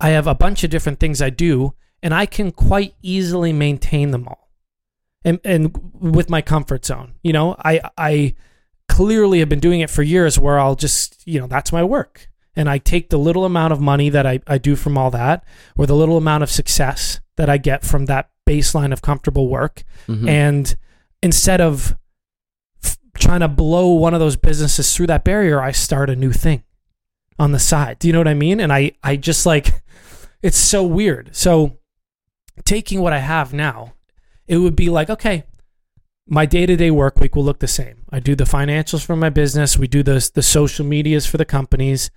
I 0.00 0.10
have 0.10 0.26
a 0.26 0.34
bunch 0.34 0.62
of 0.64 0.70
different 0.70 1.00
things 1.00 1.22
I 1.22 1.30
do, 1.30 1.74
and 2.02 2.12
I 2.12 2.26
can 2.26 2.52
quite 2.52 2.94
easily 3.02 3.52
maintain 3.52 4.10
them 4.10 4.28
all. 4.28 4.50
And 5.24 5.40
and 5.44 5.76
with 5.94 6.30
my 6.30 6.40
comfort 6.42 6.84
zone. 6.84 7.14
You 7.22 7.32
know, 7.32 7.56
I 7.64 7.80
I 7.98 8.34
clearly 8.88 9.40
have 9.40 9.48
been 9.48 9.58
doing 9.60 9.80
it 9.80 9.90
for 9.90 10.02
years 10.02 10.38
where 10.38 10.60
I'll 10.60 10.76
just, 10.76 11.26
you 11.26 11.40
know, 11.40 11.48
that's 11.48 11.72
my 11.72 11.82
work. 11.82 12.28
And 12.54 12.70
I 12.70 12.78
take 12.78 13.10
the 13.10 13.18
little 13.18 13.44
amount 13.44 13.72
of 13.72 13.80
money 13.80 14.08
that 14.10 14.24
I, 14.26 14.40
I 14.46 14.58
do 14.58 14.76
from 14.76 14.96
all 14.96 15.10
that, 15.10 15.44
or 15.76 15.86
the 15.86 15.96
little 15.96 16.16
amount 16.16 16.42
of 16.44 16.50
success 16.50 17.20
that 17.36 17.50
I 17.50 17.58
get 17.58 17.84
from 17.84 18.06
that 18.06 18.30
baseline 18.48 18.92
of 18.92 19.02
comfortable 19.02 19.48
work, 19.48 19.82
Mhm. 20.06 20.28
and 20.28 20.76
instead 21.22 21.60
of 21.60 21.96
trying 23.26 23.40
to 23.40 23.48
blow 23.48 23.88
one 23.88 24.14
of 24.14 24.20
those 24.20 24.36
businesses 24.36 24.94
through 24.94 25.08
that 25.08 25.24
barrier, 25.24 25.60
I 25.60 25.72
start 25.72 26.08
a 26.08 26.16
new 26.16 26.32
thing 26.32 26.62
on 27.38 27.52
the 27.52 27.58
side. 27.58 27.98
Do 27.98 28.06
you 28.06 28.12
know 28.12 28.20
what 28.20 28.28
I 28.28 28.34
mean? 28.34 28.60
And 28.60 28.72
I, 28.72 28.92
I 29.02 29.16
just 29.16 29.44
like, 29.44 29.82
it's 30.42 30.56
so 30.56 30.84
weird. 30.84 31.34
So 31.34 31.78
taking 32.64 33.00
what 33.00 33.12
I 33.12 33.18
have 33.18 33.52
now, 33.52 33.94
it 34.46 34.58
would 34.58 34.76
be 34.76 34.88
like, 34.88 35.10
okay, 35.10 35.44
my 36.28 36.46
day 36.46 36.66
to 36.66 36.76
day 36.76 36.90
work 36.90 37.18
week 37.18 37.34
will 37.34 37.44
look 37.44 37.58
the 37.58 37.66
same. 37.66 38.04
I 38.10 38.20
do 38.20 38.36
the 38.36 38.44
financials 38.44 39.04
for 39.04 39.16
my 39.16 39.30
business. 39.30 39.76
We 39.76 39.86
do 39.86 40.02
the 40.02 40.28
the 40.34 40.42
social 40.42 40.84
medias 40.84 41.26
for 41.26 41.36
the 41.36 41.44
companies. 41.44 42.10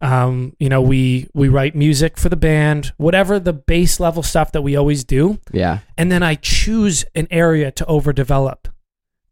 Um, 0.00 0.54
you 0.58 0.68
know, 0.68 0.80
we 0.80 1.28
we 1.32 1.48
write 1.48 1.74
music 1.74 2.16
for 2.18 2.28
the 2.28 2.36
band, 2.36 2.92
whatever 2.96 3.40
the 3.40 3.52
base 3.52 3.98
level 3.98 4.22
stuff 4.22 4.52
that 4.52 4.62
we 4.62 4.76
always 4.76 5.04
do 5.04 5.38
yeah. 5.52 5.80
and 5.96 6.12
then 6.12 6.22
I 6.22 6.34
choose 6.34 7.04
an 7.14 7.26
area 7.30 7.70
to 7.72 7.84
overdevelop 7.86 8.65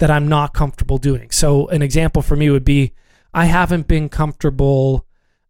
that 0.05 0.11
I'm 0.11 0.29
not 0.29 0.53
comfortable 0.53 0.99
doing. 0.99 1.31
So 1.31 1.67
an 1.69 1.81
example 1.81 2.21
for 2.21 2.37
me 2.37 2.51
would 2.51 2.63
be 2.65 2.93
I 3.33 3.47
haven't 3.47 3.89
been 3.89 4.11
comfortable 4.11 5.07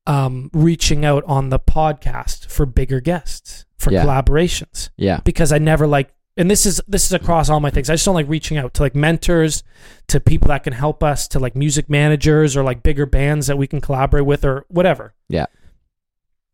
um, 0.07 0.49
reaching 0.53 1.05
out 1.05 1.25
on 1.27 1.49
the 1.49 1.59
podcast 1.59 2.47
for 2.53 2.65
bigger 2.65 3.01
guests 3.01 3.65
for 3.79 3.91
Yeah. 3.93 4.05
collaborations 4.05 4.91
Yeah. 4.97 5.19
because 5.25 5.51
I 5.53 5.59
never 5.59 5.89
like 5.89 6.15
and 6.37 6.49
this 6.49 6.67
is 6.67 6.81
this 6.87 7.05
is 7.07 7.13
across 7.13 7.49
all 7.51 7.59
my 7.59 7.71
things. 7.71 7.91
I 7.91 7.95
just 7.95 8.05
don't 8.05 8.15
like 8.15 8.29
reaching 8.29 8.57
out 8.57 8.75
to 8.75 8.83
like 8.83 8.95
mentors, 8.95 9.65
to 10.07 10.21
people 10.21 10.49
that 10.49 10.63
can 10.63 10.73
help 10.73 11.03
us, 11.03 11.27
to 11.29 11.41
like 11.41 11.57
music 11.57 11.91
managers 11.91 12.57
or 12.57 12.63
like 12.63 12.85
bigger 12.85 13.07
bands 13.07 13.49
that 13.49 13.59
we 13.59 13.67
can 13.67 13.81
collaborate 13.81 14.25
with 14.25 14.45
or 14.45 14.65
whatever. 14.69 15.15
Yeah. 15.29 15.47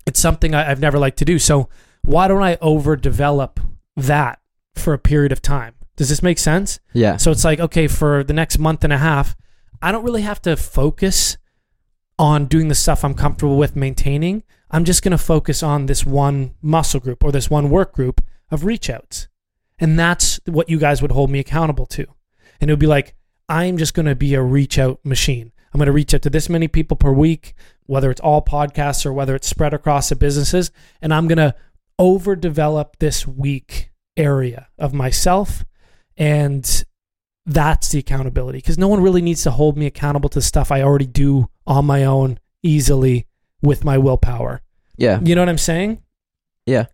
It's 0.07 0.20
something 0.20 0.55
I, 0.55 0.70
I've 0.70 0.80
never 0.80 0.98
liked 0.98 1.18
to 1.18 1.24
do. 1.26 1.38
So 1.38 1.68
why 2.03 2.28
don't 2.28 2.42
I 2.42 2.57
overdevelop 2.57 3.59
that 3.96 4.38
for 4.74 4.94
a 4.94 4.98
period 4.98 5.32
of 5.32 5.42
time? 5.42 5.74
Does 6.01 6.09
this 6.09 6.22
make 6.22 6.38
sense? 6.38 6.80
Yeah. 6.94 7.18
So 7.18 7.30
it's 7.30 7.44
like, 7.44 7.61
okay, 7.61 7.86
for 7.86 8.24
the 8.24 8.32
next 8.32 8.59
month 8.59 8.84
and 8.84 8.90
a 8.90 8.96
half, 8.96 9.36
I 9.82 9.92
don't 9.92 10.03
really 10.03 10.22
have 10.22 10.40
to 10.40 10.57
focus 10.57 11.36
on 12.18 12.46
doing 12.46 12.68
the 12.68 12.74
stuff 12.74 13.05
I'm 13.05 13.12
comfortable 13.12 13.59
with 13.59 13.76
maintaining. 13.76 14.42
I'm 14.70 14.86
just 14.86 15.03
going 15.03 15.12
to 15.12 15.18
focus 15.18 15.62
on 15.62 15.84
this 15.84 16.07
one 16.07 16.55
muscle 16.62 17.01
group 17.01 17.22
or 17.22 17.30
this 17.30 17.51
one 17.51 17.68
work 17.68 17.92
group 17.92 18.22
of 18.51 18.64
reach 18.64 18.88
outs. 18.88 19.28
And 19.78 19.98
that's 19.98 20.40
what 20.46 20.70
you 20.70 20.78
guys 20.78 21.03
would 21.03 21.12
hold 21.12 21.28
me 21.28 21.38
accountable 21.38 21.84
to. 21.88 22.07
And 22.62 22.70
it 22.70 22.72
would 22.72 22.80
be 22.80 22.86
like, 22.86 23.14
I'm 23.51 23.76
just 23.76 23.92
going 23.92 24.07
to 24.07 24.14
be 24.14 24.32
a 24.32 24.42
reach 24.42 24.78
out 24.78 25.05
machine. 25.05 25.53
I'm 25.74 25.78
going 25.80 25.84
to 25.84 25.92
reach 25.92 26.14
out 26.14 26.22
to 26.22 26.30
this 26.30 26.48
many 26.48 26.66
people 26.66 26.96
per 26.96 27.12
week, 27.12 27.53
whether 27.84 28.11
it's 28.11 28.22
all 28.22 28.40
podcasts 28.40 29.05
or 29.05 29.12
whether 29.12 29.34
it's 29.34 29.48
spread 29.48 29.74
across 29.74 30.09
the 30.09 30.16
businesses. 30.16 30.70
And 31.03 31.12
I'm 31.12 31.28
going 31.28 31.36
to 31.36 31.55
overdevelop 32.01 32.92
this 33.01 33.26
week 33.26 33.90
area 34.16 34.68
of 34.78 34.94
myself 34.94 35.62
and 36.21 36.85
that's 37.47 37.89
the 37.89 37.99
accountability 37.99 38.59
because 38.59 38.79
no 38.79 38.87
one 38.87 39.03
really 39.03 39.23
needs 39.23 39.43
to 39.43 39.51
hold 39.51 39.77
me 39.77 39.87
accountable 39.87 40.29
to 40.29 40.41
stuff 40.43 40.71
I 40.71 40.83
already 40.83 41.07
do 41.07 41.49
on 41.66 41.87
my 41.87 42.05
own 42.05 42.39
easily 42.62 43.27
with 43.62 43.85
my 43.85 43.99
willpower. 43.99 44.61
Yeah. 44.97 45.18
You 45.25 45.35
know 45.35 45.41
what 45.41 45.49
I'm 45.49 45.59
saying? 45.59 46.03
Yeah. 46.66 46.87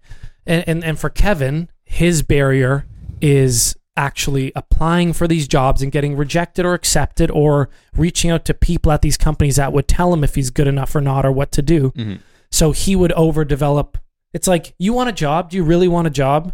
And 0.46 0.64
and, 0.68 0.84
and 0.84 0.98
for 0.98 1.10
Kevin, 1.10 1.68
his 1.84 2.22
barrier 2.22 2.86
is 3.20 3.76
actually 3.96 4.52
applying 4.54 5.12
for 5.12 5.26
these 5.26 5.48
jobs 5.48 5.82
and 5.82 5.90
getting 5.90 6.16
rejected 6.16 6.64
or 6.64 6.74
accepted 6.74 7.30
or 7.30 7.68
reaching 7.96 8.30
out 8.30 8.44
to 8.44 8.54
people 8.54 8.92
at 8.92 9.02
these 9.02 9.16
companies 9.16 9.56
that 9.56 9.72
would 9.72 9.88
tell 9.88 10.12
him 10.12 10.22
if 10.22 10.34
he's 10.36 10.50
good 10.50 10.68
enough 10.68 10.94
or 10.94 11.00
not 11.00 11.24
or 11.26 11.32
what 11.32 11.50
to 11.50 11.62
do. 11.62 11.90
Mhm. 11.92 12.20
So 12.50 12.70
he 12.72 12.94
would 12.94 13.10
overdevelop. 13.12 13.94
It's 14.32 14.46
like, 14.46 14.74
you 14.78 14.92
want 14.92 15.08
a 15.08 15.12
job? 15.12 15.50
Do 15.50 15.56
you 15.56 15.64
really 15.64 15.88
want 15.88 16.06
a 16.06 16.10
job? 16.10 16.52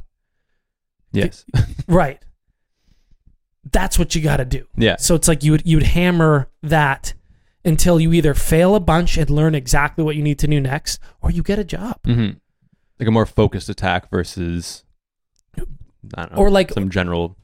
Yes. 1.13 1.45
Right. 1.89 2.23
That's 3.71 3.99
what 3.99 4.15
you 4.15 4.23
got 4.23 4.39
to 4.39 4.45
do. 4.45 4.67
yeah. 4.77 4.97
So 4.97 5.15
it's 5.15 5.29
like 5.29 5.45
you 5.45 5.53
would 5.53 5.63
you 5.65 5.77
would 5.77 5.87
hammer 5.87 6.49
that 6.63 7.15
until 7.65 8.01
you 8.01 8.13
either 8.13 8.35
fail 8.35 8.75
a 8.75 8.81
bunch 8.81 9.17
and 9.17 9.31
learn 9.31 9.55
exactly 9.55 10.03
what 10.03 10.17
you 10.17 10.23
need 10.23 10.39
to 10.41 10.49
do 10.49 10.61
next, 10.61 10.99
or 11.21 11.31
you 11.31 11.43
get 11.45 11.59
a 11.61 11.65
job. 11.65 11.97
hmm 12.05 12.31
Like 12.99 13.09
a 13.09 13.13
more 13.13 13.25
focused 13.27 13.69
attack 13.69 14.11
versus, 14.11 14.83
I 15.59 15.63
don't 16.17 16.33
know, 16.33 16.39
Or 16.39 16.51
like- 16.51 16.73
some 16.73 16.91
general 16.91 17.37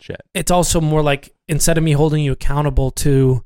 shit. 0.00 0.20
It's 0.34 0.50
also 0.50 0.80
more 0.80 1.02
like 1.02 1.32
instead 1.46 1.78
of 1.78 1.84
me 1.84 1.92
holding 1.92 2.24
you 2.24 2.32
accountable 2.32 2.90
to 2.92 3.44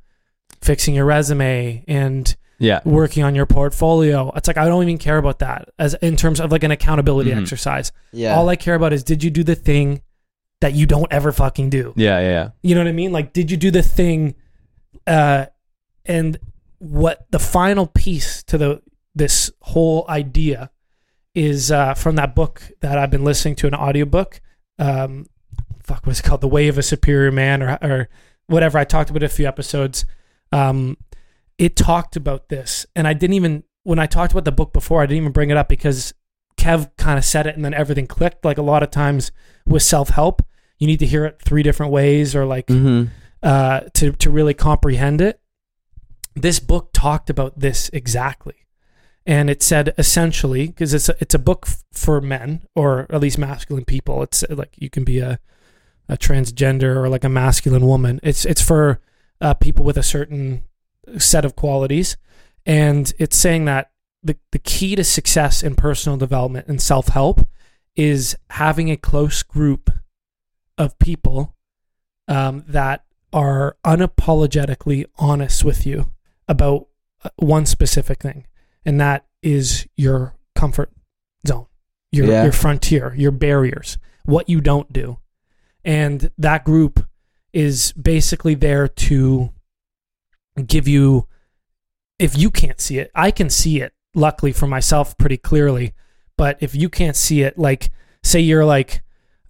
fixing 0.62 0.94
your 0.94 1.04
resume 1.04 1.84
and 1.86 2.34
Yeah. 2.58 2.80
working 2.86 3.22
on 3.22 3.34
your 3.34 3.44
portfolio, 3.46 4.32
it's 4.34 4.48
like 4.48 4.56
I 4.56 4.64
don't 4.64 4.82
even 4.82 4.96
care 4.98 5.18
about 5.18 5.40
that 5.40 5.68
as 5.78 5.92
in 6.00 6.16
terms 6.16 6.40
of 6.40 6.50
like 6.50 6.62
an 6.64 6.70
accountability 6.70 7.30
Mhm. 7.32 7.42
exercise. 7.42 7.92
Yeah. 8.12 8.34
All 8.34 8.48
I 8.48 8.56
care 8.56 8.74
about 8.76 8.94
is 8.94 9.02
did 9.04 9.22
you 9.22 9.28
do 9.30 9.44
the 9.44 9.54
thing 9.54 10.00
that 10.64 10.72
you 10.72 10.86
don't 10.86 11.12
ever 11.12 11.30
fucking 11.30 11.68
do? 11.68 11.92
Yeah. 11.94 12.20
Yeah. 12.20 12.28
Yeah. 12.28 12.50
You 12.62 12.74
know 12.74 12.80
what 12.80 12.88
I 12.88 12.92
mean? 12.92 13.12
Like, 13.12 13.34
did 13.34 13.50
you 13.50 13.58
do 13.58 13.70
the 13.70 13.82
thing? 13.82 14.34
Uh, 15.06 15.44
and 16.06 16.38
what 16.78 17.26
the 17.30 17.38
final 17.38 17.86
piece 17.86 18.42
to 18.44 18.56
the 18.56 18.82
this 19.14 19.50
whole 19.60 20.06
idea 20.08 20.70
is 21.34 21.70
uh, 21.70 21.92
from 21.92 22.16
that 22.16 22.34
book 22.34 22.62
that 22.80 22.96
I've 22.96 23.10
been 23.10 23.24
listening 23.24 23.56
to 23.56 23.66
an 23.66 23.74
audiobook. 23.74 24.40
Um, 24.78 25.26
fuck, 25.82 26.06
what's 26.06 26.20
it 26.20 26.22
called? 26.22 26.40
The 26.40 26.48
Way 26.48 26.68
of 26.68 26.78
a 26.78 26.82
Superior 26.82 27.30
Man, 27.30 27.62
or 27.62 27.78
or 27.82 28.08
whatever. 28.46 28.78
I 28.78 28.84
talked 28.84 29.10
about 29.10 29.22
it 29.22 29.26
a 29.26 29.34
few 29.34 29.46
episodes. 29.46 30.06
Um, 30.50 30.96
it 31.58 31.76
talked 31.76 32.16
about 32.16 32.48
this, 32.48 32.86
and 32.96 33.06
I 33.06 33.12
didn't 33.12 33.34
even 33.34 33.64
when 33.82 33.98
I 33.98 34.06
talked 34.06 34.32
about 34.32 34.46
the 34.46 34.52
book 34.52 34.72
before, 34.72 35.02
I 35.02 35.06
didn't 35.06 35.18
even 35.18 35.32
bring 35.32 35.50
it 35.50 35.58
up 35.58 35.68
because 35.68 36.14
Kev 36.56 36.90
kind 36.96 37.18
of 37.18 37.24
said 37.26 37.46
it, 37.46 37.54
and 37.54 37.62
then 37.66 37.74
everything 37.74 38.06
clicked. 38.06 38.46
Like 38.46 38.56
a 38.56 38.62
lot 38.62 38.82
of 38.82 38.90
times 38.90 39.30
with 39.66 39.82
self 39.82 40.08
help, 40.08 40.40
you 40.78 40.86
need 40.86 40.98
to 41.00 41.06
hear 41.06 41.24
it 41.24 41.40
three 41.40 41.62
different 41.62 41.92
ways, 41.92 42.34
or 42.34 42.44
like 42.44 42.68
hmm 42.68 43.04
uh, 43.42 43.80
to 43.92 44.12
to 44.12 44.30
really 44.30 44.54
comprehend 44.54 45.20
it. 45.20 45.38
This 46.34 46.58
book 46.58 46.90
talked 46.92 47.28
about 47.30 47.60
this 47.60 47.90
exactly, 47.92 48.66
and 49.26 49.50
it 49.50 49.62
said 49.62 49.94
essentially 49.98 50.68
because 50.68 50.94
it's 50.94 51.08
a, 51.08 51.16
it's 51.20 51.34
a 51.34 51.38
book 51.38 51.66
f- 51.68 51.84
for 51.92 52.20
men 52.20 52.66
or 52.74 53.06
at 53.10 53.20
least 53.20 53.38
masculine 53.38 53.84
people. 53.84 54.22
It's 54.22 54.42
uh, 54.42 54.54
like 54.56 54.74
you 54.76 54.88
can 54.90 55.04
be 55.04 55.18
a 55.18 55.38
a 56.08 56.16
transgender 56.16 56.96
or 56.96 57.08
like 57.08 57.24
a 57.24 57.28
masculine 57.28 57.86
woman. 57.86 58.18
It's 58.22 58.44
it's 58.44 58.62
for 58.62 59.00
uh, 59.40 59.54
people 59.54 59.84
with 59.84 59.98
a 59.98 60.02
certain 60.02 60.64
set 61.18 61.44
of 61.44 61.54
qualities, 61.54 62.16
and 62.64 63.12
it's 63.18 63.36
saying 63.36 63.66
that 63.66 63.90
the 64.22 64.36
the 64.52 64.58
key 64.58 64.96
to 64.96 65.04
success 65.04 65.62
in 65.62 65.74
personal 65.74 66.16
development 66.16 66.66
and 66.66 66.80
self 66.80 67.08
help 67.08 67.46
is 67.94 68.36
having 68.50 68.90
a 68.90 68.96
close 68.96 69.42
group 69.42 69.90
of 70.78 70.98
people 70.98 71.54
um, 72.28 72.64
that 72.68 73.04
are 73.32 73.76
unapologetically 73.84 75.04
honest 75.18 75.64
with 75.64 75.86
you 75.86 76.10
about 76.48 76.86
uh, 77.24 77.30
one 77.36 77.66
specific 77.66 78.20
thing, 78.22 78.46
and 78.84 79.00
that 79.00 79.26
is 79.42 79.86
your 79.96 80.34
comfort 80.54 80.90
zone, 81.46 81.66
your 82.12 82.26
Yeah. 82.26 82.42
your 82.44 82.52
frontier, 82.52 83.14
your 83.16 83.32
barriers, 83.32 83.98
what 84.24 84.48
you 84.48 84.60
don't 84.60 84.92
do, 84.92 85.18
and 85.84 86.30
that 86.38 86.64
group 86.64 87.06
is 87.52 87.92
basically 87.92 88.54
there 88.54 88.88
to 88.88 89.50
give 90.66 90.88
you. 90.88 91.28
If 92.18 92.38
you 92.38 92.50
can't 92.50 92.80
see 92.80 92.98
it, 92.98 93.10
I 93.14 93.30
can 93.30 93.50
see 93.50 93.80
it. 93.80 93.92
Luckily 94.14 94.52
for 94.52 94.68
myself, 94.68 95.18
pretty 95.18 95.36
clearly. 95.36 95.94
But 96.38 96.56
if 96.60 96.74
you 96.74 96.88
can't 96.88 97.16
see 97.16 97.42
it, 97.42 97.58
like 97.58 97.90
say 98.22 98.40
you're 98.40 98.64
like, 98.64 99.02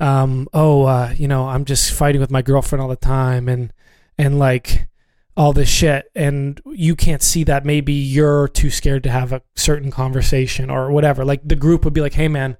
um, 0.04 0.48
oh, 0.52 0.84
uh, 0.84 1.14
you 1.16 1.28
know, 1.28 1.48
I'm 1.48 1.64
just 1.64 1.92
fighting 1.92 2.20
with 2.20 2.30
my 2.30 2.42
girlfriend 2.42 2.82
all 2.82 2.88
the 2.88 2.96
time, 2.96 3.48
and 3.48 3.72
and 4.18 4.38
like 4.38 4.88
all 5.36 5.52
this 5.52 5.68
shit, 5.68 6.10
and 6.14 6.60
you 6.66 6.94
can't 6.94 7.22
see 7.22 7.42
that 7.44 7.64
maybe 7.64 7.92
you're 7.92 8.46
too 8.48 8.70
scared 8.70 9.02
to 9.04 9.10
have 9.10 9.32
a 9.32 9.42
certain 9.56 9.90
conversation 9.90 10.70
or 10.70 10.90
whatever. 10.92 11.24
Like 11.24 11.40
the 11.44 11.56
group 11.56 11.84
would 11.84 11.94
be 11.94 12.00
like, 12.00 12.14
hey, 12.14 12.28
man, 12.28 12.56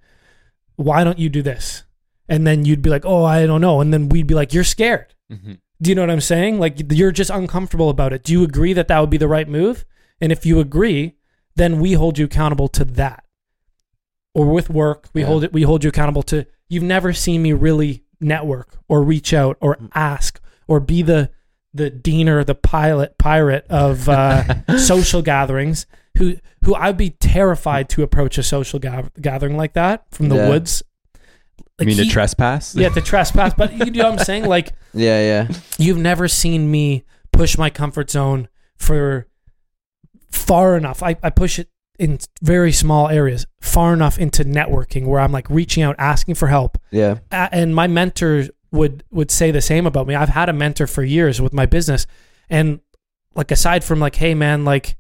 why 0.77 1.05
don't 1.05 1.19
you 1.19 1.29
do 1.29 1.43
this? 1.43 1.85
And 2.29 2.47
then 2.47 2.65
you'd 2.65 2.83
be 2.83 2.91
like, 2.91 3.05
oh, 3.05 3.25
I 3.25 3.47
don't 3.47 3.61
know, 3.61 3.81
and 3.81 3.93
then 3.93 4.09
we'd 4.09 4.27
be 4.27 4.35
like, 4.35 4.53
you're 4.55 4.65
scared. 4.65 5.15
Mhm. 5.31 5.59
Do 5.83 5.91
you 5.91 5.95
know 5.95 6.03
what 6.03 6.11
I'm 6.11 6.21
saying? 6.21 6.59
Like 6.59 6.93
you're 6.93 7.13
just 7.13 7.31
uncomfortable 7.31 7.91
about 7.91 8.13
it. 8.13 8.25
Do 8.25 8.33
you 8.33 8.43
agree 8.43 8.73
that 8.73 8.89
that 8.89 8.99
would 9.01 9.11
be 9.11 9.19
the 9.19 9.29
right 9.29 9.49
move? 9.49 9.85
And 10.21 10.33
if 10.33 10.47
you 10.47 10.59
agree, 10.61 11.17
then 11.57 11.79
we 11.81 11.93
hold 11.93 12.19
you 12.19 12.25
accountable 12.25 12.69
to 12.69 12.85
that. 12.85 13.25
Or 14.35 14.47
with 14.51 14.71
work, 14.71 15.09
we 15.13 15.21
Yeah. 15.21 15.27
hold 15.29 15.45
it. 15.45 15.53
We 15.53 15.63
hold 15.63 15.85
you 15.85 15.89
accountable 15.89 16.23
to. 16.25 16.47
You've 16.69 16.83
never 16.83 17.13
seen 17.13 17.43
me 17.43 17.53
really 17.53 18.05
network 18.21 18.79
or 18.89 19.03
reach 19.03 19.33
out 19.35 19.57
or 19.61 19.79
ask 19.95 20.41
or 20.67 20.81
be 20.81 21.03
the 21.03 21.31
the 21.73 21.91
dean 21.91 22.29
or 22.29 22.45
the 22.45 22.55
pilot 22.55 23.19
pirate 23.19 23.67
of 23.69 24.09
uh, 24.09 24.65
social 24.79 25.23
gatherings. 25.23 25.87
Who 26.19 26.37
who 26.65 26.75
I'd 26.75 26.97
be 26.97 27.11
terrified 27.11 27.89
to 27.91 28.03
approach 28.03 28.39
a 28.39 28.43
social 28.43 28.79
ga- 28.79 29.09
gathering 29.21 29.57
like 29.57 29.73
that 29.75 30.05
from 30.11 30.29
the 30.29 30.37
Yeah. 30.37 30.49
woods. 30.49 30.83
You 31.81 31.87
mean 31.87 31.97
to 31.97 32.07
trespass? 32.07 32.75
Yeah, 32.77 32.89
to 32.91 33.01
trespass. 33.01 33.53
But 33.55 33.73
you 33.77 33.91
know 33.91 34.11
what 34.11 34.21
I'm 34.21 34.25
saying? 34.25 34.45
Like 34.45 34.73
Yeah. 34.95 35.21
Yeah. 35.49 35.57
you've 35.77 35.99
never 35.99 36.29
seen 36.29 36.71
me 36.71 37.03
push 37.33 37.59
my 37.59 37.69
comfort 37.69 38.11
zone 38.11 38.49
for 38.77 39.27
far 40.31 40.77
enough. 40.77 41.03
I, 41.03 41.17
I 41.23 41.31
push 41.31 41.59
it 41.59 41.69
in 41.99 42.19
very 42.43 42.73
small 42.73 43.09
areas, 43.09 43.47
far 43.61 43.93
enough 43.93 44.19
into 44.19 44.45
networking 44.45 45.07
where 45.07 45.21
I'm 45.21 45.33
like 45.33 45.49
reaching 45.49 45.83
out, 45.83 45.97
asking 45.99 46.35
for 46.35 46.49
help. 46.49 46.79
Yeah. 46.91 47.19
And 47.31 47.75
my 47.75 47.87
mentor 47.87 48.45
would 48.73 49.05
would 49.11 49.31
say 49.31 49.51
the 49.51 49.63
same 49.63 49.87
about 49.87 50.07
me. 50.07 50.15
I've 50.15 50.31
had 50.31 50.49
a 50.49 50.53
mentor 50.53 50.87
for 50.87 51.05
years 51.05 51.41
with 51.41 51.53
my 51.53 51.67
business, 51.67 52.07
and 52.51 52.81
like 53.35 53.51
aside 53.51 53.85
from 53.85 54.01
like, 54.01 54.17
hey 54.17 54.35
man, 54.35 54.65
like 54.65 54.97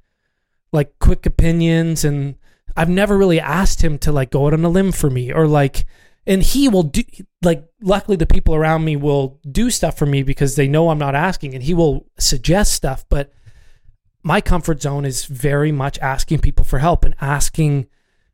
like 0.72 0.98
quick 1.00 1.26
opinions, 1.26 2.04
and 2.04 2.36
I've 2.76 2.88
never 2.88 3.18
really 3.18 3.40
asked 3.40 3.82
him 3.82 3.98
to 3.98 4.12
like 4.12 4.30
go 4.30 4.46
out 4.46 4.54
on 4.54 4.64
a 4.64 4.68
limb 4.68 4.92
for 4.92 5.10
me 5.10 5.32
or 5.32 5.46
like. 5.46 5.86
And 6.26 6.42
he 6.42 6.70
will 6.70 6.84
do 6.84 7.02
like. 7.42 7.66
Luckily, 7.82 8.16
the 8.16 8.24
people 8.24 8.54
around 8.54 8.82
me 8.82 8.96
will 8.96 9.38
do 9.52 9.68
stuff 9.68 9.98
for 9.98 10.06
me 10.06 10.22
because 10.22 10.56
they 10.56 10.66
know 10.66 10.88
I'm 10.88 10.98
not 10.98 11.14
asking, 11.14 11.52
and 11.54 11.62
he 11.62 11.74
will 11.74 12.06
suggest 12.18 12.72
stuff. 12.72 13.04
But 13.10 13.30
my 14.24 14.40
comfort 14.40 14.82
zone 14.82 15.04
is 15.04 15.26
very 15.26 15.70
much 15.70 15.98
asking 16.00 16.38
people 16.40 16.64
for 16.64 16.80
help 16.80 17.04
and 17.04 17.14
asking 17.20 17.86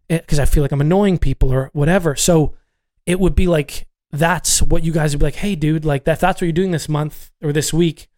eh, 0.08 0.18
because 0.18 0.38
I 0.38 0.44
feel 0.46 0.62
like 0.62 0.72
I'm 0.72 0.80
annoying 0.80 1.18
people 1.18 1.52
or 1.52 1.68
whatever. 1.74 2.16
So 2.16 2.54
it 3.04 3.20
would 3.20 3.34
be 3.34 3.46
like 3.46 3.86
that's 4.12 4.62
what 4.62 4.82
you 4.84 4.92
guys 4.92 5.12
would 5.12 5.18
be 5.20 5.26
like, 5.26 5.34
hey, 5.36 5.54
dude, 5.54 5.84
like 5.84 6.04
that. 6.04 6.20
That's 6.20 6.40
what 6.40 6.46
you're 6.46 6.52
doing 6.52 6.70
this 6.70 6.88
month 6.88 7.30
or 7.42 7.52
this 7.52 7.72
week. 7.72 8.08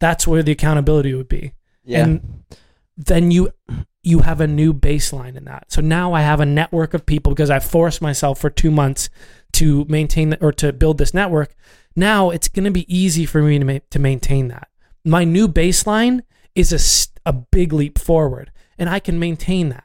That's 0.00 0.26
where 0.26 0.42
the 0.42 0.52
accountability 0.52 1.14
would 1.14 1.28
be, 1.28 1.54
Yeah. 1.84 2.04
and 2.04 2.44
then 2.96 3.30
you 3.30 3.52
you 4.02 4.18
have 4.18 4.40
a 4.40 4.46
new 4.46 4.74
baseline 4.74 5.34
in 5.36 5.44
that. 5.44 5.72
So 5.72 5.80
now 5.80 6.12
I 6.12 6.20
have 6.20 6.40
a 6.40 6.46
network 6.46 6.92
of 6.94 7.06
people 7.06 7.32
because 7.32 7.48
I 7.48 7.58
forced 7.58 8.02
myself 8.02 8.38
for 8.38 8.50
two 8.50 8.70
months 8.70 9.08
to 9.54 9.86
maintain 9.88 10.36
or 10.40 10.52
to 10.52 10.72
build 10.72 10.98
this 10.98 11.14
network. 11.14 11.54
Now 11.96 12.30
it's 12.30 12.48
going 12.48 12.64
to 12.64 12.70
be 12.70 12.92
easy 12.94 13.24
for 13.24 13.40
me 13.40 13.58
to 13.58 13.64
ma- 13.64 13.78
to 13.90 13.98
maintain 13.98 14.48
that. 14.48 14.68
My 15.04 15.24
new 15.24 15.48
baseline 15.48 16.22
is 16.54 16.72
a, 16.72 17.28
a 17.28 17.32
big 17.32 17.72
leap 17.72 17.98
forward, 17.98 18.52
and 18.78 18.88
I 18.88 19.00
can 19.00 19.18
maintain 19.18 19.68
that. 19.70 19.84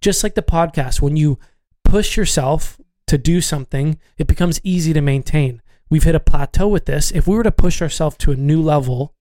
Just 0.00 0.22
like 0.22 0.34
the 0.34 0.42
podcast, 0.42 1.00
when 1.00 1.16
you 1.16 1.38
push 1.84 2.16
yourself 2.16 2.80
to 3.06 3.18
do 3.18 3.40
something, 3.40 3.98
it 4.16 4.26
becomes 4.26 4.60
easy 4.62 4.92
to 4.92 5.00
maintain. 5.00 5.62
We've 5.90 6.04
hit 6.04 6.14
a 6.14 6.20
plateau 6.20 6.68
with 6.68 6.84
this. 6.86 7.10
If 7.10 7.26
we 7.26 7.36
were 7.36 7.42
to 7.42 7.52
push 7.52 7.80
ourselves 7.80 8.16
to 8.18 8.32
a 8.32 8.36
new 8.36 8.60
level 8.60 9.14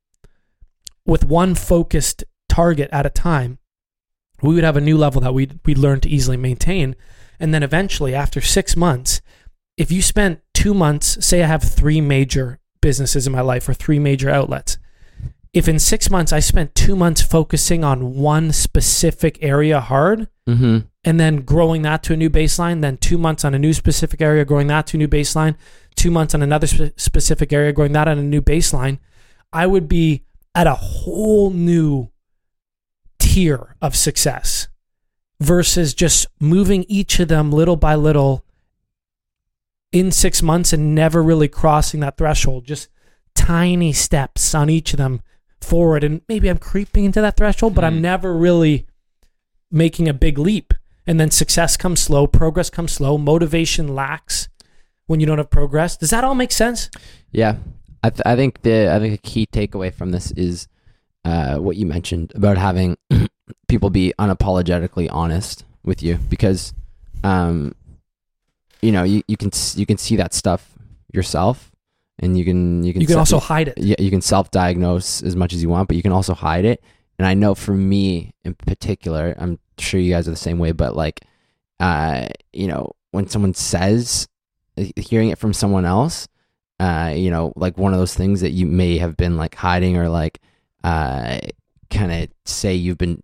with 1.06 1.24
one 1.24 1.56
focused 1.56 2.24
target 2.50 2.90
at 2.92 3.06
a 3.06 3.10
time, 3.10 3.60
we 4.42 4.54
would 4.54 4.64
have 4.64 4.78
a 4.78 4.82
new 4.82 4.98
level 4.98 5.22
that 5.22 5.34
we'd, 5.34 5.60
we'd 5.66 5.78
learn 5.78 6.00
to 6.02 6.10
easily 6.10 6.38
maintain. 6.38 6.96
And 7.40 7.54
then 7.54 7.64
eventually, 7.64 8.14
after 8.14 8.42
six 8.42 8.76
months, 8.76 9.22
if 9.78 9.92
you 9.92 10.02
spent 10.02 10.42
two 10.54 10.74
months, 10.74 11.26
say 11.26 11.44
I 11.44 11.48
have 11.48 11.64
three 11.64 12.02
major 12.02 12.60
businesses 12.82 13.26
in 13.26 13.34
my 13.34 13.42
life 13.42 13.68
or 13.70 13.74
three 13.74 14.00
major 14.00 14.30
outlets, 14.30 14.78
if 15.58 15.68
in 15.68 15.80
six 15.80 16.10
months 16.10 16.32
I 16.32 16.40
spent 16.40 16.76
two 16.76 16.96
months 16.96 17.22
focusing 17.22 17.84
on 17.84 18.16
one 18.16 18.52
specific 18.52 19.38
area 19.42 19.80
hard, 19.80 20.28
Mm-hmm. 20.48 20.78
and 21.04 21.20
then 21.20 21.42
growing 21.42 21.82
that 21.82 22.04
to 22.04 22.14
a 22.14 22.16
new 22.16 22.30
baseline, 22.30 22.80
then 22.82 22.96
two 22.96 23.18
months 23.18 23.44
on 23.44 23.54
a 23.54 23.60
new 23.60 23.74
specific 23.74 24.22
area, 24.22 24.46
growing 24.46 24.68
that 24.68 24.88
to 24.88 24.96
a 24.96 24.98
new 24.98 25.08
baseline, 25.10 25.58
two 25.96 26.10
months 26.10 26.34
on 26.34 26.42
another 26.42 26.68
spe- 26.68 26.98
specific 26.98 27.52
area, 27.52 27.74
growing 27.74 27.92
that 27.92 28.08
on 28.08 28.18
a 28.18 28.24
new 28.24 28.42
baseline, 28.42 29.00
I 29.52 29.68
would 29.68 29.90
be 29.90 30.24
at 30.56 30.66
a 30.68 30.74
whole 30.76 31.50
new 31.50 32.12
tier 33.20 33.76
of 33.82 33.94
success 33.94 34.70
versus 35.42 35.94
just 35.94 36.28
moving 36.40 36.86
each 36.88 37.20
of 37.20 37.28
them 37.28 37.52
little 37.52 37.76
by 37.76 37.96
little 37.96 38.46
in 39.92 40.14
six 40.14 40.42
months 40.42 40.72
and 40.72 40.96
never 40.96 41.22
really 41.22 41.50
crossing 41.50 42.00
that 42.00 42.16
threshold. 42.18 42.64
Just 42.64 42.88
tiny 43.36 43.92
steps 43.92 44.56
on 44.56 44.70
each 44.70 44.94
of 44.94 44.98
them 44.98 45.22
forward. 45.62 46.04
And 46.04 46.22
maybe 46.28 46.48
I'm 46.50 46.58
creeping 46.58 47.06
into 47.06 47.22
that 47.22 47.38
threshold, 47.38 47.76
but 47.76 47.84
I'm 47.84 47.98
Mhm. 47.98 48.02
never 48.02 48.36
really 48.38 48.86
making 49.72 50.08
a 50.08 50.14
big 50.14 50.38
leap. 50.38 50.74
And 51.06 51.20
then 51.20 51.32
success 51.32 51.78
comes 51.78 52.00
slow, 52.02 52.28
progress 52.28 52.70
comes 52.70 52.92
slow, 52.92 53.18
motivation 53.18 53.96
lacks 53.96 54.50
when 55.06 55.20
you 55.20 55.26
don't 55.26 55.38
have 55.38 55.50
progress. 55.50 55.96
Does 55.98 56.10
that 56.10 56.24
all 56.24 56.36
make 56.36 56.52
sense? 56.52 56.90
Yeah, 57.32 57.56
I, 58.04 58.10
th- 58.10 58.22
I 58.26 58.36
think 58.36 58.62
the 58.62 58.94
I 58.94 59.00
think 59.00 59.14
a 59.14 59.18
key 59.18 59.46
takeaway 59.46 59.94
from 59.94 60.12
this 60.12 60.32
is 60.32 60.68
uh, 61.26 61.58
what 61.58 61.76
you 61.78 61.86
mentioned 61.86 62.32
about 62.36 62.58
having 62.58 62.98
people 63.68 63.90
be 63.90 64.14
unapologetically 64.20 65.08
honest 65.12 65.64
with 65.84 66.04
you 66.04 66.16
because, 66.30 66.74
um, 67.24 67.74
you 68.82 68.92
know, 68.92 69.04
you, 69.04 69.24
you 69.28 69.38
can 69.38 69.52
you 69.76 69.86
can 69.86 69.98
see 69.98 70.16
that 70.18 70.34
stuff 70.34 70.74
yourself, 71.14 71.72
and 72.20 72.38
you 72.38 72.44
can 72.46 72.84
you 72.84 72.94
can 72.94 73.02
You 73.02 73.08
can 73.08 73.16
se- 73.16 73.20
also 73.20 73.40
hide 73.40 73.70
it. 73.70 73.78
yeah 73.78 73.96
you 74.00 74.10
can 74.10 74.22
self 74.22 74.52
diagnose 74.52 75.22
as 75.24 75.36
much 75.36 75.54
as 75.54 75.62
you 75.62 75.70
want, 75.70 75.88
but 75.88 75.98
you 75.98 76.04
can 76.04 76.12
also 76.12 76.34
hide 76.34 76.66
it. 76.66 76.84
And 77.20 77.26
I 77.28 77.34
know 77.34 77.56
for 77.56 77.74
me 77.74 78.34
in 78.44 78.54
particular, 78.54 79.36
I'm 79.38 79.60
sure 79.80 80.00
you 80.00 80.14
guys 80.14 80.28
are 80.28 80.32
the 80.32 80.38
same 80.38 80.60
way, 80.60 80.72
but 80.72 80.96
like, 80.96 81.22
uh, 81.80 82.28
you 82.54 82.68
know, 82.68 82.92
when 83.12 83.28
someone 83.28 83.54
says, 83.56 84.28
hearing 84.96 85.30
it 85.30 85.40
from 85.40 85.54
someone 85.54 85.86
else, 85.86 86.28
uh, 86.80 87.12
you 87.16 87.32
know, 87.32 87.54
like 87.56 87.78
one 87.78 87.94
of 87.94 88.00
those 88.00 88.14
things 88.14 88.42
that 88.42 88.52
you 88.52 88.68
may 88.68 89.00
have 89.00 89.18
been 89.18 89.36
like 89.36 89.56
hiding 89.56 89.98
or 89.98 90.10
like, 90.10 90.40
uh, 90.84 91.40
kind 91.90 92.12
of 92.12 92.30
say 92.46 92.76
you've 92.76 92.98
been 93.00 93.20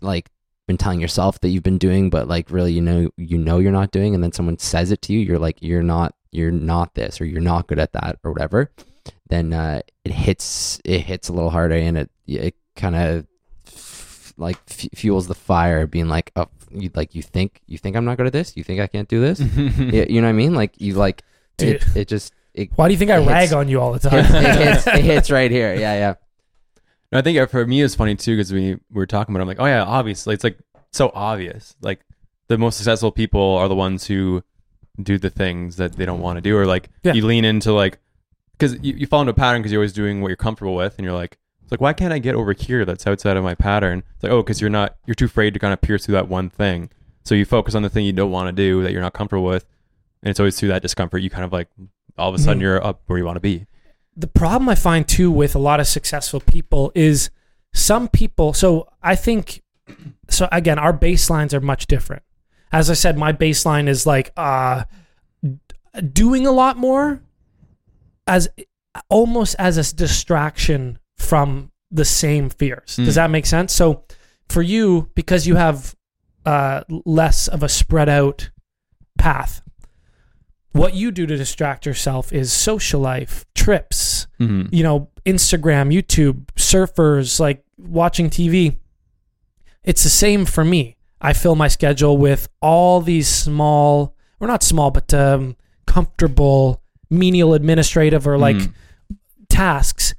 like 0.00 0.30
been 0.66 0.78
telling 0.78 1.00
yourself 1.00 1.40
that 1.40 1.48
you've 1.48 1.62
been 1.62 1.78
doing, 1.78 2.08
but 2.08 2.28
like 2.28 2.50
really, 2.50 2.72
you 2.72 2.80
know, 2.80 3.10
you 3.16 3.36
know, 3.36 3.58
you're 3.58 3.72
not 3.72 3.90
doing, 3.90 4.14
and 4.14 4.22
then 4.24 4.32
someone 4.32 4.56
says 4.58 4.90
it 4.92 5.02
to 5.02 5.12
you, 5.12 5.18
you're 5.18 5.38
like, 5.38 5.58
you're 5.60 5.82
not, 5.82 6.14
you're 6.32 6.50
not 6.50 6.94
this, 6.94 7.20
or 7.20 7.24
you're 7.24 7.40
not 7.40 7.66
good 7.66 7.78
at 7.78 7.92
that, 7.92 8.18
or 8.24 8.32
whatever. 8.32 8.70
Then 9.28 9.52
uh, 9.52 9.80
it 10.04 10.12
hits, 10.12 10.80
it 10.84 11.00
hits 11.02 11.28
a 11.28 11.32
little 11.32 11.50
harder, 11.50 11.74
and 11.76 11.96
it 11.98 12.10
it 12.26 12.54
kind 12.76 12.94
of 12.96 13.26
like 14.36 14.58
f- 14.68 14.88
fuels 14.94 15.26
the 15.26 15.34
fire, 15.34 15.86
being 15.86 16.08
like, 16.08 16.32
oh, 16.36 16.46
you 16.70 16.90
like 16.94 17.14
you 17.14 17.22
think 17.22 17.60
you 17.66 17.78
think 17.78 17.96
I'm 17.96 18.04
not 18.04 18.16
good 18.16 18.26
at 18.26 18.32
this, 18.32 18.56
you 18.56 18.64
think 18.64 18.80
I 18.80 18.86
can't 18.86 19.08
do 19.08 19.20
this, 19.20 19.40
yeah, 19.78 20.04
you 20.08 20.20
know 20.20 20.26
what 20.26 20.30
I 20.30 20.32
mean? 20.34 20.54
Like 20.54 20.80
you 20.80 20.94
like 20.94 21.22
it, 21.58 21.80
Dude. 21.82 21.96
it 21.96 22.08
just 22.08 22.32
it, 22.54 22.70
Why 22.76 22.88
do 22.88 22.92
you 22.94 22.98
think 22.98 23.10
I 23.10 23.18
It 23.20 23.26
rag 23.26 23.40
hits- 23.42 23.52
on 23.52 23.68
you 23.68 23.80
all 23.80 23.92
the 23.92 24.06
it, 24.08 24.10
time? 24.10 24.24
hits, 24.56 24.86
it 24.86 25.04
hits 25.04 25.30
right 25.38 25.50
here. 25.50 25.74
Yeah, 25.74 25.94
yeah. 25.94 26.14
And 27.12 27.18
I 27.18 27.22
think 27.22 27.38
uh, 27.38 27.46
for 27.46 27.66
me 27.66 27.82
it's 27.82 27.94
funny 27.94 28.14
too 28.16 28.36
because 28.36 28.52
we, 28.52 28.74
we 28.74 28.80
were 28.90 29.06
talking 29.06 29.34
about. 29.34 29.40
It, 29.40 29.42
I'm 29.42 29.48
like, 29.48 29.60
oh 29.60 29.66
yeah, 29.66 29.82
obviously 29.84 30.34
it's 30.34 30.44
like 30.44 30.58
so 30.92 31.10
obvious. 31.14 31.76
Like 31.80 32.00
the 32.48 32.56
most 32.58 32.76
successful 32.76 33.12
people 33.12 33.56
are 33.56 33.68
the 33.68 33.74
ones 33.76 34.06
who 34.06 34.42
do 35.02 35.18
the 35.18 35.30
things 35.30 35.76
that 35.76 35.94
they 35.96 36.04
don't 36.04 36.20
want 36.20 36.36
to 36.36 36.40
do, 36.40 36.56
or 36.56 36.66
like 36.66 36.88
Yeah. 37.02 37.12
you 37.14 37.24
lean 37.26 37.44
into 37.44 37.72
like 37.72 37.98
because 38.52 38.74
you, 38.82 38.94
you 38.94 39.06
fall 39.06 39.20
into 39.22 39.30
a 39.30 39.34
pattern 39.34 39.60
because 39.62 39.72
you're 39.72 39.80
always 39.80 39.92
doing 39.92 40.20
what 40.20 40.28
you're 40.28 40.36
comfortable 40.36 40.74
with, 40.74 40.96
and 40.98 41.04
you're 41.04 41.14
like, 41.14 41.38
it's 41.62 41.70
like 41.70 41.80
why 41.80 41.92
can't 41.92 42.12
I 42.12 42.18
get 42.18 42.34
over 42.34 42.52
here 42.52 42.84
that's 42.84 43.06
outside 43.06 43.36
of 43.36 43.44
my 43.44 43.54
pattern? 43.54 44.02
It's 44.14 44.22
like 44.22 44.32
oh, 44.32 44.42
because 44.42 44.60
you're 44.60 44.70
not 44.70 44.96
you're 45.06 45.14
too 45.14 45.24
afraid 45.26 45.54
to 45.54 45.60
kind 45.60 45.72
of 45.72 45.80
pierce 45.80 46.04
through 46.06 46.14
that 46.14 46.28
one 46.28 46.50
thing, 46.50 46.90
so 47.24 47.34
you 47.34 47.44
focus 47.44 47.74
on 47.74 47.82
the 47.82 47.90
thing 47.90 48.04
you 48.04 48.12
don't 48.12 48.30
want 48.30 48.48
to 48.48 48.52
do 48.52 48.82
that 48.82 48.92
you're 48.92 49.00
not 49.02 49.12
comfortable 49.14 49.44
with, 49.44 49.64
and 50.22 50.30
it's 50.30 50.40
always 50.40 50.58
through 50.58 50.68
that 50.70 50.82
discomfort 50.82 51.22
you 51.22 51.30
kind 51.30 51.44
of 51.44 51.52
like 51.52 51.68
all 52.18 52.28
of 52.28 52.34
a 52.34 52.38
sudden 52.38 52.58
Mhm. 52.58 52.62
you're 52.62 52.84
up 52.84 53.00
where 53.06 53.18
you 53.18 53.24
want 53.24 53.36
to 53.36 53.40
be. 53.40 53.66
the 54.16 54.26
problem 54.26 54.68
I 54.68 54.74
find 54.74 55.06
too 55.08 55.30
with 55.30 55.54
a 55.54 55.58
lot 55.58 55.80
of 55.80 55.86
successful 55.86 56.40
people 56.40 56.92
is 56.94 57.30
some 57.72 58.08
people. 58.08 58.52
So 58.52 58.88
I 59.02 59.14
think, 59.14 59.62
so 60.28 60.46
again, 60.52 60.78
our 60.78 60.92
baselines 60.92 61.54
are 61.54 61.60
much 61.60 61.86
different. 61.86 62.22
As 62.72 62.88
I 62.90 62.94
said, 62.94 63.18
my 63.18 63.32
baseline 63.32 63.88
is 63.88 64.06
like 64.06 64.32
uh, 64.36 64.84
doing 66.12 66.46
a 66.46 66.52
lot 66.52 66.76
more 66.76 67.20
as 68.26 68.48
almost 69.08 69.56
as 69.58 69.76
a 69.76 69.94
distraction 69.94 70.98
from 71.16 71.70
the 71.90 72.04
same 72.04 72.48
fears. 72.48 72.96
Does 72.96 73.12
Mm. 73.12 73.14
that 73.16 73.30
make 73.30 73.46
sense? 73.46 73.72
So 73.74 74.04
for 74.48 74.62
you, 74.62 75.10
because 75.14 75.46
you 75.46 75.56
have 75.56 75.94
uh, 76.46 76.82
less 76.88 77.48
of 77.48 77.62
a 77.62 77.68
spread 77.68 78.08
out 78.08 78.50
path, 79.18 79.62
what 80.72 80.94
you 80.94 81.10
do 81.10 81.26
to 81.26 81.36
distract 81.36 81.84
yourself 81.86 82.32
is 82.32 82.52
social 82.52 83.00
life, 83.00 83.44
trips, 83.54 84.26
Mm-hmm. 84.38 84.74
you 84.74 84.82
know, 84.82 85.10
Instagram, 85.26 85.92
YouTube, 85.92 86.46
surfers, 86.56 87.38
like 87.40 87.62
watching 87.76 88.30
TV. 88.30 88.78
It's 89.84 90.02
the 90.02 90.08
same 90.08 90.46
for 90.46 90.64
me. 90.64 90.96
I 91.20 91.32
fill 91.32 91.54
my 91.56 91.68
schedule 91.68 92.16
with 92.16 92.48
all 92.62 93.00
these 93.00 93.28
small, 93.28 94.14
or 94.40 94.46
not 94.48 94.62
small, 94.62 94.90
but 94.90 95.12
um, 95.14 95.56
comfortable, 95.86 96.82
menial 97.10 97.54
administrative 97.54 98.26
or 98.26 98.38
like 98.38 98.56
Mhm. 98.56 98.72
tasks. 99.48 100.14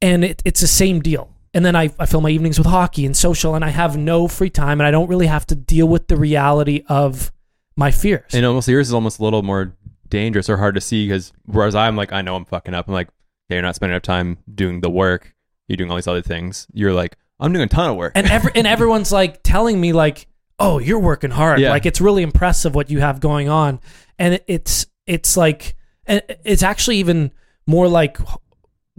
And 0.00 0.24
it, 0.24 0.42
it's 0.44 0.60
the 0.60 0.66
same 0.66 1.00
deal. 1.00 1.30
And 1.54 1.64
then 1.64 1.76
I, 1.76 1.90
I 1.98 2.06
fill 2.06 2.22
my 2.22 2.30
evenings 2.30 2.58
with 2.58 2.66
hockey 2.66 3.04
and 3.04 3.16
social, 3.16 3.54
and 3.54 3.64
I 3.64 3.68
have 3.68 3.96
no 3.96 4.26
free 4.26 4.50
time, 4.50 4.80
and 4.80 4.86
I 4.86 4.90
don't 4.90 5.08
really 5.08 5.26
have 5.26 5.46
to 5.48 5.54
deal 5.54 5.86
with 5.86 6.08
the 6.08 6.16
reality 6.16 6.82
of 6.88 7.30
my 7.76 7.90
fears. 7.90 8.32
And 8.34 8.44
almost 8.46 8.66
yours 8.68 8.88
is 8.88 8.94
almost 8.94 9.18
a 9.18 9.22
little 9.24 9.42
more 9.42 9.76
dangerous 10.08 10.48
or 10.48 10.56
hard 10.56 10.74
to 10.74 10.80
see 10.80 11.06
because 11.06 11.32
whereas 11.44 11.74
I'm 11.74 11.94
like, 11.96 12.12
I 12.12 12.22
know 12.22 12.36
I'm 12.36 12.44
fucking 12.46 12.74
up. 12.74 12.88
I'm 12.88 12.94
like, 12.94 13.08
yeah, 13.48 13.56
you're 13.56 13.62
not 13.62 13.74
spending 13.74 13.94
enough 13.94 14.02
time 14.02 14.38
doing 14.52 14.80
the 14.80 14.90
work. 14.90 15.34
You're 15.68 15.76
doing 15.76 15.90
all 15.90 15.96
these 15.96 16.06
other 16.08 16.22
things. 16.22 16.66
You're 16.72 16.92
like, 16.94 17.16
I'm 17.38 17.52
doing 17.52 17.64
a 17.64 17.68
ton 17.68 17.90
of 17.90 17.96
work. 17.96 18.12
and 18.14 18.26
every 18.26 18.52
and 18.54 18.66
everyone's 18.66 19.12
like 19.12 19.42
telling 19.42 19.80
me 19.80 19.92
like 19.92 20.26
oh 20.58 20.78
you're 20.78 20.98
working 21.00 21.30
hard. 21.30 21.60
Yeah. 21.60 21.70
like 21.70 21.86
it's 21.86 22.00
really 22.00 22.22
impressive 22.22 22.74
what 22.74 22.90
you 22.90 23.00
have 23.00 23.20
going 23.20 23.48
on. 23.48 23.80
And 24.18 24.40
it's 24.46 24.86
it's 25.06 25.36
like 25.36 25.74
and 26.06 26.22
it's 26.44 26.62
actually 26.62 26.96
even 26.98 27.32
more 27.66 27.88
like 27.88 28.18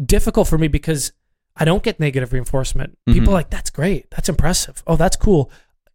difficult 0.03 0.47
for 0.47 0.57
me 0.57 0.67
because 0.67 1.11
i 1.55 1.65
don't 1.65 1.83
get 1.83 1.99
negative 1.99 2.33
reinforcement. 2.33 2.97
People 3.05 3.27
Mhm. 3.27 3.29
are 3.29 3.33
like 3.33 3.49
that's 3.49 3.69
great. 3.69 4.09
That's 4.11 4.29
impressive. 4.29 4.83
Oh 4.87 4.95
that's 4.95 5.15
cool. 5.15 5.51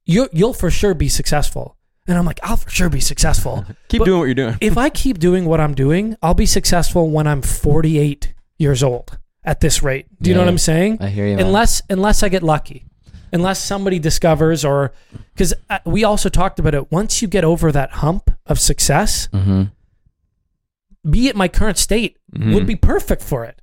You 0.06 0.28
you'll 0.32 0.54
for 0.54 0.70
sure 0.70 0.94
be 0.94 1.08
successful. 1.08 1.76
And 2.06 2.16
i'm 2.16 2.24
like 2.24 2.40
i'll 2.42 2.56
for 2.56 2.70
sure 2.70 2.88
be 2.88 3.00
successful. 3.00 3.64
Keep 3.88 4.00
but- 4.00 4.04
doing 4.06 4.18
what 4.20 4.24
you're 4.26 4.34
doing. 4.34 4.56
if 4.60 4.78
i 4.78 4.88
keep 4.88 5.18
doing 5.18 5.44
what 5.44 5.60
i'm 5.60 5.74
doing 5.74 6.16
i'll 6.22 6.32
be 6.34 6.46
successful 6.46 7.10
when 7.10 7.26
i'm 7.26 7.42
48 7.42 8.32
years 8.56 8.82
old 8.82 9.18
at 9.44 9.60
this 9.60 9.82
rate. 9.82 10.06
Do 10.22 10.30
you 10.30 10.34
know 10.34 10.40
what 10.42 10.48
i'm 10.48 10.58
saying? 10.58 10.98
I 11.00 11.08
hear 11.08 11.26
you. 11.26 11.36
man. 11.36 11.46
unless 11.46 11.82
unless 11.90 12.22
I 12.22 12.28
get 12.28 12.42
lucky, 12.42 12.86
unless 13.32 13.62
somebody 13.62 13.98
discovers 13.98 14.64
or 14.64 14.92
because 15.34 15.54
we 15.84 16.04
also 16.04 16.28
talked 16.28 16.58
about 16.58 16.74
it. 16.74 16.90
Once 16.90 17.22
you 17.22 17.28
get 17.28 17.44
over 17.44 17.70
that 17.72 17.90
hump 17.92 18.30
of 18.46 18.58
success, 18.60 19.28
Mhm. 19.32 19.70
be 21.08 21.28
it 21.28 21.36
my 21.36 21.48
current 21.48 21.78
state 21.78 22.16
Mhm. 22.34 22.54
would 22.54 22.66
be 22.66 22.76
perfect 22.76 23.22
for 23.22 23.44
it. 23.44 23.60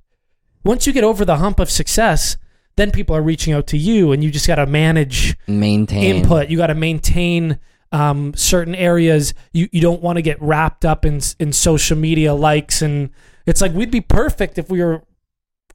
Once 0.64 0.86
you 0.86 0.92
get 0.92 1.04
over 1.04 1.24
the 1.24 1.36
hump 1.36 1.60
of 1.60 1.70
success, 1.70 2.36
then 2.76 2.90
people 2.90 3.14
are 3.16 3.22
reaching 3.22 3.54
out 3.54 3.66
to 3.68 3.78
you, 3.78 4.12
and 4.12 4.22
you 4.24 4.30
just 4.30 4.46
got 4.46 4.56
to 4.56 4.66
manage 4.66 5.36
maintain 5.46 6.16
input. 6.16 6.48
You 6.50 6.56
got 6.56 6.66
to 6.68 6.74
maintain 6.74 7.58
um, 7.92 8.34
certain 8.34 8.74
areas. 8.74 9.32
You 9.52 9.68
you 9.72 9.80
don't 9.80 10.02
want 10.02 10.16
to 10.16 10.22
get 10.22 10.42
wrapped 10.42 10.84
up 10.84 11.04
in 11.06 11.20
in 11.38 11.52
social 11.52 11.96
media 11.96 12.34
likes, 12.34 12.82
and 12.82 13.10
it's 13.46 13.60
like 13.60 13.72
we'd 13.72 13.92
be 13.92 14.00
perfect 14.00 14.58
if 14.58 14.68
we 14.68 14.82
were 14.82 15.02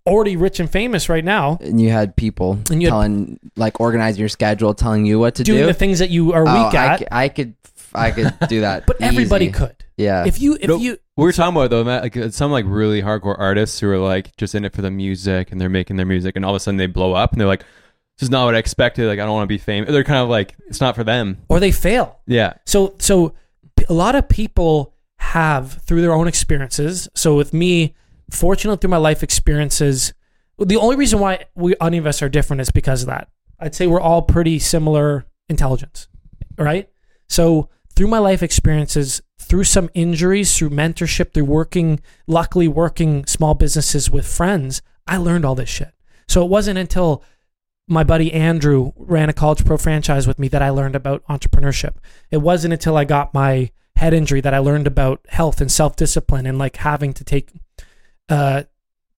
already 0.06 0.36
rich 0.36 0.60
and 0.60 0.70
famous 0.70 1.10
right 1.10 1.24
now. 1.24 1.58
And 1.62 1.80
you 1.80 1.89
had 1.89 2.16
people 2.16 2.60
And 2.72 2.82
you 2.82 2.88
had- 2.88 2.93
telling, 2.93 3.39
like, 3.56 3.80
organizing 3.80 4.20
your 4.20 4.30
schedule, 4.30 4.74
telling 4.74 5.06
you 5.06 5.20
what 5.20 5.36
to 5.36 5.43
do. 5.43 5.54
doing 5.54 5.64
do. 5.64 5.68
the 5.68 5.74
things 5.74 5.99
that 5.99 6.10
you 6.10 6.34
are 6.34 6.43
Oh, 6.47 6.66
weak 6.66 6.74
I, 6.76 6.86
at. 6.93 6.99
c- 6.99 7.06
I 7.12 7.30
could, 7.30 7.54
I 7.93 8.12
could 8.12 8.34
do 8.47 8.62
that. 8.62 8.86
but 8.88 9.02
everybody 9.02 9.52
could. 9.52 9.76
Yeah. 9.97 10.26
If 10.26 10.41
you 10.41 10.58
if 10.60 10.68
Nope. 10.68 10.82
you 10.82 10.97
we 11.18 11.26
were 11.26 11.32
talking 11.32 11.56
about 11.56 11.70
though, 11.70 11.84
Matt, 11.84 12.02
like 12.02 12.18
uh, 12.18 12.30
some 12.32 12.49
like 12.52 12.66
really 12.68 13.02
hardcore 13.04 13.38
artists 13.38 13.80
who 13.80 13.88
are 13.89 13.99
like 13.99 14.36
just 14.38 14.56
in 14.56 14.66
it 14.66 14.74
for 14.74 14.82
the 14.82 14.89
music 14.89 15.52
and 15.52 15.62
they're 15.62 15.70
making 15.70 15.97
their 15.97 16.06
music 16.08 16.36
and 16.36 16.43
all 16.43 16.52
of 16.52 16.56
a 16.56 16.60
sudden 16.60 16.78
they 16.78 16.88
blow 16.88 17.14
up 17.14 17.34
and 17.34 17.39
they're 17.41 17.47
like, 17.47 17.60
this 18.18 18.24
is 18.24 18.30
not 18.32 18.45
what 18.45 18.56
I 18.56 18.58
expected. 18.58 19.06
Like 19.08 19.20
I 19.20 19.24
don't 19.26 19.34
want 19.34 19.43
to 19.43 19.54
be 19.54 19.60
famous. 19.60 19.91
They're 19.91 20.04
kind 20.04 20.20
of 20.24 20.30
like, 20.30 20.56
it's 20.68 20.82
not 20.82 20.95
for 20.95 21.04
them. 21.04 21.38
or 21.49 21.60
they 21.60 21.72
fail. 21.72 22.20
Yeah. 22.26 22.54
So 22.66 22.95
so 22.97 23.34
a 23.89 23.93
lot 23.93 24.16
of 24.16 24.28
people 24.28 24.95
have 25.18 25.74
through 25.86 26.02
their 26.02 26.14
own 26.14 26.28
experiences. 26.28 27.08
So 27.14 27.36
with 27.36 27.54
me, 27.54 27.93
fortunately 28.32 28.79
through 28.79 28.89
my 28.89 28.97
life 28.97 29.23
experiences, 29.23 30.13
the 30.57 30.77
only 30.77 30.95
reason 30.95 31.19
why 31.19 31.45
we 31.55 31.75
us 31.75 32.21
are 32.21 32.29
different 32.29 32.61
is 32.61 32.71
because 32.71 33.03
of 33.03 33.07
that. 33.07 33.29
I'd 33.59 33.75
say 33.75 33.88
we're 33.88 34.01
all 34.01 34.23
pretty 34.23 34.57
similar 34.59 35.25
intelligence, 35.49 36.07
right? 36.57 36.89
So 37.29 37.69
through 37.95 38.07
my 38.07 38.19
life 38.19 38.41
experiences, 38.41 39.21
through 39.39 39.65
some 39.65 39.89
injuries, 39.93 40.57
through 40.57 40.71
mentorship, 40.71 41.34
through 41.34 41.45
working, 41.45 41.99
luckily 42.25 42.67
working 42.67 43.25
small 43.25 43.53
businesses 43.53 44.09
with 44.09 44.25
friends, 44.25 44.82
I 45.07 45.17
learned 45.17 45.45
all 45.45 45.55
this 45.55 45.69
shit. 45.69 45.93
So 46.27 46.43
it 46.43 46.49
wasn't 46.49 46.79
until 46.79 47.23
my 47.88 48.03
buddy 48.03 48.32
Andrew 48.32 48.93
ran 48.95 49.29
a 49.29 49.34
college 49.34 49.65
pro 49.65 49.77
franchise 49.77 50.25
with 50.25 50.39
me 50.39 50.47
that 50.47 50.61
I 50.61 50.69
learned 50.69 50.95
about 50.95 51.25
entrepreneurship. 51.25 51.95
It 52.29 52.38
wasn't 52.38 52.73
until 52.73 52.95
I 52.95 53.03
got 53.03 53.34
my 53.34 53.71
head 53.97 54.13
injury 54.13 54.41
that 54.41 54.53
I 54.53 54.59
learned 54.59 54.88
about 54.88 55.25
health 55.29 55.61
and 55.61 55.71
self 55.71 55.95
discipline 55.95 56.45
and 56.45 56.57
like 56.57 56.77
having 56.77 57.13
to 57.13 57.23
take 57.23 57.51
uh, 58.30 58.63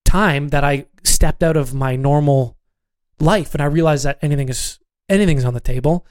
time 0.05 0.49
that 0.49 0.63
I 0.63 0.85
stepped 1.03 1.43
out 1.43 1.57
of 1.57 1.73
my 1.73 1.95
normal 1.95 2.57
life 3.19 3.53
and 3.53 3.61
I 3.61 3.65
realized 3.65 4.05
that 4.05 4.19
anything 4.21 4.49
is 4.49 4.79
anything's 5.09 5.45
on 5.45 5.53
the 5.53 5.59
table. 5.59 6.05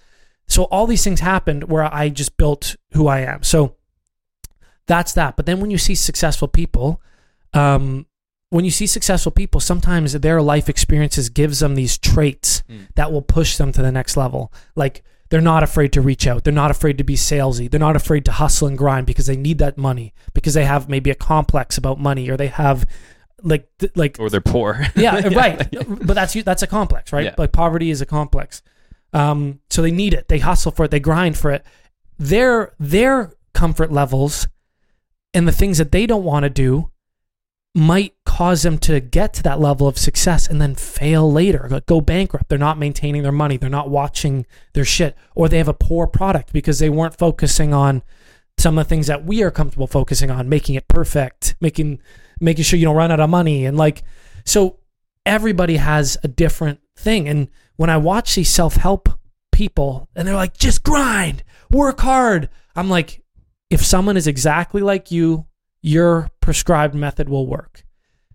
So 0.47 0.65
all 0.65 0.87
these 0.87 1.03
things 1.05 1.21
happened 1.21 1.65
where 1.71 1.93
I 1.95 2.09
just 2.09 2.37
built 2.37 2.77
who 2.93 3.07
I 3.07 3.21
am. 3.21 3.43
So 3.43 3.77
that's 4.87 5.13
that. 5.15 5.37
But 5.37 5.47
then 5.47 5.61
when 5.61 5.71
you 5.71 5.79
see 5.79 5.95
successful 5.95 6.49
people, 6.49 7.01
um, 7.55 8.07
when 8.51 8.65
you 8.65 8.71
see 8.71 8.87
successful 8.87 9.33
people, 9.33 9.61
sometimes 9.61 10.13
their 10.13 10.43
life 10.43 10.69
experiences 10.69 11.31
gives 11.31 11.61
them 11.61 11.75
these 11.75 11.97
traits 11.97 12.63
Mm. 12.69 12.89
that 12.97 13.11
will 13.11 13.23
push 13.23 13.57
them 13.57 13.73
to 13.73 13.83
the 13.83 13.93
next 13.93 14.17
level. 14.17 14.53
Like 14.77 15.03
they're 15.33 15.41
not 15.41 15.63
afraid 15.63 15.95
to 15.95 16.03
reach 16.03 16.27
out. 16.27 16.45
They're 16.45 16.53
not 16.53 16.71
afraid 16.71 16.99
to 16.99 17.05
be 17.05 17.15
salesy. 17.15 17.71
They're 17.71 17.81
not 17.81 17.97
afraid 17.97 18.27
to 18.27 18.33
hustle 18.33 18.69
and 18.69 18.77
grind 18.77 19.07
because 19.07 19.25
they 19.25 19.35
need 19.35 19.57
that 19.61 19.79
money 19.79 20.13
because 20.35 20.53
they 20.53 20.67
have 20.67 20.91
maybe 20.91 21.09
a 21.09 21.15
complex 21.15 21.79
about 21.79 21.99
money 21.99 22.29
or 22.29 22.37
they 22.37 22.49
have 22.49 22.85
like 23.43 23.67
like 23.97 24.19
or 24.21 24.29
they're 24.29 24.43
poor. 24.43 24.85
yeah, 24.95 25.27
right. 25.35 25.67
But 25.89 26.13
that's 26.13 26.35
that's 26.35 26.63
a 26.63 26.67
complex, 26.67 27.15
right? 27.15 27.25
Yeah. 27.25 27.35
Like 27.39 27.51
poverty 27.51 27.91
is 27.91 28.03
a 28.03 28.07
complex. 28.07 28.61
Um, 29.15 29.61
so 29.71 29.81
they 29.81 29.91
need 29.91 30.13
it. 30.13 30.29
They 30.29 30.39
hustle 30.39 30.71
for 30.71 30.85
it. 30.85 30.91
They 30.91 31.01
grind 31.01 31.39
for 31.39 31.51
it. 31.51 31.65
Their 32.19 32.75
their 32.79 33.33
comfort 33.55 33.91
levels 33.91 34.47
and 35.33 35.49
the 35.49 35.53
things 35.53 35.79
that 35.79 35.93
they 35.93 36.05
don't 36.05 36.25
want 36.25 36.43
to 36.43 36.51
do 36.51 36.91
might 37.75 38.13
cause 38.43 38.65
them 38.65 38.77
to 38.77 38.99
get 38.99 39.33
to 39.33 39.41
that 39.41 39.61
level 39.61 39.87
of 39.87 39.97
success 39.97 40.49
and 40.49 40.61
then 40.61 40.75
fail 40.75 41.31
later, 41.31 41.81
go 41.87 42.01
bankrupt. 42.01 42.49
They're 42.49 42.59
not 42.59 42.77
maintaining 42.77 43.23
their 43.23 43.31
money. 43.31 43.57
They're 43.57 43.71
not 43.71 43.89
watching 43.89 44.47
their 44.73 44.85
shit, 44.85 45.17
or 45.37 45.49
they 45.49 45.59
have 45.59 45.69
a 45.69 45.75
poor 45.75 46.09
product 46.09 46.53
because 46.53 46.81
they 46.81 46.91
weren't 46.91 47.17
focusing 47.17 47.73
on 47.73 48.03
some 48.59 48.79
of 48.79 48.85
the 48.85 48.89
things 48.89 49.07
that 49.07 49.25
we 49.25 49.45
are 49.45 49.53
comfortable 49.53 49.87
focusing 49.87 50.29
on, 50.29 50.49
making 50.49 50.75
it 50.75 50.89
perfect, 50.89 51.55
making 51.61 52.01
making 52.41 52.65
sure 52.65 52.81
you 52.81 52.85
don't 52.85 52.97
run 52.97 53.13
out 53.13 53.21
of 53.21 53.31
money, 53.31 53.65
and 53.65 53.77
like 53.77 54.03
so. 54.45 54.81
Everybody 55.25 55.77
has 55.77 56.19
a 56.25 56.29
different 56.29 56.81
thing, 56.97 57.29
and 57.29 57.47
when 57.77 57.91
I 57.91 57.97
watch 57.97 58.35
these 58.35 58.51
self 58.51 58.75
help 58.75 59.09
people, 59.53 60.09
and 60.17 60.27
they're 60.27 60.35
like, 60.35 60.57
just 60.57 60.83
grind, 60.83 61.45
work 61.71 62.01
hard. 62.01 62.49
I'm 62.75 62.91
like, 62.91 63.23
if 63.71 63.85
someone 63.87 64.17
is 64.17 64.27
exactly 64.27 64.83
like 64.83 65.13
you, 65.13 65.47
your 65.81 66.29
prescribed 66.41 66.97
method 66.97 67.29
will 67.29 67.47
work. 67.47 67.85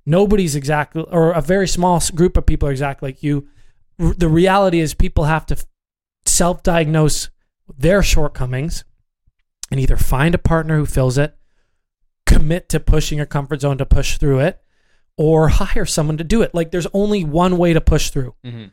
Nobody's 0.10 0.56
exactly, 0.56 1.04
or 1.12 1.32
a 1.34 1.42
very 1.42 1.68
small 1.68 2.02
group 2.16 2.38
of 2.38 2.46
people 2.46 2.70
are 2.70 2.72
exactly 2.72 3.10
like 3.10 3.22
you. 3.22 3.48
R- 4.00 4.14
the 4.14 4.30
reality 4.30 4.80
is, 4.80 4.94
people 4.94 5.26
have 5.26 5.46
to 5.48 5.58
self 6.26 6.64
diagnose 6.64 7.30
their 7.78 8.02
shortcomings 8.02 8.86
and 9.70 9.82
either 9.82 9.98
find 9.98 10.34
a 10.34 10.38
partner 10.38 10.78
who 10.78 10.86
fills 10.86 11.18
it, 11.18 11.36
commit 12.26 12.70
to 12.70 12.80
pushing 12.80 13.18
your 13.18 13.26
comfort 13.28 13.60
zone 13.62 13.78
to 13.80 13.86
push 13.86 14.18
through 14.18 14.40
it, 14.40 14.62
or 15.18 15.50
hire 15.50 15.86
someone 15.86 16.16
to 16.18 16.24
do 16.24 16.42
it. 16.42 16.56
Like, 16.56 16.72
there's 16.72 16.88
only 16.94 17.26
one 17.26 17.58
way 17.58 17.74
to 17.74 17.82
push 17.82 18.10
through 18.10 18.34
Mhm. 18.46 18.72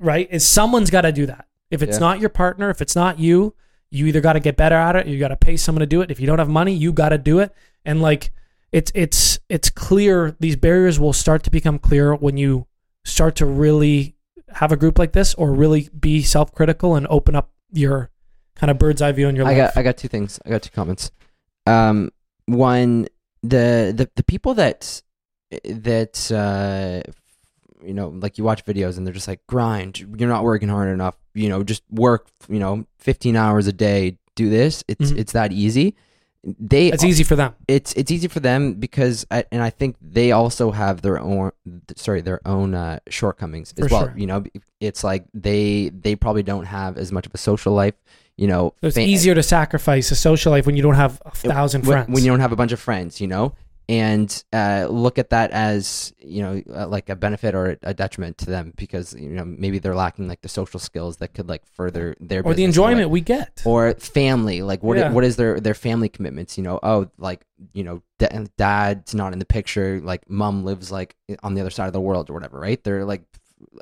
right? 0.00 0.26
Is 0.32 0.44
someone's 0.44 0.90
got 0.90 1.02
to 1.02 1.12
do 1.12 1.26
that. 1.26 1.46
If 1.70 1.82
it's 1.82 1.96
Yeah. 1.98 2.00
not 2.00 2.18
your 2.20 2.30
partner, 2.30 2.68
if 2.70 2.80
it's 2.82 2.96
not 2.96 3.20
you, 3.20 3.54
you 3.92 4.06
either 4.06 4.20
got 4.20 4.32
to 4.32 4.40
get 4.40 4.56
better 4.56 4.74
at 4.74 4.96
it, 4.96 5.06
you 5.06 5.20
got 5.20 5.28
to 5.28 5.36
pay 5.36 5.56
someone 5.56 5.80
to 5.80 5.86
do 5.86 6.00
it. 6.00 6.10
If 6.10 6.18
you 6.18 6.26
don't 6.26 6.40
have 6.40 6.48
money, 6.48 6.72
you 6.74 6.92
got 6.92 7.10
to 7.10 7.18
do 7.18 7.38
it. 7.38 7.54
And 7.84 8.02
like 8.02 8.32
it's 8.72 8.90
it's 8.94 9.38
it's 9.48 9.68
clear 9.70 10.36
these 10.40 10.56
barriers 10.56 10.98
will 10.98 11.12
start 11.12 11.42
to 11.44 11.50
become 11.50 11.78
clear 11.78 12.14
when 12.14 12.36
you 12.36 12.66
start 13.04 13.36
to 13.36 13.46
really 13.46 14.16
have 14.54 14.72
a 14.72 14.76
group 14.76 14.98
like 14.98 15.12
this 15.12 15.34
or 15.34 15.52
really 15.52 15.88
be 15.98 16.22
self-critical 16.22 16.94
and 16.96 17.06
open 17.08 17.34
up 17.34 17.50
your 17.72 18.10
kind 18.56 18.70
of 18.70 18.78
bird's 18.78 19.00
eye 19.02 19.12
view 19.12 19.28
in 19.28 19.36
your 19.36 19.46
I 19.46 19.50
life. 19.50 19.56
got 19.74 19.76
I 19.76 19.82
got 19.82 19.96
two 19.96 20.08
things. 20.08 20.38
I 20.46 20.50
got 20.50 20.62
two 20.62 20.70
comments. 20.70 21.10
Um, 21.66 22.10
one 22.46 23.06
the 23.42 23.92
the 23.96 24.08
the 24.16 24.22
people 24.24 24.54
that 24.54 25.02
that 25.64 26.30
uh 26.32 27.02
you 27.84 27.92
know 27.94 28.08
like 28.08 28.38
you 28.38 28.44
watch 28.44 28.64
videos 28.64 28.96
and 28.96 29.06
they're 29.06 29.14
just 29.14 29.28
like 29.28 29.40
grind. 29.46 29.98
You're 29.98 30.28
not 30.28 30.44
working 30.44 30.68
hard 30.68 30.88
enough. 30.88 31.16
You 31.34 31.48
know, 31.48 31.62
just 31.62 31.82
work. 31.90 32.28
You 32.48 32.58
know, 32.58 32.86
15 32.98 33.36
hours 33.36 33.66
a 33.66 33.72
day. 33.72 34.18
Do 34.34 34.48
this. 34.48 34.82
It's 34.88 35.12
Mhm. 35.12 35.18
it's 35.18 35.32
that 35.32 35.52
easy. 35.52 35.94
They 36.44 36.88
it's 36.88 37.04
easy 37.04 37.22
for 37.22 37.36
them. 37.36 37.54
it's 37.68 37.92
it's 37.92 38.10
easy 38.10 38.26
for 38.26 38.40
them 38.40 38.74
because 38.74 39.24
I, 39.30 39.44
and 39.52 39.62
I 39.62 39.70
think 39.70 39.94
they 40.02 40.32
also 40.32 40.72
have 40.72 41.00
their 41.00 41.20
own 41.20 41.52
sorry 41.94 42.20
their 42.20 42.40
own 42.46 42.74
uh, 42.74 42.98
shortcomings 43.08 43.72
as 43.78 43.86
For 43.86 43.92
well. 43.94 44.02
sure. 44.06 44.14
You 44.16 44.26
know, 44.26 44.44
it's 44.80 45.04
like 45.04 45.24
they 45.34 45.90
they 45.90 46.16
probably 46.16 46.42
don't 46.42 46.64
have 46.64 46.98
as 46.98 47.12
much 47.12 47.26
of 47.26 47.34
a 47.34 47.38
social 47.38 47.72
life. 47.74 47.94
You 48.36 48.48
know, 48.48 48.74
So 48.80 48.88
it's 48.88 48.98
easier 48.98 49.34
to 49.36 49.42
sacrifice 49.42 50.10
a 50.10 50.16
social 50.16 50.50
life 50.50 50.66
when 50.66 50.74
you 50.74 50.82
don't 50.82 50.94
have 50.96 51.20
a 51.24 51.30
thousand 51.30 51.82
when, 51.82 51.90
friends. 51.92 52.08
when 52.14 52.24
you 52.24 52.30
don't 52.30 52.40
have 52.40 52.50
a 52.50 52.56
bunch 52.56 52.72
of 52.72 52.80
friends. 52.80 53.20
You 53.20 53.28
know, 53.28 53.54
and 53.88 54.44
uh, 54.52 54.86
look 54.88 55.18
at 55.18 55.30
that 55.30 55.50
as 55.50 56.12
you 56.18 56.42
know 56.42 56.62
uh, 56.74 56.86
like 56.86 57.08
a 57.08 57.16
benefit 57.16 57.54
or 57.54 57.76
a 57.82 57.92
detriment 57.92 58.38
to 58.38 58.46
them 58.46 58.72
because 58.76 59.12
you 59.14 59.28
know 59.30 59.44
maybe 59.44 59.78
they're 59.78 59.94
lacking 59.94 60.28
like 60.28 60.40
the 60.42 60.48
social 60.48 60.78
skills 60.80 61.16
that 61.18 61.34
could 61.34 61.48
like 61.48 61.66
further 61.66 62.14
their 62.20 62.40
or 62.40 62.54
the 62.54 62.64
business 62.64 62.76
in 62.76 62.82
a 62.82 62.86
way 62.86 62.92
enjoyment 62.92 63.10
we 63.10 63.20
get. 63.20 63.62
or 63.64 63.92
family 63.94 64.62
like 64.62 64.82
what 64.82 64.96
Yeah. 64.96 65.10
what 65.10 65.24
is 65.24 65.36
their 65.36 65.58
their 65.60 65.74
family 65.74 66.08
commitments 66.08 66.56
you 66.56 66.64
know 66.64 66.78
oh 66.82 67.10
like 67.18 67.44
you 67.72 67.82
know 67.84 68.02
da- 68.18 68.46
dad's 68.56 69.14
not 69.14 69.32
in 69.32 69.38
the 69.38 69.44
picture 69.44 70.00
like 70.02 70.28
mom 70.30 70.64
lives 70.64 70.90
like 70.92 71.16
on 71.42 71.54
the 71.54 71.60
other 71.60 71.70
side 71.70 71.86
of 71.86 71.92
the 71.92 72.00
world 72.00 72.30
or 72.30 72.34
whatever 72.34 72.58
right 72.60 72.82
they're 72.84 73.04
like 73.04 73.22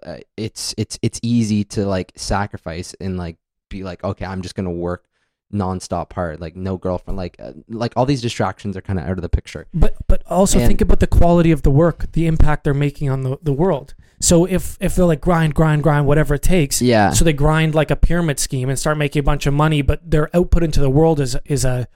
uh, 0.05 0.19
it's 0.37 0.75
it's 0.79 0.99
it's 1.03 1.21
easy 1.23 1.65
to 1.65 1.85
like 1.87 2.13
sacrifice 2.17 2.95
and 3.01 3.17
like 3.19 3.37
be 3.69 3.83
like 3.83 4.03
okay 4.05 4.25
i'm 4.25 4.43
just 4.43 4.55
gonna 4.55 4.71
work 4.71 5.05
nonstop 5.53 6.13
hard 6.13 6.41
like 6.41 6.55
no 6.55 6.77
girlfriend 6.77 7.17
like 7.17 7.37
uh, 7.41 7.53
like 7.69 7.93
all 7.97 8.07
these 8.07 8.23
distractions 8.23 8.77
are 8.77 8.81
kind 8.81 8.99
of 9.01 9.05
out 9.05 9.13
of 9.19 9.23
the 9.23 9.29
picture 9.29 9.67
But 9.75 9.95
but 10.07 10.23
also 10.29 10.59
And- 10.59 10.69
think 10.69 10.81
about 10.81 11.01
the 11.01 11.07
quality 11.09 11.51
of 11.51 11.63
the 11.63 11.71
work, 11.73 12.13
the 12.13 12.27
impact 12.27 12.65
they're 12.65 12.75
making 12.75 13.11
on 13.11 13.23
the, 13.23 13.37
the 13.43 13.53
world. 13.53 13.95
So 14.21 14.45
if 14.45 14.77
if 14.81 14.95
they're 14.95 15.07
like 15.07 15.21
grind, 15.21 15.55
grind, 15.55 15.83
grind, 15.83 16.07
whatever 16.07 16.35
it 16.35 16.43
takes, 16.43 16.81
yeah 16.81 17.11
so 17.11 17.25
they 17.25 17.33
grind 17.33 17.75
like 17.75 17.91
a 17.91 17.97
pyramid 17.97 18.39
scheme 18.39 18.69
and 18.69 18.79
start 18.79 18.97
making 18.99 19.21
a 19.21 19.23
bunch 19.25 19.47
of 19.47 19.55
money, 19.55 19.83
but 19.83 20.09
their 20.09 20.29
output 20.37 20.63
into 20.63 20.79
the 20.81 20.91
world 20.91 21.19
is 21.21 21.37
is 21.47 21.65
a 21.65 21.89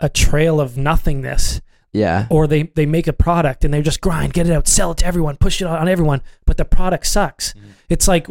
a 0.00 0.08
trail 0.08 0.60
of 0.60 0.76
nothingness. 0.76 1.60
yeah 1.92 2.26
Or 2.30 2.46
they 2.46 2.64
they 2.74 2.84
make 2.86 3.06
a 3.06 3.12
product 3.14 3.64
and 3.64 3.72
they 3.72 3.80
just 3.80 4.00
grind, 4.02 4.32
get 4.34 4.46
it 4.46 4.52
out, 4.52 4.68
sell 4.68 4.90
it 4.90 4.98
to 4.98 5.06
everyone, 5.06 5.36
push 5.36 5.62
it 5.62 5.66
on 5.66 5.88
everyone, 5.88 6.20
but 6.46 6.56
the 6.58 6.64
product 6.66 7.06
sucks. 7.06 7.54
Mhm. 7.54 7.60
It's 7.88 8.06
like 8.06 8.26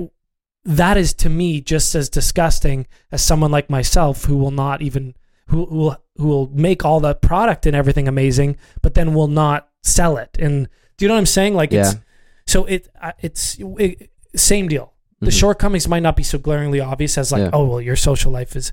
that 0.68 0.97
is 0.97 1.13
to 1.13 1.30
me 1.30 1.61
just 1.61 1.95
as 1.95 2.09
disgusting 2.09 2.86
as 3.11 3.24
someone 3.24 3.51
like 3.51 3.70
myself 3.70 4.26
who 4.26 4.38
will 4.38 4.51
not 4.51 4.82
even 4.82 5.15
who 5.47 5.65
who 5.65 5.76
will, 5.78 5.97
who 6.18 6.28
will 6.28 6.49
make 6.53 6.84
all 6.84 6.99
the 6.99 7.15
product 7.15 7.65
and 7.65 7.76
everything 7.76 8.07
amazing, 8.07 8.57
but 8.82 8.93
then 8.93 9.13
will 9.13 9.30
not 9.30 9.70
sell 9.82 10.18
it. 10.18 10.38
And 10.39 10.68
do 10.97 11.05
you 11.05 11.07
know 11.07 11.15
what 11.15 11.20
I'm 11.20 11.26
saying? 11.26 11.55
Like 11.55 11.72
it's 11.74 11.93
Yeah. 11.93 11.99
so 12.45 12.65
it 12.65 12.88
it's 13.22 13.57
it, 13.59 14.09
same 14.36 14.68
deal. 14.68 14.93
The 15.22 15.28
Mhm. 15.32 15.39
shortcomings 15.39 15.88
might 15.88 16.03
not 16.03 16.15
be 16.18 16.24
so 16.24 16.38
glaringly 16.38 16.80
obvious 16.82 17.18
as 17.18 17.32
like, 17.32 17.41
Yeah. 17.43 17.49
oh 17.53 17.65
well, 17.65 17.82
your 17.82 17.95
social 17.95 18.32
life 18.32 18.55
is. 18.55 18.72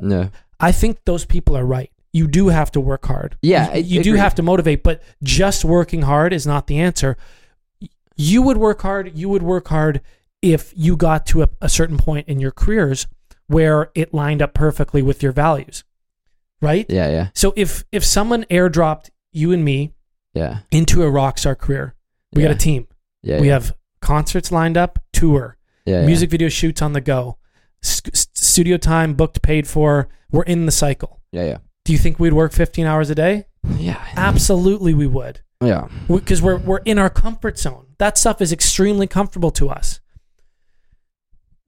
no 0.00 0.30
I 0.60 0.70
think 0.70 0.98
those 1.06 1.24
people 1.24 1.56
are 1.56 1.66
right. 1.66 1.90
You 2.12 2.28
do 2.28 2.48
have 2.48 2.70
to 2.72 2.80
work 2.80 3.06
hard. 3.06 3.36
Yeah, 3.42 3.74
you, 3.74 3.98
you 3.98 4.04
do 4.04 4.14
have 4.14 4.34
to 4.36 4.42
motivate, 4.42 4.84
but 4.84 5.02
just 5.24 5.64
working 5.64 6.02
hard 6.02 6.32
is 6.32 6.46
not 6.46 6.68
the 6.68 6.78
answer. 6.78 7.16
You 8.16 8.42
would 8.42 8.58
work 8.58 8.82
hard. 8.82 9.10
You 9.18 9.28
would 9.30 9.42
work 9.42 9.66
hard 9.68 10.00
if 10.42 10.72
you 10.76 10.96
got 10.96 11.24
to 11.26 11.42
a, 11.42 11.48
a 11.60 11.68
certain 11.68 11.96
point 11.98 12.28
in 12.28 12.40
your 12.40 12.50
careers 12.50 13.06
where 13.46 13.90
it 13.94 14.12
lined 14.12 14.42
up 14.42 14.54
perfectly 14.54 15.00
with 15.02 15.22
your 15.22 15.32
values, 15.32 15.84
right? 16.60 16.86
yeah 16.88 17.08
yeah 17.08 17.28
So 17.34 17.52
if 17.56 17.84
if 17.92 18.04
someone 18.04 18.44
airdropped 18.50 19.10
you 19.32 19.52
and 19.52 19.64
me 19.64 19.94
yeah 20.34 20.60
into 20.70 21.02
a 21.02 21.10
rock 21.10 21.38
star 21.38 21.54
career, 21.54 21.94
we 22.32 22.42
yeah. 22.42 22.48
got 22.48 22.54
a 22.56 22.58
team. 22.58 22.86
yeah 23.22 23.40
we 23.40 23.46
yeah. 23.48 23.54
have 23.54 23.74
concerts 24.00 24.50
lined 24.50 24.76
up, 24.76 24.98
tour, 25.12 25.56
yeah, 25.86 26.00
yeah. 26.00 26.06
music 26.06 26.30
video 26.30 26.48
shoots 26.48 26.82
on 26.82 26.92
the 26.92 27.00
go, 27.00 27.38
st- 27.82 28.16
st- 28.16 28.36
studio 28.36 28.76
time 28.76 29.14
booked, 29.14 29.42
paid 29.42 29.66
for. 29.68 30.08
We're 30.30 30.42
in 30.44 30.66
the 30.66 30.72
cycle. 30.72 31.20
yeah 31.30 31.44
yeah 31.44 31.58
Do 31.84 31.92
you 31.92 31.98
think 31.98 32.18
we'd 32.18 32.32
work 32.32 32.52
15 32.52 32.86
hours 32.86 33.10
a 33.10 33.14
day? 33.14 33.46
yeah 33.76 34.02
Absolutely, 34.16 34.92
we 34.94 35.06
would, 35.06 35.40
yeah 35.62 35.88
because 36.08 36.40
we're 36.42 36.56
we're 36.58 36.78
in 36.84 36.98
our 36.98 37.10
comfort 37.10 37.58
zone. 37.58 37.86
That 37.98 38.16
stuff 38.18 38.40
is 38.40 38.50
extremely 38.52 39.06
comfortable 39.06 39.50
to 39.52 39.68
us. 39.68 40.00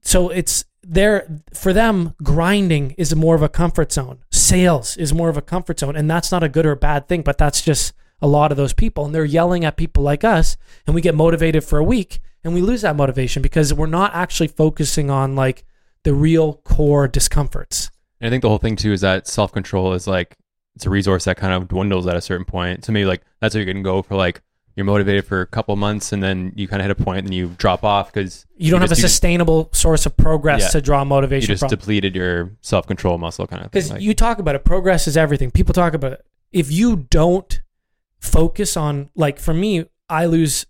So 0.05 0.29
it's 0.29 0.63
there 0.83 1.41
for 1.53 1.73
them. 1.73 2.13
Grinding 2.23 2.91
is 2.91 3.15
more 3.15 3.35
of 3.35 3.41
a 3.41 3.49
comfort 3.49 3.91
zone. 3.91 4.19
Sales 4.31 4.95
is 4.95 5.13
more 5.13 5.29
of 5.29 5.35
a 5.35 5.41
comfort 5.41 5.79
zone, 5.79 5.95
and 5.95 6.09
that's 6.09 6.31
not 6.31 6.43
a 6.43 6.49
good 6.49 6.65
or 6.65 6.75
bad 6.75 7.07
thing. 7.09 7.23
But 7.23 7.37
that's 7.37 7.61
just 7.61 7.93
a 8.21 8.27
lot 8.27 8.51
of 8.51 8.57
those 8.57 8.73
people, 8.73 9.05
and 9.05 9.13
they're 9.13 9.25
yelling 9.25 9.65
at 9.65 9.77
people 9.77 10.03
like 10.03 10.23
us, 10.23 10.55
and 10.87 10.95
we 10.95 11.01
get 11.01 11.15
motivated 11.15 11.63
for 11.63 11.79
a 11.79 11.83
week, 11.83 12.19
and 12.43 12.53
we 12.53 12.61
lose 12.61 12.81
that 12.81 12.95
motivation 12.95 13.41
because 13.41 13.73
we're 13.73 13.87
not 13.87 14.13
actually 14.15 14.47
focusing 14.47 15.09
on 15.09 15.35
like 15.35 15.65
the 16.03 16.13
real 16.13 16.53
core 16.63 17.07
discomforts. 17.07 17.89
And 18.21 18.27
I 18.27 18.29
think 18.29 18.43
the 18.43 18.49
whole 18.49 18.59
thing 18.59 18.75
too 18.75 18.93
is 18.93 19.01
that 19.01 19.27
self 19.27 19.51
control 19.51 19.93
is 19.93 20.07
like 20.07 20.37
it's 20.75 20.85
a 20.85 20.89
resource 20.89 21.25
that 21.25 21.37
kind 21.37 21.53
of 21.53 21.67
dwindles 21.67 22.07
at 22.07 22.15
a 22.15 22.21
certain 22.21 22.45
point. 22.45 22.85
So 22.85 22.91
maybe 22.91 23.05
like 23.05 23.23
that's 23.41 23.55
how 23.55 23.59
you 23.59 23.65
can 23.65 23.83
go 23.83 24.01
for 24.01 24.15
like 24.15 24.41
you're 24.75 24.85
motivated 24.85 25.25
for 25.25 25.41
a 25.41 25.47
couple 25.47 25.75
months 25.75 26.11
and 26.11 26.21
then 26.21 26.51
you 26.55 26.67
kind 26.67 26.81
of 26.81 26.85
hit 26.87 26.91
a 26.99 27.03
point 27.03 27.25
and 27.25 27.33
you 27.33 27.47
drop 27.57 27.83
off 27.83 28.11
because 28.11 28.45
You 28.57 28.71
don't 28.71 28.81
have 28.81 28.91
a 28.91 28.95
you 28.95 29.01
just- 29.01 29.13
sustainable 29.13 29.69
source 29.71 30.05
of 30.05 30.17
progress 30.17 30.61
Yeah. 30.63 30.67
to 30.69 30.81
draw 30.81 30.99
you 31.01 31.05
motivation 31.05 31.47
just 31.47 31.61
from. 31.61 31.69
depleted 31.69 32.15
your 32.15 32.51
self 32.61 32.85
control 32.85 33.17
muscle 33.17 33.47
kind 33.47 33.63
of. 33.63 33.71
Because 33.71 33.91
Like, 33.91 34.01
you 34.01 34.13
talk 34.13 34.39
about 34.39 34.55
it, 34.55 34.65
progress 34.65 35.07
is 35.07 35.15
everything. 35.15 35.49
People 35.51 35.73
talk 35.73 35.93
about 35.93 36.11
it. 36.13 36.25
If 36.51 36.71
you 36.71 37.05
don't 37.09 37.61
focus 38.19 38.75
on, 38.75 39.09
like 39.15 39.39
for 39.39 39.53
me, 39.53 39.85
I 40.09 40.25
lose, 40.25 40.65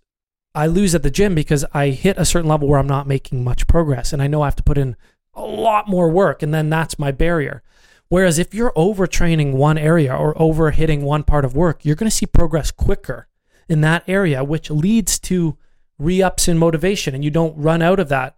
I 0.54 0.66
lose 0.66 0.94
at 0.94 1.02
the 1.02 1.10
gym 1.10 1.34
because 1.34 1.64
I 1.74 1.88
hit 1.88 2.16
a 2.18 2.24
certain 2.24 2.48
level 2.48 2.68
where 2.68 2.78
I'm 2.78 2.86
not 2.86 3.06
making 3.06 3.44
much 3.44 3.66
progress, 3.66 4.12
and 4.12 4.22
I 4.22 4.26
know 4.26 4.42
I 4.42 4.46
have 4.46 4.56
to 4.56 4.62
put 4.62 4.78
in 4.78 4.96
a 5.34 5.42
lot 5.42 5.88
more 5.88 6.08
work, 6.10 6.42
and 6.42 6.52
then 6.54 6.70
that's 6.70 6.98
my 6.98 7.12
barrier. 7.12 7.62
Whereas 8.08 8.38
if 8.38 8.54
you're 8.54 8.72
overtraining 8.76 9.52
one 9.52 9.76
area 9.78 10.14
or 10.14 10.40
over 10.40 10.70
hitting 10.70 11.02
one 11.02 11.24
part 11.24 11.44
of 11.44 11.54
work, 11.56 11.84
you're 11.84 11.96
going 11.96 12.08
to 12.10 12.16
see 12.16 12.24
progress 12.26 12.70
quicker 12.70 13.26
in 13.68 13.80
that 13.82 14.04
area, 14.06 14.44
which 14.44 14.70
leads 14.70 15.18
to 15.20 15.56
re-ups 15.98 16.48
in 16.48 16.58
motivation, 16.58 17.14
and 17.14 17.24
you 17.24 17.30
don't 17.30 17.56
run 17.56 17.82
out 17.82 17.98
of 17.98 18.08
that. 18.08 18.36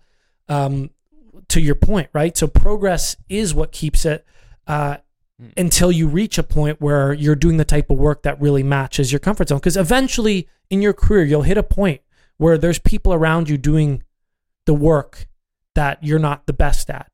Um, 0.48 0.90
to 1.48 1.60
your 1.60 1.74
point, 1.74 2.08
right? 2.12 2.36
So 2.36 2.46
progress 2.46 3.16
is 3.28 3.54
what 3.54 3.72
keeps 3.72 4.04
it 4.04 4.24
uh, 4.66 4.98
until 5.56 5.90
you 5.90 6.08
reach 6.08 6.38
a 6.38 6.42
point 6.42 6.80
where 6.80 7.12
you're 7.12 7.34
doing 7.34 7.56
the 7.56 7.64
type 7.64 7.90
of 7.90 7.98
work 7.98 8.22
that 8.22 8.40
really 8.40 8.62
matches 8.62 9.12
your 9.12 9.18
comfort 9.18 9.48
zone. 9.48 9.58
Because 9.58 9.76
eventually 9.76 10.48
in 10.70 10.82
your 10.82 10.92
career, 10.92 11.24
you'll 11.24 11.42
hit 11.42 11.58
a 11.58 11.62
point 11.62 12.02
where 12.36 12.58
there's 12.58 12.78
people 12.78 13.14
around 13.14 13.48
you 13.48 13.56
doing 13.56 14.02
the 14.66 14.74
work 14.74 15.26
that 15.74 16.02
you're 16.02 16.18
not 16.18 16.46
the 16.46 16.52
best 16.52 16.90
at, 16.90 17.10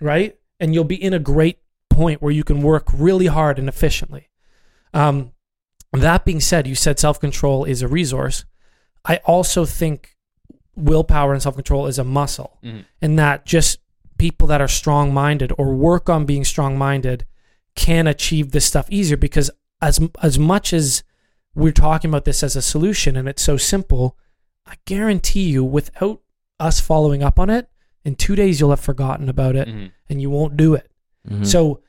right? 0.00 0.36
And 0.58 0.72
you'll 0.72 0.84
be 0.84 1.02
in 1.02 1.12
a 1.12 1.18
great 1.18 1.58
point 1.90 2.22
where 2.22 2.32
you 2.32 2.44
can 2.44 2.62
work 2.62 2.88
really 2.92 3.26
hard 3.26 3.58
and 3.58 3.68
efficiently. 3.68 4.30
Um, 4.94 5.32
that 6.00 6.24
being 6.24 6.40
said, 6.40 6.66
you 6.66 6.74
said 6.74 6.98
self 6.98 7.20
control 7.20 7.64
is 7.64 7.82
a 7.82 7.88
resource. 7.88 8.44
I 9.04 9.16
also 9.24 9.64
think 9.64 10.16
willpower 10.76 11.32
and 11.32 11.42
self 11.42 11.54
control 11.54 11.86
is 11.86 11.98
a 11.98 12.04
muscle 12.04 12.58
Mhm. 12.64 12.84
and 13.00 13.18
that 13.18 13.44
just 13.46 13.78
people 14.18 14.46
that 14.48 14.60
are 14.60 14.68
strong 14.68 15.12
minded 15.14 15.52
or 15.58 15.74
work 15.74 16.08
on 16.08 16.24
being 16.24 16.44
strong 16.44 16.76
minded 16.78 17.26
can 17.76 18.06
achieve 18.06 18.50
this 18.52 18.64
stuff 18.64 18.86
easier 18.90 19.16
because 19.16 19.50
as 19.80 20.00
as 20.22 20.38
much 20.38 20.72
as 20.72 21.02
we're 21.54 21.72
talking 21.72 22.10
about 22.10 22.24
this 22.24 22.42
as 22.42 22.56
a 22.56 22.62
solution 22.62 23.16
and 23.16 23.28
it's 23.28 23.42
so 23.42 23.56
simple, 23.56 24.16
I 24.66 24.74
guarantee 24.84 25.48
you 25.50 25.62
without 25.64 26.20
us 26.58 26.80
following 26.80 27.22
up 27.22 27.38
on 27.38 27.50
it, 27.50 27.68
in 28.04 28.14
2 28.16 28.34
days 28.34 28.58
you'll 28.58 28.70
have 28.70 28.80
forgotten 28.80 29.28
about 29.28 29.54
it 29.56 29.68
Mhm. 29.68 29.92
and 30.08 30.20
you 30.20 30.30
won't 30.30 30.56
do 30.56 30.74
it. 30.74 30.90
Mhm. 31.28 31.46
So 31.46 31.80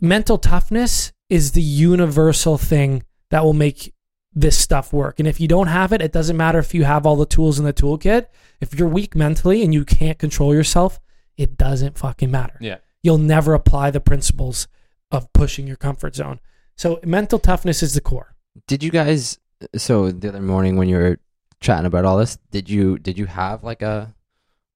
mental 0.00 0.38
toughness 0.38 1.12
is 1.28 1.52
the 1.52 1.62
universal 1.62 2.58
thing 2.58 3.02
that 3.32 3.42
will 3.44 3.54
make 3.54 3.94
this 4.34 4.56
stuff 4.56 4.92
work. 4.92 5.18
And 5.18 5.26
if 5.26 5.40
you 5.40 5.48
don't 5.48 5.68
have 5.68 5.92
it, 5.92 6.00
it 6.02 6.12
doesn't 6.12 6.36
matter 6.36 6.58
if 6.58 6.74
you 6.74 6.84
have 6.84 7.06
all 7.06 7.16
the 7.16 7.26
tools 7.26 7.58
in 7.58 7.64
the 7.64 7.72
toolkit. 7.72 8.26
If 8.60 8.74
you're 8.74 8.88
weak 8.88 9.14
mentally 9.14 9.62
and 9.62 9.72
you 9.72 9.84
can't 9.84 10.18
control 10.18 10.54
yourself, 10.54 11.00
it 11.36 11.56
doesn't 11.56 11.98
fucking 11.98 12.30
matter. 12.30 12.56
yeah. 12.60 12.76
You'll 13.02 13.18
never 13.18 13.52
apply 13.54 13.90
the 13.90 14.00
principles 14.00 14.68
of 15.10 15.32
pushing 15.32 15.66
your 15.66 15.76
comfort 15.76 16.14
zone. 16.14 16.38
So 16.76 17.00
mental 17.04 17.38
toughness 17.40 17.82
is 17.82 17.94
the 17.94 18.00
core. 18.00 18.36
did 18.68 18.84
you 18.84 18.90
guys? 18.90 19.38
So 19.76 20.12
the 20.12 20.28
other 20.28 20.40
morning 20.40 20.76
when 20.76 20.88
you 20.88 20.96
were 20.96 21.18
chatting 21.60 21.86
about 21.86 22.04
all 22.04 22.16
this, 22.18 22.38
did 22.50 22.70
you 22.70 22.98
did 22.98 23.18
you 23.18 23.26
have 23.26 23.64
like 23.64 23.82
a 23.82 24.14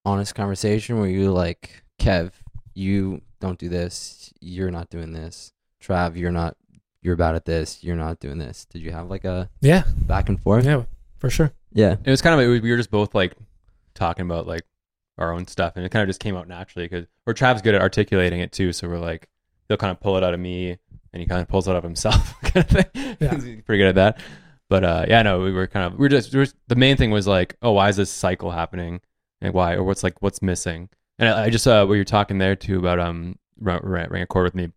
honest 0.05 0.35
conversation 0.35 0.99
where 0.99 1.09
you 1.09 1.31
like, 1.31 1.85
Kev, 2.01 2.33
you 2.75 3.21
don't 3.41 3.59
do 3.59 3.69
this. 3.69 4.33
You're 4.41 4.71
not 4.71 4.91
doing 4.91 5.13
this. 5.13 5.53
Trav, 5.83 6.17
you're 6.17 6.33
not. 6.33 6.57
You're 7.07 7.15
bad 7.17 7.37
at 7.37 7.45
this. 7.45 7.85
You're 7.85 7.95
not 7.95 8.19
doing 8.19 8.39
this. 8.39 8.65
Did 8.65 8.83
you 8.83 8.91
have 8.91 9.09
like 9.09 9.25
a 9.25 9.49
Yeah. 9.61 9.85
back 9.97 10.29
and 10.29 10.41
forth? 10.43 10.65
Yeah, 10.65 10.83
for 11.19 11.31
sure. 11.31 11.53
Yeah. 11.73 11.95
It 12.05 12.11
was 12.11 12.21
kind 12.21 12.39
of 12.39 12.47
we 12.63 12.69
were 12.69 12.77
just 12.77 12.91
both 12.91 13.15
like 13.15 13.35
talking 13.95 14.27
about 14.27 14.49
like 14.49 14.65
our 15.17 15.33
own 15.33 15.47
stuff, 15.47 15.75
and 15.77 15.85
it 15.87 15.91
kind 15.91 16.03
of 16.03 16.09
just 16.09 16.19
came 16.19 16.37
out 16.37 16.49
naturally 16.49 16.89
because 16.89 17.07
or 17.25 17.33
Trav's 17.33 17.63
good 17.63 17.77
at 17.77 17.81
articulating 17.81 18.41
it 18.41 18.51
too. 18.51 18.73
So 18.73 18.89
we're 18.89 18.99
like 18.99 19.29
he'll 19.69 19.77
kind 19.77 19.93
of 19.93 20.01
pull 20.01 20.17
it 20.17 20.25
out 20.25 20.35
of 20.35 20.41
me, 20.41 20.71
and 21.13 21.21
he 21.23 21.27
kind 21.27 21.41
of 21.41 21.47
pulls 21.47 21.69
it 21.69 21.71
out 21.71 21.77
of 21.77 21.85
himself, 21.85 22.35
kind 22.43 22.57
of 22.57 22.67
thing. 22.93 23.17
Yeah. 23.21 23.35
He's 23.35 23.63
pretty 23.63 23.79
good 23.79 23.89
at 23.91 23.95
that. 23.95 24.21
But 24.69 24.83
uh, 24.83 25.07
yeah, 25.09 25.23
no, 25.23 25.41
we 25.43 25.53
were 25.53 25.69
kind 25.69 25.87
of 25.87 25.93
we 25.93 26.03
were 26.03 26.09
just 26.09 26.33
we 26.33 26.41
were, 26.41 26.47
the 26.67 26.75
main 26.75 26.97
thing 26.97 27.13
was 27.13 27.29
like, 27.29 27.55
oh, 27.63 27.71
why 27.71 27.89
is 27.89 27.97
this 27.97 28.11
cycle 28.11 28.51
happening, 28.51 29.01
and 29.41 29.55
why, 29.55 29.75
or 29.75 29.85
what's 29.85 30.03
like 30.03 30.21
what's 30.23 30.43
missing? 30.43 30.89
And 31.21 31.29
I, 31.29 31.45
I 31.45 31.51
just 31.51 31.69
uh, 31.69 31.87
what 31.87 31.95
you're 31.95 32.05
talking 32.05 32.39
there 32.39 32.57
too 32.57 32.81
about 32.81 32.99
um 32.99 33.39
ring, 33.61 33.79
ring 33.85 34.23
a 34.23 34.27
chord 34.27 34.43
with 34.45 34.57
me, 34.57 34.73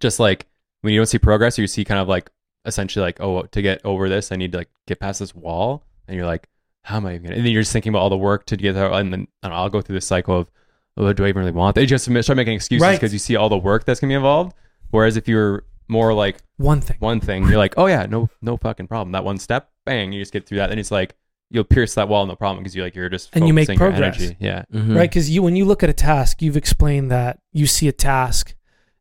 just 0.00 0.18
like 0.18 0.46
when 0.82 0.92
you 0.92 0.98
don't 0.98 1.06
see 1.06 1.18
progress, 1.18 1.58
or 1.58 1.62
you 1.62 1.68
see 1.68 1.84
kind 1.84 2.00
of 2.00 2.08
like 2.08 2.30
essentially 2.66 3.02
like 3.02 3.20
oh 3.20 3.42
to 3.42 3.62
get 3.62 3.80
over 3.84 4.08
this, 4.08 4.32
I 4.32 4.36
need 4.36 4.52
to 4.52 4.58
like 4.58 4.70
get 4.86 5.00
past 5.00 5.20
this 5.20 5.34
wall, 5.34 5.84
and 6.08 6.16
you're 6.16 6.26
like 6.26 6.48
how 6.82 6.96
am 6.96 7.06
I 7.06 7.10
even 7.10 7.24
gonna? 7.24 7.36
And 7.36 7.44
then 7.44 7.52
you're 7.52 7.60
just 7.62 7.72
thinking 7.72 7.90
about 7.90 8.00
all 8.00 8.08
the 8.10 8.16
work 8.16 8.46
to 8.46 8.56
get 8.56 8.72
there, 8.72 8.90
and 8.90 9.12
then 9.12 9.28
and 9.42 9.52
i'll 9.52 9.68
go 9.68 9.80
through 9.82 9.96
this 9.96 10.06
cycle 10.06 10.38
of, 10.38 10.50
oh, 10.96 11.12
do 11.12 11.24
I 11.24 11.28
even 11.28 11.40
really 11.40 11.52
want 11.52 11.74
that? 11.74 11.82
You 11.82 11.86
just 11.86 12.04
start 12.04 12.36
making 12.36 12.54
excuses 12.54 12.82
Right. 12.82 12.92
because 12.98 13.12
you 13.12 13.18
see 13.18 13.36
all 13.36 13.48
the 13.50 13.58
work 13.58 13.84
that's 13.84 14.00
gonna 14.00 14.10
be 14.10 14.14
involved. 14.14 14.54
Whereas 14.90 15.16
if 15.16 15.28
you're 15.28 15.64
more 15.88 16.14
like 16.14 16.38
One 16.56 16.80
thing. 16.80 16.96
one 17.00 17.20
thing, 17.20 17.46
you're 17.48 17.58
like, 17.58 17.74
oh 17.76 17.86
yeah, 17.86 18.06
no, 18.06 18.28
no 18.40 18.56
fucking 18.56 18.86
problem. 18.88 19.12
That 19.12 19.24
one 19.24 19.38
step, 19.38 19.70
bang, 19.84 20.12
you 20.12 20.20
just 20.22 20.32
get 20.32 20.46
through 20.46 20.58
that. 20.58 20.68
Then 20.68 20.78
it's 20.78 20.90
like 20.90 21.14
you'll 21.50 21.64
pierce 21.64 21.94
that 21.96 22.08
wall, 22.08 22.24
no 22.26 22.34
problem, 22.36 22.62
because 22.62 22.74
you 22.76 22.82
like 22.82 22.94
you're 22.94 23.08
just 23.08 23.28
And 23.34 23.46
you 23.46 23.52
make 23.52 23.66
focusing 23.66 23.78
progress. 23.78 24.18
energy. 24.20 24.36
Yeah, 24.40 24.64
Mhm. 24.72 24.96
right? 24.96 25.10
Because 25.10 25.28
you, 25.28 25.42
when 25.42 25.56
you 25.56 25.64
look 25.64 25.82
at 25.82 25.90
a 25.90 25.92
task, 25.92 26.40
you've 26.42 26.56
explained 26.56 27.10
that 27.10 27.40
you 27.52 27.66
see 27.66 27.88
a 27.88 27.92
task, 27.92 28.54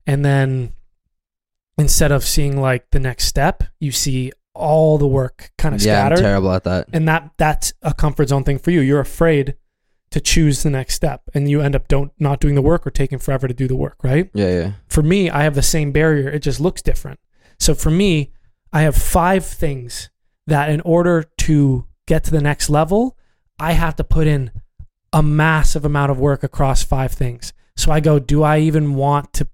and 0.08 0.26
then 0.26 0.74
instead 1.80 2.12
of 2.12 2.24
seeing 2.24 2.60
like 2.60 2.90
the 2.92 3.00
next 3.00 3.26
step, 3.26 3.64
you 3.80 3.92
see 3.92 4.32
all 4.54 4.98
the 4.98 5.08
work 5.08 5.52
kind 5.58 5.74
of 5.74 5.82
Yeah, 5.82 5.94
I'm 5.94 6.12
scattered, 6.12 6.22
terrible 6.24 6.52
at 6.52 6.64
that. 6.66 6.88
and 6.92 7.08
that 7.08 7.32
that's 7.38 7.74
a 7.82 7.94
comfort 7.94 8.30
zone 8.30 8.44
thing 8.44 8.60
for 8.60 8.72
you. 8.72 8.82
You're 8.82 9.00
afraid 9.00 9.56
to 10.12 10.20
choose 10.20 10.64
the 10.64 10.70
next 10.70 10.96
step, 10.96 11.22
and 11.34 11.50
you 11.50 11.62
end 11.62 11.76
up 11.76 11.88
don't 11.88 12.12
not 12.20 12.40
doing 12.40 12.56
the 12.56 12.62
work 12.62 12.86
or 12.86 12.92
taking 12.92 13.20
forever 13.20 13.48
to 13.48 13.54
do 13.54 13.68
the 13.68 13.76
work, 13.76 13.98
right? 14.04 14.30
Yeah, 14.34 14.50
yeah. 14.50 14.72
For 14.88 15.04
me, 15.04 15.30
I 15.30 15.44
have 15.44 15.56
the 15.56 15.62
same 15.62 15.92
barrier. 15.92 16.30
It 16.30 16.40
just 16.40 16.60
looks 16.60 16.82
different. 16.82 17.20
So 17.60 17.74
for 17.76 17.92
me, 17.92 18.32
I 18.74 18.82
have 18.82 18.96
five 18.96 19.46
things 19.46 20.10
that 20.48 20.70
in 20.70 20.82
order 20.82 21.26
to 21.40 21.86
get 22.08 22.24
to 22.26 22.32
the 22.32 22.42
next 22.42 22.70
level, 22.70 23.16
I 23.60 23.74
have 23.74 23.96
to 23.98 24.04
put 24.04 24.26
in 24.26 24.52
a 25.14 25.22
massive 25.22 25.86
amount 25.86 26.12
of 26.12 26.20
work 26.20 26.44
across 26.44 26.84
five 26.84 27.12
things. 27.12 27.54
So 27.78 27.92
I 27.92 28.00
go, 28.00 28.18
do 28.20 28.42
I 28.44 28.60
even 28.60 28.96
want 28.96 29.32
to 29.34 29.48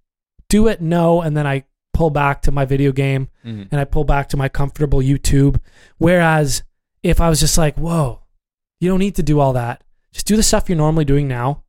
do 0.49 0.67
it? 0.67 0.81
No. 0.81 1.21
And 1.21 1.35
then 1.35 1.45
I 1.45 1.65
pull 1.95 2.09
back 2.09 2.41
to 2.41 2.51
my 2.51 2.65
video 2.65 2.91
game 2.91 3.29
Mhm. 3.45 3.67
and 3.71 3.79
I 3.79 3.85
pull 3.85 4.03
back 4.03 4.27
to 4.29 4.37
my 4.37 4.49
comfortable 4.49 4.99
YouTube. 4.99 5.59
Whereas 5.97 6.63
if 7.03 7.21
I 7.21 7.29
was 7.29 7.39
just 7.39 7.57
like, 7.57 7.77
whoa, 7.77 8.21
you 8.81 8.89
don't 8.89 8.99
need 8.99 9.15
to 9.15 9.23
do 9.23 9.39
all 9.39 9.53
that. 9.53 9.81
Just 10.11 10.27
do 10.27 10.35
the 10.35 10.43
stuff 10.43 10.67
you're 10.67 10.77
normally 10.77 11.05
doing 11.05 11.27
now. 11.27 11.63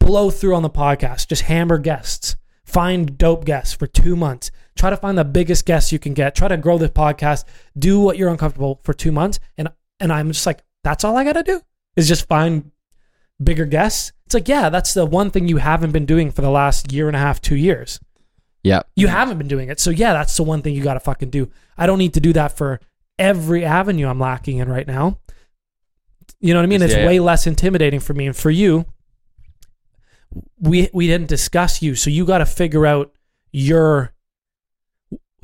Blow 0.00 0.30
through 0.30 0.54
on 0.54 0.62
the 0.62 0.70
podcast. 0.70 1.28
Just 1.28 1.42
hammer 1.42 1.78
guests. 1.78 2.36
Find 2.64 3.16
dope 3.16 3.44
guests 3.44 3.72
for 3.74 3.86
two 3.86 4.16
months. 4.16 4.50
Try 4.76 4.90
to 4.90 4.96
find 4.96 5.16
the 5.16 5.24
biggest 5.24 5.64
guests 5.66 5.92
you 5.92 5.98
can 5.98 6.12
get. 6.14 6.34
Try 6.34 6.48
to 6.48 6.56
grow 6.56 6.78
the 6.78 6.88
podcast. 6.88 7.44
Do 7.78 8.00
what 8.00 8.16
you're 8.18 8.28
uncomfortable 8.30 8.80
for 8.82 8.92
two 8.92 9.12
months. 9.12 9.38
And 9.56 9.68
and 10.00 10.12
I'm 10.12 10.32
just 10.32 10.44
like, 10.46 10.62
that's 10.84 11.04
all 11.04 11.16
I 11.16 11.24
gotta 11.24 11.42
do 11.42 11.60
is 11.96 12.08
just 12.08 12.26
find 12.28 12.70
bigger 13.42 13.64
guests. 13.64 14.12
It's 14.26 14.34
like, 14.34 14.48
yeah, 14.48 14.68
that's 14.68 14.92
the 14.94 15.06
one 15.06 15.30
thing 15.30 15.48
you 15.48 15.58
haven't 15.58 15.92
been 15.92 16.04
doing 16.06 16.30
for 16.32 16.42
the 16.42 16.50
last 16.50 16.92
year 16.92 17.06
and 17.06 17.16
a 17.16 17.20
half, 17.20 17.40
two 17.40 17.56
years. 17.56 18.00
Yeah. 18.66 18.82
You 18.94 19.06
haven't 19.08 19.38
been 19.38 19.48
doing 19.48 19.68
it. 19.68 19.80
So 19.80 19.90
yeah, 19.90 20.12
that's 20.12 20.36
the 20.36 20.42
one 20.42 20.62
thing 20.62 20.74
you 20.74 20.82
got 20.82 20.94
to 20.94 21.00
fucking 21.00 21.30
do. 21.30 21.50
I 21.78 21.86
don't 21.86 21.98
need 21.98 22.14
to 22.14 22.20
do 22.20 22.32
that 22.32 22.56
for 22.56 22.80
every 23.18 23.64
avenue 23.64 24.08
I'm 24.08 24.20
lacking 24.20 24.58
in 24.58 24.68
right 24.68 24.86
now. 24.86 25.20
You 26.40 26.52
know 26.52 26.60
what 26.60 26.64
I 26.64 26.68
mean? 26.68 26.82
It's 26.82 26.92
yeah, 26.92 27.00
yeah. 27.00 27.06
way 27.06 27.20
less 27.20 27.46
intimidating 27.46 28.00
for 28.00 28.14
me 28.14 28.26
and 28.26 28.36
for 28.36 28.50
you. 28.50 28.86
We 30.60 30.90
we 30.92 31.06
didn't 31.06 31.28
discuss 31.28 31.80
you, 31.80 31.94
so 31.94 32.10
you 32.10 32.26
got 32.26 32.38
to 32.38 32.46
figure 32.46 32.86
out 32.86 33.12
your 33.52 34.12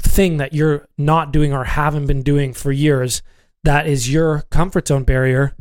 thing 0.01 0.39
that 0.39 0.53
you're 0.53 0.89
not 0.99 1.33
doing 1.33 1.53
or 1.53 1.64
haven't 1.64 2.07
been 2.07 2.23
doing 2.23 2.53
for 2.53 2.73
years 2.73 3.23
that 3.64 3.87
is 3.87 4.12
your 4.12 4.43
comfort 4.51 4.89
zone 4.89 5.05
barrier 5.05 5.55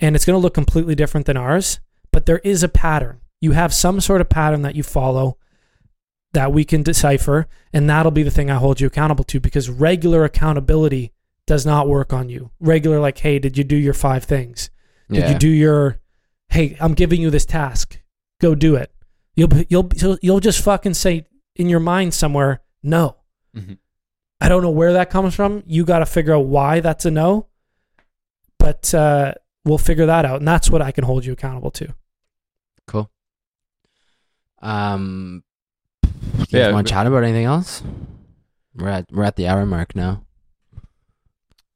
and 0.00 0.14
it's 0.14 0.24
going 0.24 0.38
to 0.38 0.42
look 0.42 0.54
completely 0.54 0.94
different 0.94 1.26
than 1.26 1.36
ours, 1.36 1.80
but 2.12 2.26
there 2.26 2.38
is 2.38 2.62
a 2.62 2.68
pattern. 2.68 3.20
You 3.40 3.52
have 3.52 3.74
some 3.74 4.00
sort 4.00 4.20
of 4.20 4.28
pattern 4.28 4.62
that 4.62 4.76
you 4.76 4.82
follow 4.82 5.37
that 6.32 6.52
we 6.52 6.64
can 6.64 6.82
decipher, 6.82 7.46
and 7.72 7.88
that'll 7.88 8.12
be 8.12 8.22
the 8.22 8.30
thing 8.30 8.50
I 8.50 8.56
hold 8.56 8.80
you 8.80 8.86
accountable 8.86 9.24
to 9.24 9.40
because 9.40 9.70
regular 9.70 10.24
accountability 10.24 11.12
does 11.46 11.64
not 11.64 11.88
work 11.88 12.12
on 12.12 12.28
you. 12.28 12.50
Regular, 12.60 13.00
like, 13.00 13.18
hey, 13.18 13.38
did 13.38 13.56
you 13.56 13.64
do 13.64 13.76
your 13.76 13.94
five 13.94 14.24
things? 14.24 14.68
Did 15.10 15.20
Yeah. 15.20 15.32
you 15.32 15.38
do 15.38 15.48
your, 15.48 15.98
hey, 16.50 16.76
I'm 16.80 16.92
giving 16.94 17.22
you 17.22 17.30
this 17.30 17.46
task, 17.46 17.98
go 18.40 18.54
do 18.54 18.74
it. 18.76 18.92
You'll 19.34 19.48
you'll 19.68 19.88
you'll, 20.20 20.40
just 20.40 20.62
fucking 20.62 20.94
say 20.94 21.26
in 21.56 21.68
your 21.68 21.80
mind 21.80 22.12
somewhere, 22.12 22.60
no. 22.82 23.16
Mhm. 23.56 23.78
I 24.40 24.48
don't 24.48 24.62
know 24.62 24.70
where 24.70 24.92
that 24.94 25.10
comes 25.10 25.34
from. 25.34 25.62
You 25.66 25.84
got 25.84 26.00
to 26.00 26.06
figure 26.06 26.34
out 26.34 26.46
why 26.46 26.80
that's 26.80 27.04
a 27.06 27.10
no, 27.10 27.46
but 28.58 28.92
uh, 28.94 29.34
we'll 29.64 29.78
figure 29.78 30.06
that 30.06 30.24
out, 30.24 30.38
and 30.40 30.46
that's 30.48 30.68
what 30.70 30.82
I 30.82 30.90
can 30.92 31.04
hold 31.04 31.24
you 31.24 31.32
accountable 31.32 31.70
to. 31.72 31.94
Cool. 32.86 33.10
Um, 34.60 35.42
you 36.38 36.44
Yeah, 36.58 36.64
guys 36.66 36.74
want 36.74 36.86
to 36.86 36.92
chat 36.92 37.06
about 37.06 37.24
anything 37.24 37.44
else? 37.44 37.82
We're 38.74 38.88
at 38.88 39.06
we're 39.12 39.24
at 39.24 39.36
the 39.36 39.48
hour 39.48 39.66
mark 39.66 39.94
now. 39.96 40.24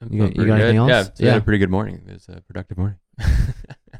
You 0.09 0.27
got- 0.27 0.37
you 0.37 0.47
got 0.47 0.61
anything 0.61 0.77
good. 0.79 0.89
Yeah, 0.89 0.97
else? 0.99 1.09
it's 1.09 1.19
been 1.21 1.27
Yeah. 1.29 1.37
a 1.37 1.41
pretty 1.41 1.59
good 1.59 1.71
morning. 1.71 2.03
It 2.09 2.13
was 2.15 2.29
a 2.29 2.41
productive 2.43 2.79
morning. 2.79 2.99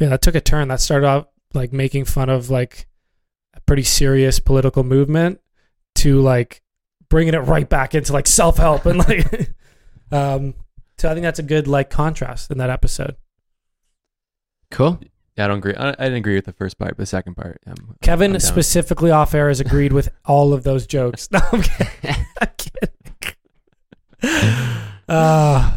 Yeah, 0.01 0.09
that 0.09 0.23
took 0.23 0.35
a 0.35 0.41
turn. 0.41 0.69
That 0.69 0.81
started 0.81 1.07
off 1.07 1.27
like 1.53 1.73
making 1.73 2.07
fun 2.07 2.31
of 2.31 2.49
like 2.51 2.89
a 3.55 3.61
pretty 3.61 3.83
serious 3.83 4.41
political 4.41 4.83
movement 4.83 5.39
to 5.97 6.21
like 6.21 6.63
bringing 7.11 7.35
it 7.35 7.41
right 7.41 7.69
back 7.69 7.95
into 7.95 8.13
like 8.13 8.27
self 8.27 8.57
help 8.57 8.87
and 8.87 8.99
like 8.99 9.51
um 10.11 10.55
so 10.99 11.11
I 11.11 11.13
think 11.13 11.23
that's 11.25 11.39
a 11.39 11.43
good 11.45 11.69
like 11.69 11.91
contrast 11.91 12.51
in 12.51 12.57
that 12.59 12.71
episode. 12.71 13.17
Cool. 14.71 14.99
Yeah, 15.37 15.47
I 15.47 15.49
don't 15.49 15.59
agree. 15.59 15.75
I, 15.75 15.89
I 15.91 15.93
didn't 15.93 16.15
agree 16.17 16.35
with 16.35 16.45
the 16.45 16.53
first 16.53 16.79
part, 16.79 16.91
but 16.91 16.99
the 16.99 17.07
second 17.07 17.35
part, 17.37 17.61
I'm, 17.67 17.97
Kevin 18.03 18.35
I'm 18.35 18.41
specifically 18.41 19.11
off 19.11 19.35
air 19.35 19.49
has 19.49 19.61
agreed 19.61 19.93
with 19.93 20.11
all 20.27 20.53
of 20.53 20.63
those 20.63 20.87
jokes. 20.87 21.29
No, 21.31 21.41
I'm 21.53 21.63
kidding. 21.63 21.89
I'm 22.41 22.49
kidding. 22.59 22.89
Uh, 25.09 25.73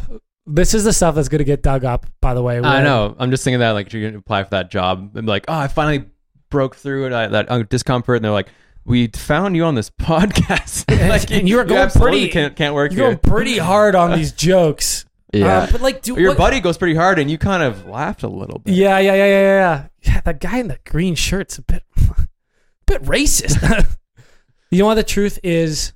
this 0.46 0.74
is 0.74 0.84
the 0.84 0.94
stuff 0.94 1.16
that's 1.16 1.30
going 1.30 1.40
to 1.40 1.46
get 1.46 1.64
dug 1.64 1.84
up, 1.86 2.06
by 2.22 2.34
the 2.34 2.42
way. 2.42 2.60
I 2.60 2.84
know. 2.84 3.16
I'm 3.18 3.32
just 3.32 3.44
thinking 3.44 3.60
that 3.60 3.72
like 3.72 3.92
you're 3.92 4.08
gonna 4.10 4.20
apply 4.20 4.44
for 4.44 4.52
that 4.52 4.70
job 4.70 5.12
and 5.16 5.26
be 5.26 5.30
like, 5.30 5.46
oh, 5.48 5.54
I 5.54 5.68
finally 5.68 6.06
broke 6.50 6.76
through 6.76 7.08
it. 7.08 7.14
I, 7.14 7.28
that 7.28 7.50
uh, 7.52 7.64
discomfort, 7.64 8.18
and 8.18 8.26
they're 8.26 8.32
like, 8.32 8.50
we 8.86 9.08
found 9.08 9.56
you 9.56 9.64
on 9.66 9.74
this 9.76 9.90
podcast. 10.02 10.86
like, 11.10 11.32
And 11.32 11.50
you 11.50 11.56
were 11.58 11.64
going 11.64 11.82
absolutely 11.82 12.20
pretty- 12.20 12.32
can't, 12.32 12.56
can't 12.56 12.76
work 12.76 12.92
You're 12.92 13.08
here. 13.08 13.16
going 13.16 13.34
pretty 13.36 13.58
hard 13.58 13.96
on 13.96 14.12
these 14.18 14.32
jokes. 14.32 15.06
Yeah. 15.40 15.60
Uh, 15.60 15.72
but 15.72 15.82
like, 15.82 16.02
do 16.02 16.20
Your 16.20 16.32
what- 16.32 16.38
buddy 16.38 16.60
goes 16.60 16.78
pretty 16.78 16.96
hard, 16.96 17.20
and 17.20 17.30
you 17.30 17.38
kind 17.38 17.64
of 17.64 17.86
laughed 17.88 18.24
a 18.24 18.28
little 18.28 18.60
bit. 18.60 18.74
Yeah, 18.74 19.00
yeah, 19.00 19.14
yeah, 19.16 19.26
yeah, 19.26 19.42
yeah. 19.42 19.88
Yeah, 20.02 20.22
that 20.22 20.40
guy 20.40 20.60
in 20.60 20.68
the 20.68 20.80
green 20.86 21.16
shirt's 21.16 21.58
a 21.58 21.62
bit, 21.62 21.84
bit 22.88 23.02
racist. 23.04 23.62
you 24.72 24.80
know 24.80 24.86
what? 24.86 24.96
The 24.96 25.04
truth 25.04 25.40
is, 25.44 25.94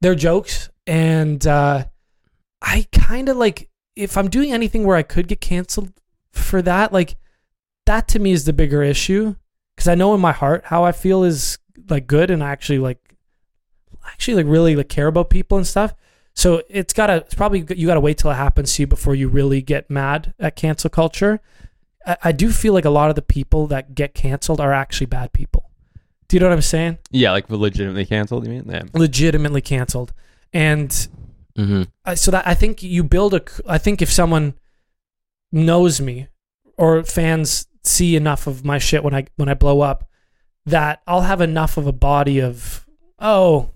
they're 0.00 0.14
jokes, 0.14 0.70
and 0.86 1.46
uh, 1.46 1.84
I 2.62 2.86
kind 2.92 3.28
of 3.28 3.36
like 3.36 3.68
if 3.94 4.16
I'm 4.16 4.28
doing 4.28 4.52
anything 4.52 4.84
where 4.84 4.96
I 4.96 5.02
could 5.02 5.28
get 5.28 5.40
canceled 5.40 5.92
for 6.32 6.60
that, 6.62 6.92
like 6.92 7.16
that 7.86 8.08
to 8.08 8.18
me 8.18 8.32
is 8.32 8.44
the 8.44 8.52
bigger 8.52 8.82
issue 8.82 9.34
because 9.74 9.88
I 9.88 9.94
know 9.94 10.14
in 10.14 10.20
my 10.20 10.32
heart 10.32 10.64
how 10.66 10.84
I 10.84 10.92
feel 10.92 11.24
is 11.24 11.58
like 11.88 12.06
good, 12.06 12.30
and 12.30 12.42
I 12.42 12.50
actually 12.50 12.78
like 12.78 12.98
actually 14.06 14.42
like 14.42 14.46
really 14.46 14.76
like 14.76 14.88
care 14.88 15.06
about 15.06 15.30
people 15.30 15.56
and 15.58 15.66
stuff. 15.66 15.94
So 16.36 16.62
it's 16.68 16.92
gotta 16.92 17.16
it's 17.16 17.34
probably 17.34 17.64
you 17.74 17.86
gotta 17.86 18.00
wait 18.00 18.18
till 18.18 18.30
it 18.30 18.34
happens 18.34 18.74
to 18.74 18.82
you 18.82 18.86
before 18.86 19.14
you 19.14 19.26
really 19.28 19.62
get 19.62 19.90
mad 19.90 20.34
at 20.38 20.54
cancel 20.54 20.90
culture. 20.90 21.40
I, 22.06 22.16
I 22.24 22.32
do 22.32 22.52
feel 22.52 22.74
like 22.74 22.84
a 22.84 22.90
lot 22.90 23.08
of 23.08 23.16
the 23.16 23.22
people 23.22 23.66
that 23.68 23.94
get 23.94 24.14
canceled 24.14 24.60
are 24.60 24.72
actually 24.72 25.06
bad 25.06 25.32
people. 25.32 25.70
Do 26.28 26.36
you 26.36 26.40
know 26.40 26.46
what 26.48 26.52
I'm 26.54 26.62
saying? 26.62 26.98
Yeah, 27.10 27.32
like 27.32 27.48
legitimately 27.48 28.04
canceled. 28.04 28.44
You 28.44 28.50
mean? 28.50 28.64
Yeah. 28.68 28.82
Legitimately 28.94 29.62
canceled, 29.62 30.12
and 30.52 31.08
Mm-hmm. 31.56 31.84
uh, 32.04 32.14
so 32.14 32.30
that 32.30 32.46
I 32.46 32.52
think 32.52 32.82
you 32.82 33.02
build 33.02 33.32
a. 33.32 33.42
I 33.66 33.78
think 33.78 34.02
if 34.02 34.12
someone 34.12 34.54
knows 35.50 36.02
me 36.02 36.28
or 36.76 37.02
fans 37.02 37.66
see 37.82 38.14
enough 38.14 38.46
of 38.46 38.62
my 38.62 38.76
shit 38.78 39.02
when 39.02 39.14
I 39.14 39.26
when 39.36 39.48
I 39.48 39.54
blow 39.54 39.80
up, 39.80 40.04
that 40.66 41.00
I'll 41.06 41.22
have 41.22 41.40
enough 41.40 41.78
of 41.78 41.86
a 41.86 41.92
body 41.92 42.40
of 42.40 42.86
oh 43.18 43.70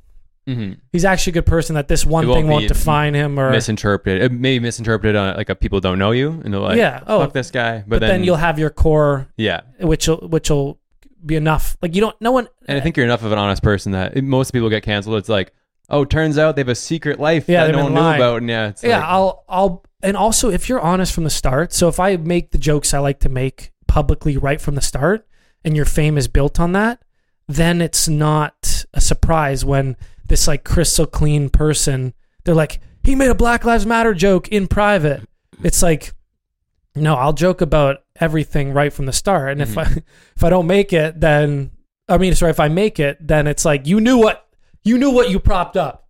Mm-hmm. 0.50 0.72
he's 0.92 1.04
actually 1.04 1.32
a 1.32 1.34
good 1.34 1.46
person 1.46 1.74
that 1.74 1.88
this 1.88 2.04
one 2.04 2.24
It 2.24 2.28
won't 2.28 2.38
thing 2.38 2.48
won't 2.48 2.62
be 2.62 2.68
define 2.68 3.14
him 3.14 3.38
or 3.38 3.50
Misinterpreted. 3.50 4.22
It 4.22 4.32
may 4.32 4.58
be 4.58 4.60
misinterpreted 4.60 5.16
on 5.16 5.36
like 5.36 5.48
a 5.48 5.54
people 5.54 5.80
don't 5.80 5.98
know 5.98 6.10
you, 6.10 6.40
and 6.44 6.52
they're 6.52 6.60
like, 6.60 6.76
Yeah, 6.76 7.02
oh. 7.06 7.20
fuck 7.20 7.32
this 7.32 7.50
guy. 7.50 7.78
But, 7.78 8.00
but, 8.00 8.00
then, 8.00 8.24
you'll 8.24 8.36
have 8.36 8.58
your 8.58 8.70
core 8.70 9.28
yeah. 9.36 9.62
which 9.78 10.08
will 10.08 10.28
which 10.28 10.50
will 10.50 10.78
be 11.24 11.36
enough. 11.36 11.76
Like 11.82 11.94
you 11.94 12.00
don't 12.00 12.20
no 12.20 12.32
one 12.32 12.48
And 12.66 12.78
I 12.78 12.80
think 12.80 12.96
you're 12.96 13.06
enough 13.06 13.22
of 13.22 13.32
an 13.32 13.38
honest 13.38 13.62
person 13.62 13.92
that 13.92 14.22
most 14.22 14.52
people 14.52 14.68
get 14.68 14.82
canceled. 14.82 15.16
It's 15.16 15.28
like, 15.28 15.52
oh, 15.88 16.04
turns 16.04 16.38
out 16.38 16.56
they 16.56 16.60
have 16.60 16.68
a 16.68 16.74
secret 16.74 17.20
life 17.20 17.48
Yeah, 17.48 17.60
that 17.60 17.66
they've 17.66 17.76
no 17.76 17.84
been 17.84 17.94
one 17.94 18.02
knew 18.12 18.16
about. 18.16 18.36
And 18.38 18.48
yeah, 18.48 18.68
it's 18.68 18.82
yeah 18.82 18.98
like, 18.98 19.08
i'll 19.08 19.44
i'll 19.48 19.84
and 20.02 20.16
also 20.16 20.50
if 20.50 20.68
you're 20.68 20.80
honest 20.80 21.12
from 21.12 21.24
the 21.24 21.30
start 21.30 21.72
so 21.72 21.88
if 21.88 22.00
i 22.00 22.16
make 22.16 22.52
the 22.52 22.58
jokes 22.58 22.94
i 22.94 22.98
like 22.98 23.20
to 23.20 23.28
make 23.28 23.72
publicly 23.86 24.36
right 24.36 24.60
from 24.60 24.74
the 24.74 24.80
start 24.80 25.26
and 25.64 25.76
your 25.76 25.84
fame 25.84 26.16
is 26.16 26.28
built 26.28 26.58
on 26.58 26.72
that 26.72 27.02
then 27.48 27.82
it's 27.82 28.08
not 28.08 28.84
a 28.94 29.00
surprise 29.00 29.64
when 29.64 29.96
this 30.30 30.48
like 30.48 30.64
crystal 30.64 31.06
clean 31.06 31.50
person 31.50 32.14
they're 32.44 32.54
like 32.54 32.80
he 33.04 33.14
made 33.14 33.30
a 33.30 33.34
black 33.34 33.64
lives 33.64 33.84
matter 33.84 34.14
joke 34.14 34.48
in 34.48 34.66
private 34.66 35.22
it's 35.62 35.82
like 35.82 36.14
no 36.94 37.14
i'll 37.14 37.34
joke 37.34 37.60
about 37.60 37.98
everything 38.18 38.72
right 38.72 38.92
from 38.92 39.06
the 39.06 39.12
start 39.12 39.52
and 39.52 39.60
if 39.60 39.70
mm-hmm. 39.70 39.98
i 39.98 40.02
if 40.36 40.42
i 40.42 40.48
don't 40.48 40.66
make 40.66 40.92
it 40.92 41.20
then 41.20 41.70
i 42.08 42.16
mean 42.16 42.34
sorry 42.34 42.50
if 42.50 42.60
i 42.60 42.68
make 42.68 42.98
it 42.98 43.18
then 43.20 43.46
it's 43.46 43.64
like 43.64 43.86
you 43.86 44.00
knew 44.00 44.16
what 44.16 44.48
you 44.82 44.96
knew 44.96 45.10
what 45.10 45.28
you 45.28 45.38
propped 45.38 45.76
up 45.76 46.00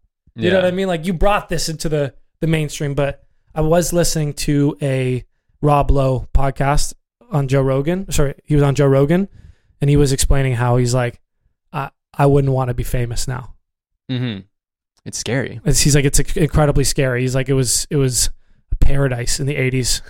you 0.42 0.50
know 0.50 0.56
what 0.56 0.66
I 0.66 0.70
mean? 0.70 0.88
Like 0.88 1.06
you 1.06 1.12
brought 1.12 1.48
this 1.48 1.68
into 1.68 1.88
the 1.88 2.14
the 2.40 2.46
mainstream, 2.46 2.94
but 2.94 3.24
I 3.54 3.60
was 3.60 3.92
listening 3.92 4.34
to 4.34 4.76
a 4.80 5.24
Rob 5.60 5.90
Lowe 5.90 6.28
podcast 6.34 6.94
on 7.30 7.48
Joe 7.48 7.62
Rogan. 7.62 8.10
Sorry, 8.10 8.34
he 8.44 8.54
was 8.54 8.62
on 8.62 8.74
Joe 8.74 8.86
Rogan, 8.86 9.28
and 9.80 9.90
he 9.90 9.96
was 9.96 10.12
explaining 10.12 10.54
how 10.54 10.76
he's 10.76 10.94
like, 10.94 11.20
I 11.72 11.90
I 12.14 12.26
wouldn't 12.26 12.52
want 12.52 12.68
to 12.68 12.74
be 12.74 12.84
famous 12.84 13.28
now. 13.28 13.54
Mhm. 14.10 14.44
It's 15.06 15.18
scary. 15.18 15.60
It's, 15.64 15.80
he's 15.80 15.94
like, 15.94 16.04
it's 16.04 16.18
incredibly 16.36 16.84
scary. 16.84 17.22
He's 17.22 17.34
like, 17.34 17.48
it 17.48 17.54
was 17.54 17.86
it 17.90 17.96
was 17.96 18.30
a 18.72 18.76
paradise 18.84 19.40
in 19.40 19.46
the 19.46 19.54
'80s. 19.56 20.02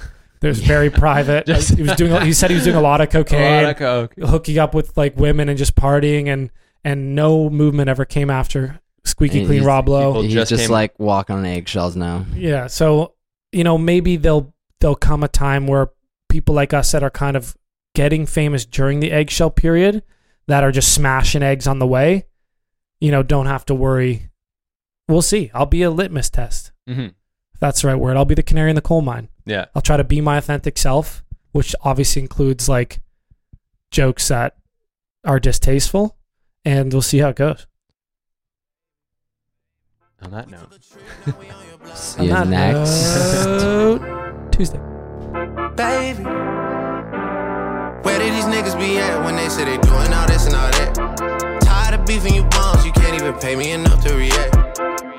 It 0.43 0.47
was 0.49 0.61
very 0.61 0.91
private. 1.05 1.47
Just- 1.47 1.77
he 1.77 1.83
was 1.83 1.93
doing. 1.97 2.21
He 2.23 2.33
said 2.33 2.51
he 2.51 2.57
was 2.57 2.65
doing 2.65 2.77
a 2.77 2.81
lot 2.81 3.01
of 3.01 3.09
A 3.11 3.11
cocaine, 3.13 3.65
lot 3.65 3.71
of 3.73 3.77
coke. 3.79 4.15
hooking 4.19 4.59
up 4.59 4.75
with 4.75 4.97
like 4.97 5.17
women 5.17 5.49
and 5.49 5.57
just 5.59 5.75
partying, 5.77 6.27
and 6.27 6.51
and 6.85 7.15
no 7.15 7.49
movement 7.51 7.89
ever 7.91 8.05
came 8.05 8.31
after 8.31 8.81
squeaky 9.05 9.39
And 9.41 9.47
clean 9.49 9.65
Rob 9.65 9.89
Lowe. 9.89 10.11
people 10.11 10.23
He's 10.23 10.33
just 10.33 10.49
just, 10.51 10.69
like 10.71 10.99
walking 10.99 11.37
on 11.37 11.45
eggshells 11.47 11.95
now. 11.97 12.25
Yeah. 12.35 12.67
So, 12.67 13.15
you 13.53 13.65
know, 13.65 13.79
maybe 13.79 14.17
they'll 14.17 14.53
there'll 14.81 14.97
come 14.97 15.23
a 15.23 15.29
time 15.29 15.67
where 15.67 15.91
people 16.29 16.55
like 16.55 16.73
us 16.75 16.93
that 16.93 17.03
are 17.03 17.11
kind 17.11 17.37
of 17.37 17.57
getting 17.95 18.25
famous 18.27 18.65
during 18.65 19.01
the 19.01 19.11
eggshell 19.13 19.51
period 19.51 20.03
that 20.49 20.65
are 20.65 20.73
just 20.73 20.93
smashing 20.95 21.43
eggs 21.43 21.67
on 21.67 21.79
the 21.81 21.87
way, 21.87 22.25
you 23.01 23.11
know, 23.11 23.23
don't 23.23 23.47
have 23.47 23.65
to 23.67 23.75
worry. 23.75 24.29
We'll 25.09 25.23
see. 25.23 25.51
I'll 25.55 25.67
be 25.67 25.83
a 25.83 25.91
litmus 25.91 26.31
test. 26.31 26.73
hmm 26.87 27.01
If 27.55 27.61
that's 27.61 27.83
the 27.83 27.89
right 27.89 27.97
word. 27.97 28.17
I'll 28.17 28.25
be 28.25 28.35
the 28.35 28.43
canary 28.43 28.71
in 28.71 28.77
the 28.77 28.83
coal 28.83 29.03
mine. 29.03 29.29
Yeah. 29.45 29.67
I'll 29.75 29.83
try 29.83 29.97
to 29.97 30.05
be 30.05 30.21
my 30.21 30.37
authentic 30.39 30.79
self, 30.79 31.25
which 31.53 31.75
obviously 31.83 32.23
includes 32.23 32.69
like 32.69 33.01
jokes 33.91 34.29
that 34.29 34.57
are 35.25 35.41
distasteful, 35.41 36.17
and 36.65 36.93
we'll 36.93 37.03
see 37.03 37.19
how 37.19 37.31
it 37.31 37.37
goes. 37.37 37.67
On 40.23 40.31
that 40.33 40.49
note, 40.51 40.73
See 41.95 42.25
you 42.27 42.31
next. 42.45 43.15
note, 43.47 44.53
Tuesday. 44.53 44.79
baby. 45.77 46.23
Where 48.03 48.19
did 48.19 48.33
these 48.35 48.45
niggas 48.45 48.79
be 48.79 48.99
at 48.99 49.25
when 49.25 49.37
they 49.37 49.49
say 49.49 49.65
they 49.65 49.79
doing 49.79 50.13
all 50.13 50.27
this 50.27 50.47
and 50.47 50.55
all 50.55 50.71
that? 50.71 51.50
Tired 51.91 52.03
of 52.03 52.07
beefing 52.07 52.35
you 52.35 52.45
bones, 52.45 52.87
you 52.87 52.93
can't 52.93 53.21
even 53.21 53.35
pay 53.41 53.57
me 53.57 53.73
enough 53.73 54.01
to 54.05 54.15
react. 54.15 54.55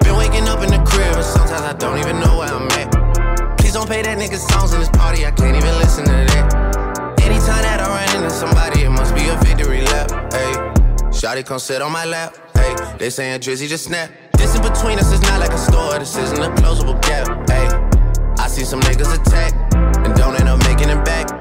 Been 0.06 0.16
waking 0.16 0.48
up 0.48 0.64
in 0.64 0.72
the 0.72 0.82
crib, 0.88 1.16
and 1.16 1.26
sometimes 1.26 1.64
I 1.64 1.74
don't 1.74 2.00
even 2.00 2.22
know 2.22 2.38
where 2.38 2.48
I'm 2.48 2.66
at. 2.80 3.58
Please 3.58 3.74
don't 3.74 3.90
pay 3.90 4.02
that 4.02 4.18
nigga 4.18 4.38
songs 4.38 4.72
in 4.72 4.80
this 4.80 4.88
party, 4.88 5.26
I 5.26 5.32
can't 5.32 5.58
even 5.58 5.78
listen 5.80 6.06
to 6.06 6.12
that. 6.12 7.20
Anytime 7.24 7.64
that 7.68 7.82
I 7.82 7.88
run 7.92 8.24
into 8.24 8.30
somebody, 8.30 8.84
it 8.84 8.90
must 8.90 9.14
be 9.14 9.28
a 9.28 9.36
victory 9.44 9.82
lap. 9.82 10.12
Hey, 10.32 10.54
Shotty 11.12 11.46
come 11.46 11.60
sit 11.60 11.82
on 11.82 11.92
my 11.92 12.06
lap. 12.06 12.38
Hey, 12.56 12.74
they 12.98 13.10
saying 13.10 13.42
Drizzy 13.42 13.68
just 13.68 13.84
snap. 13.84 14.10
This 14.38 14.56
in 14.56 14.62
between 14.62 14.98
us 14.98 15.12
is 15.12 15.22
not 15.24 15.42
like 15.42 15.52
a 15.52 15.58
store, 15.58 16.00
this 16.00 16.16
isn't 16.16 16.40
a 16.40 16.52
closable 16.62 16.96
gap. 17.02 17.28
Hey, 17.50 17.68
I 18.42 18.48
see 18.48 18.64
some 18.64 18.80
niggas 18.80 19.12
attack 19.20 19.52
and 19.76 20.16
don't 20.16 20.40
end 20.40 20.48
up 20.48 20.60
making 20.60 20.88
it 20.88 21.04
back. 21.04 21.41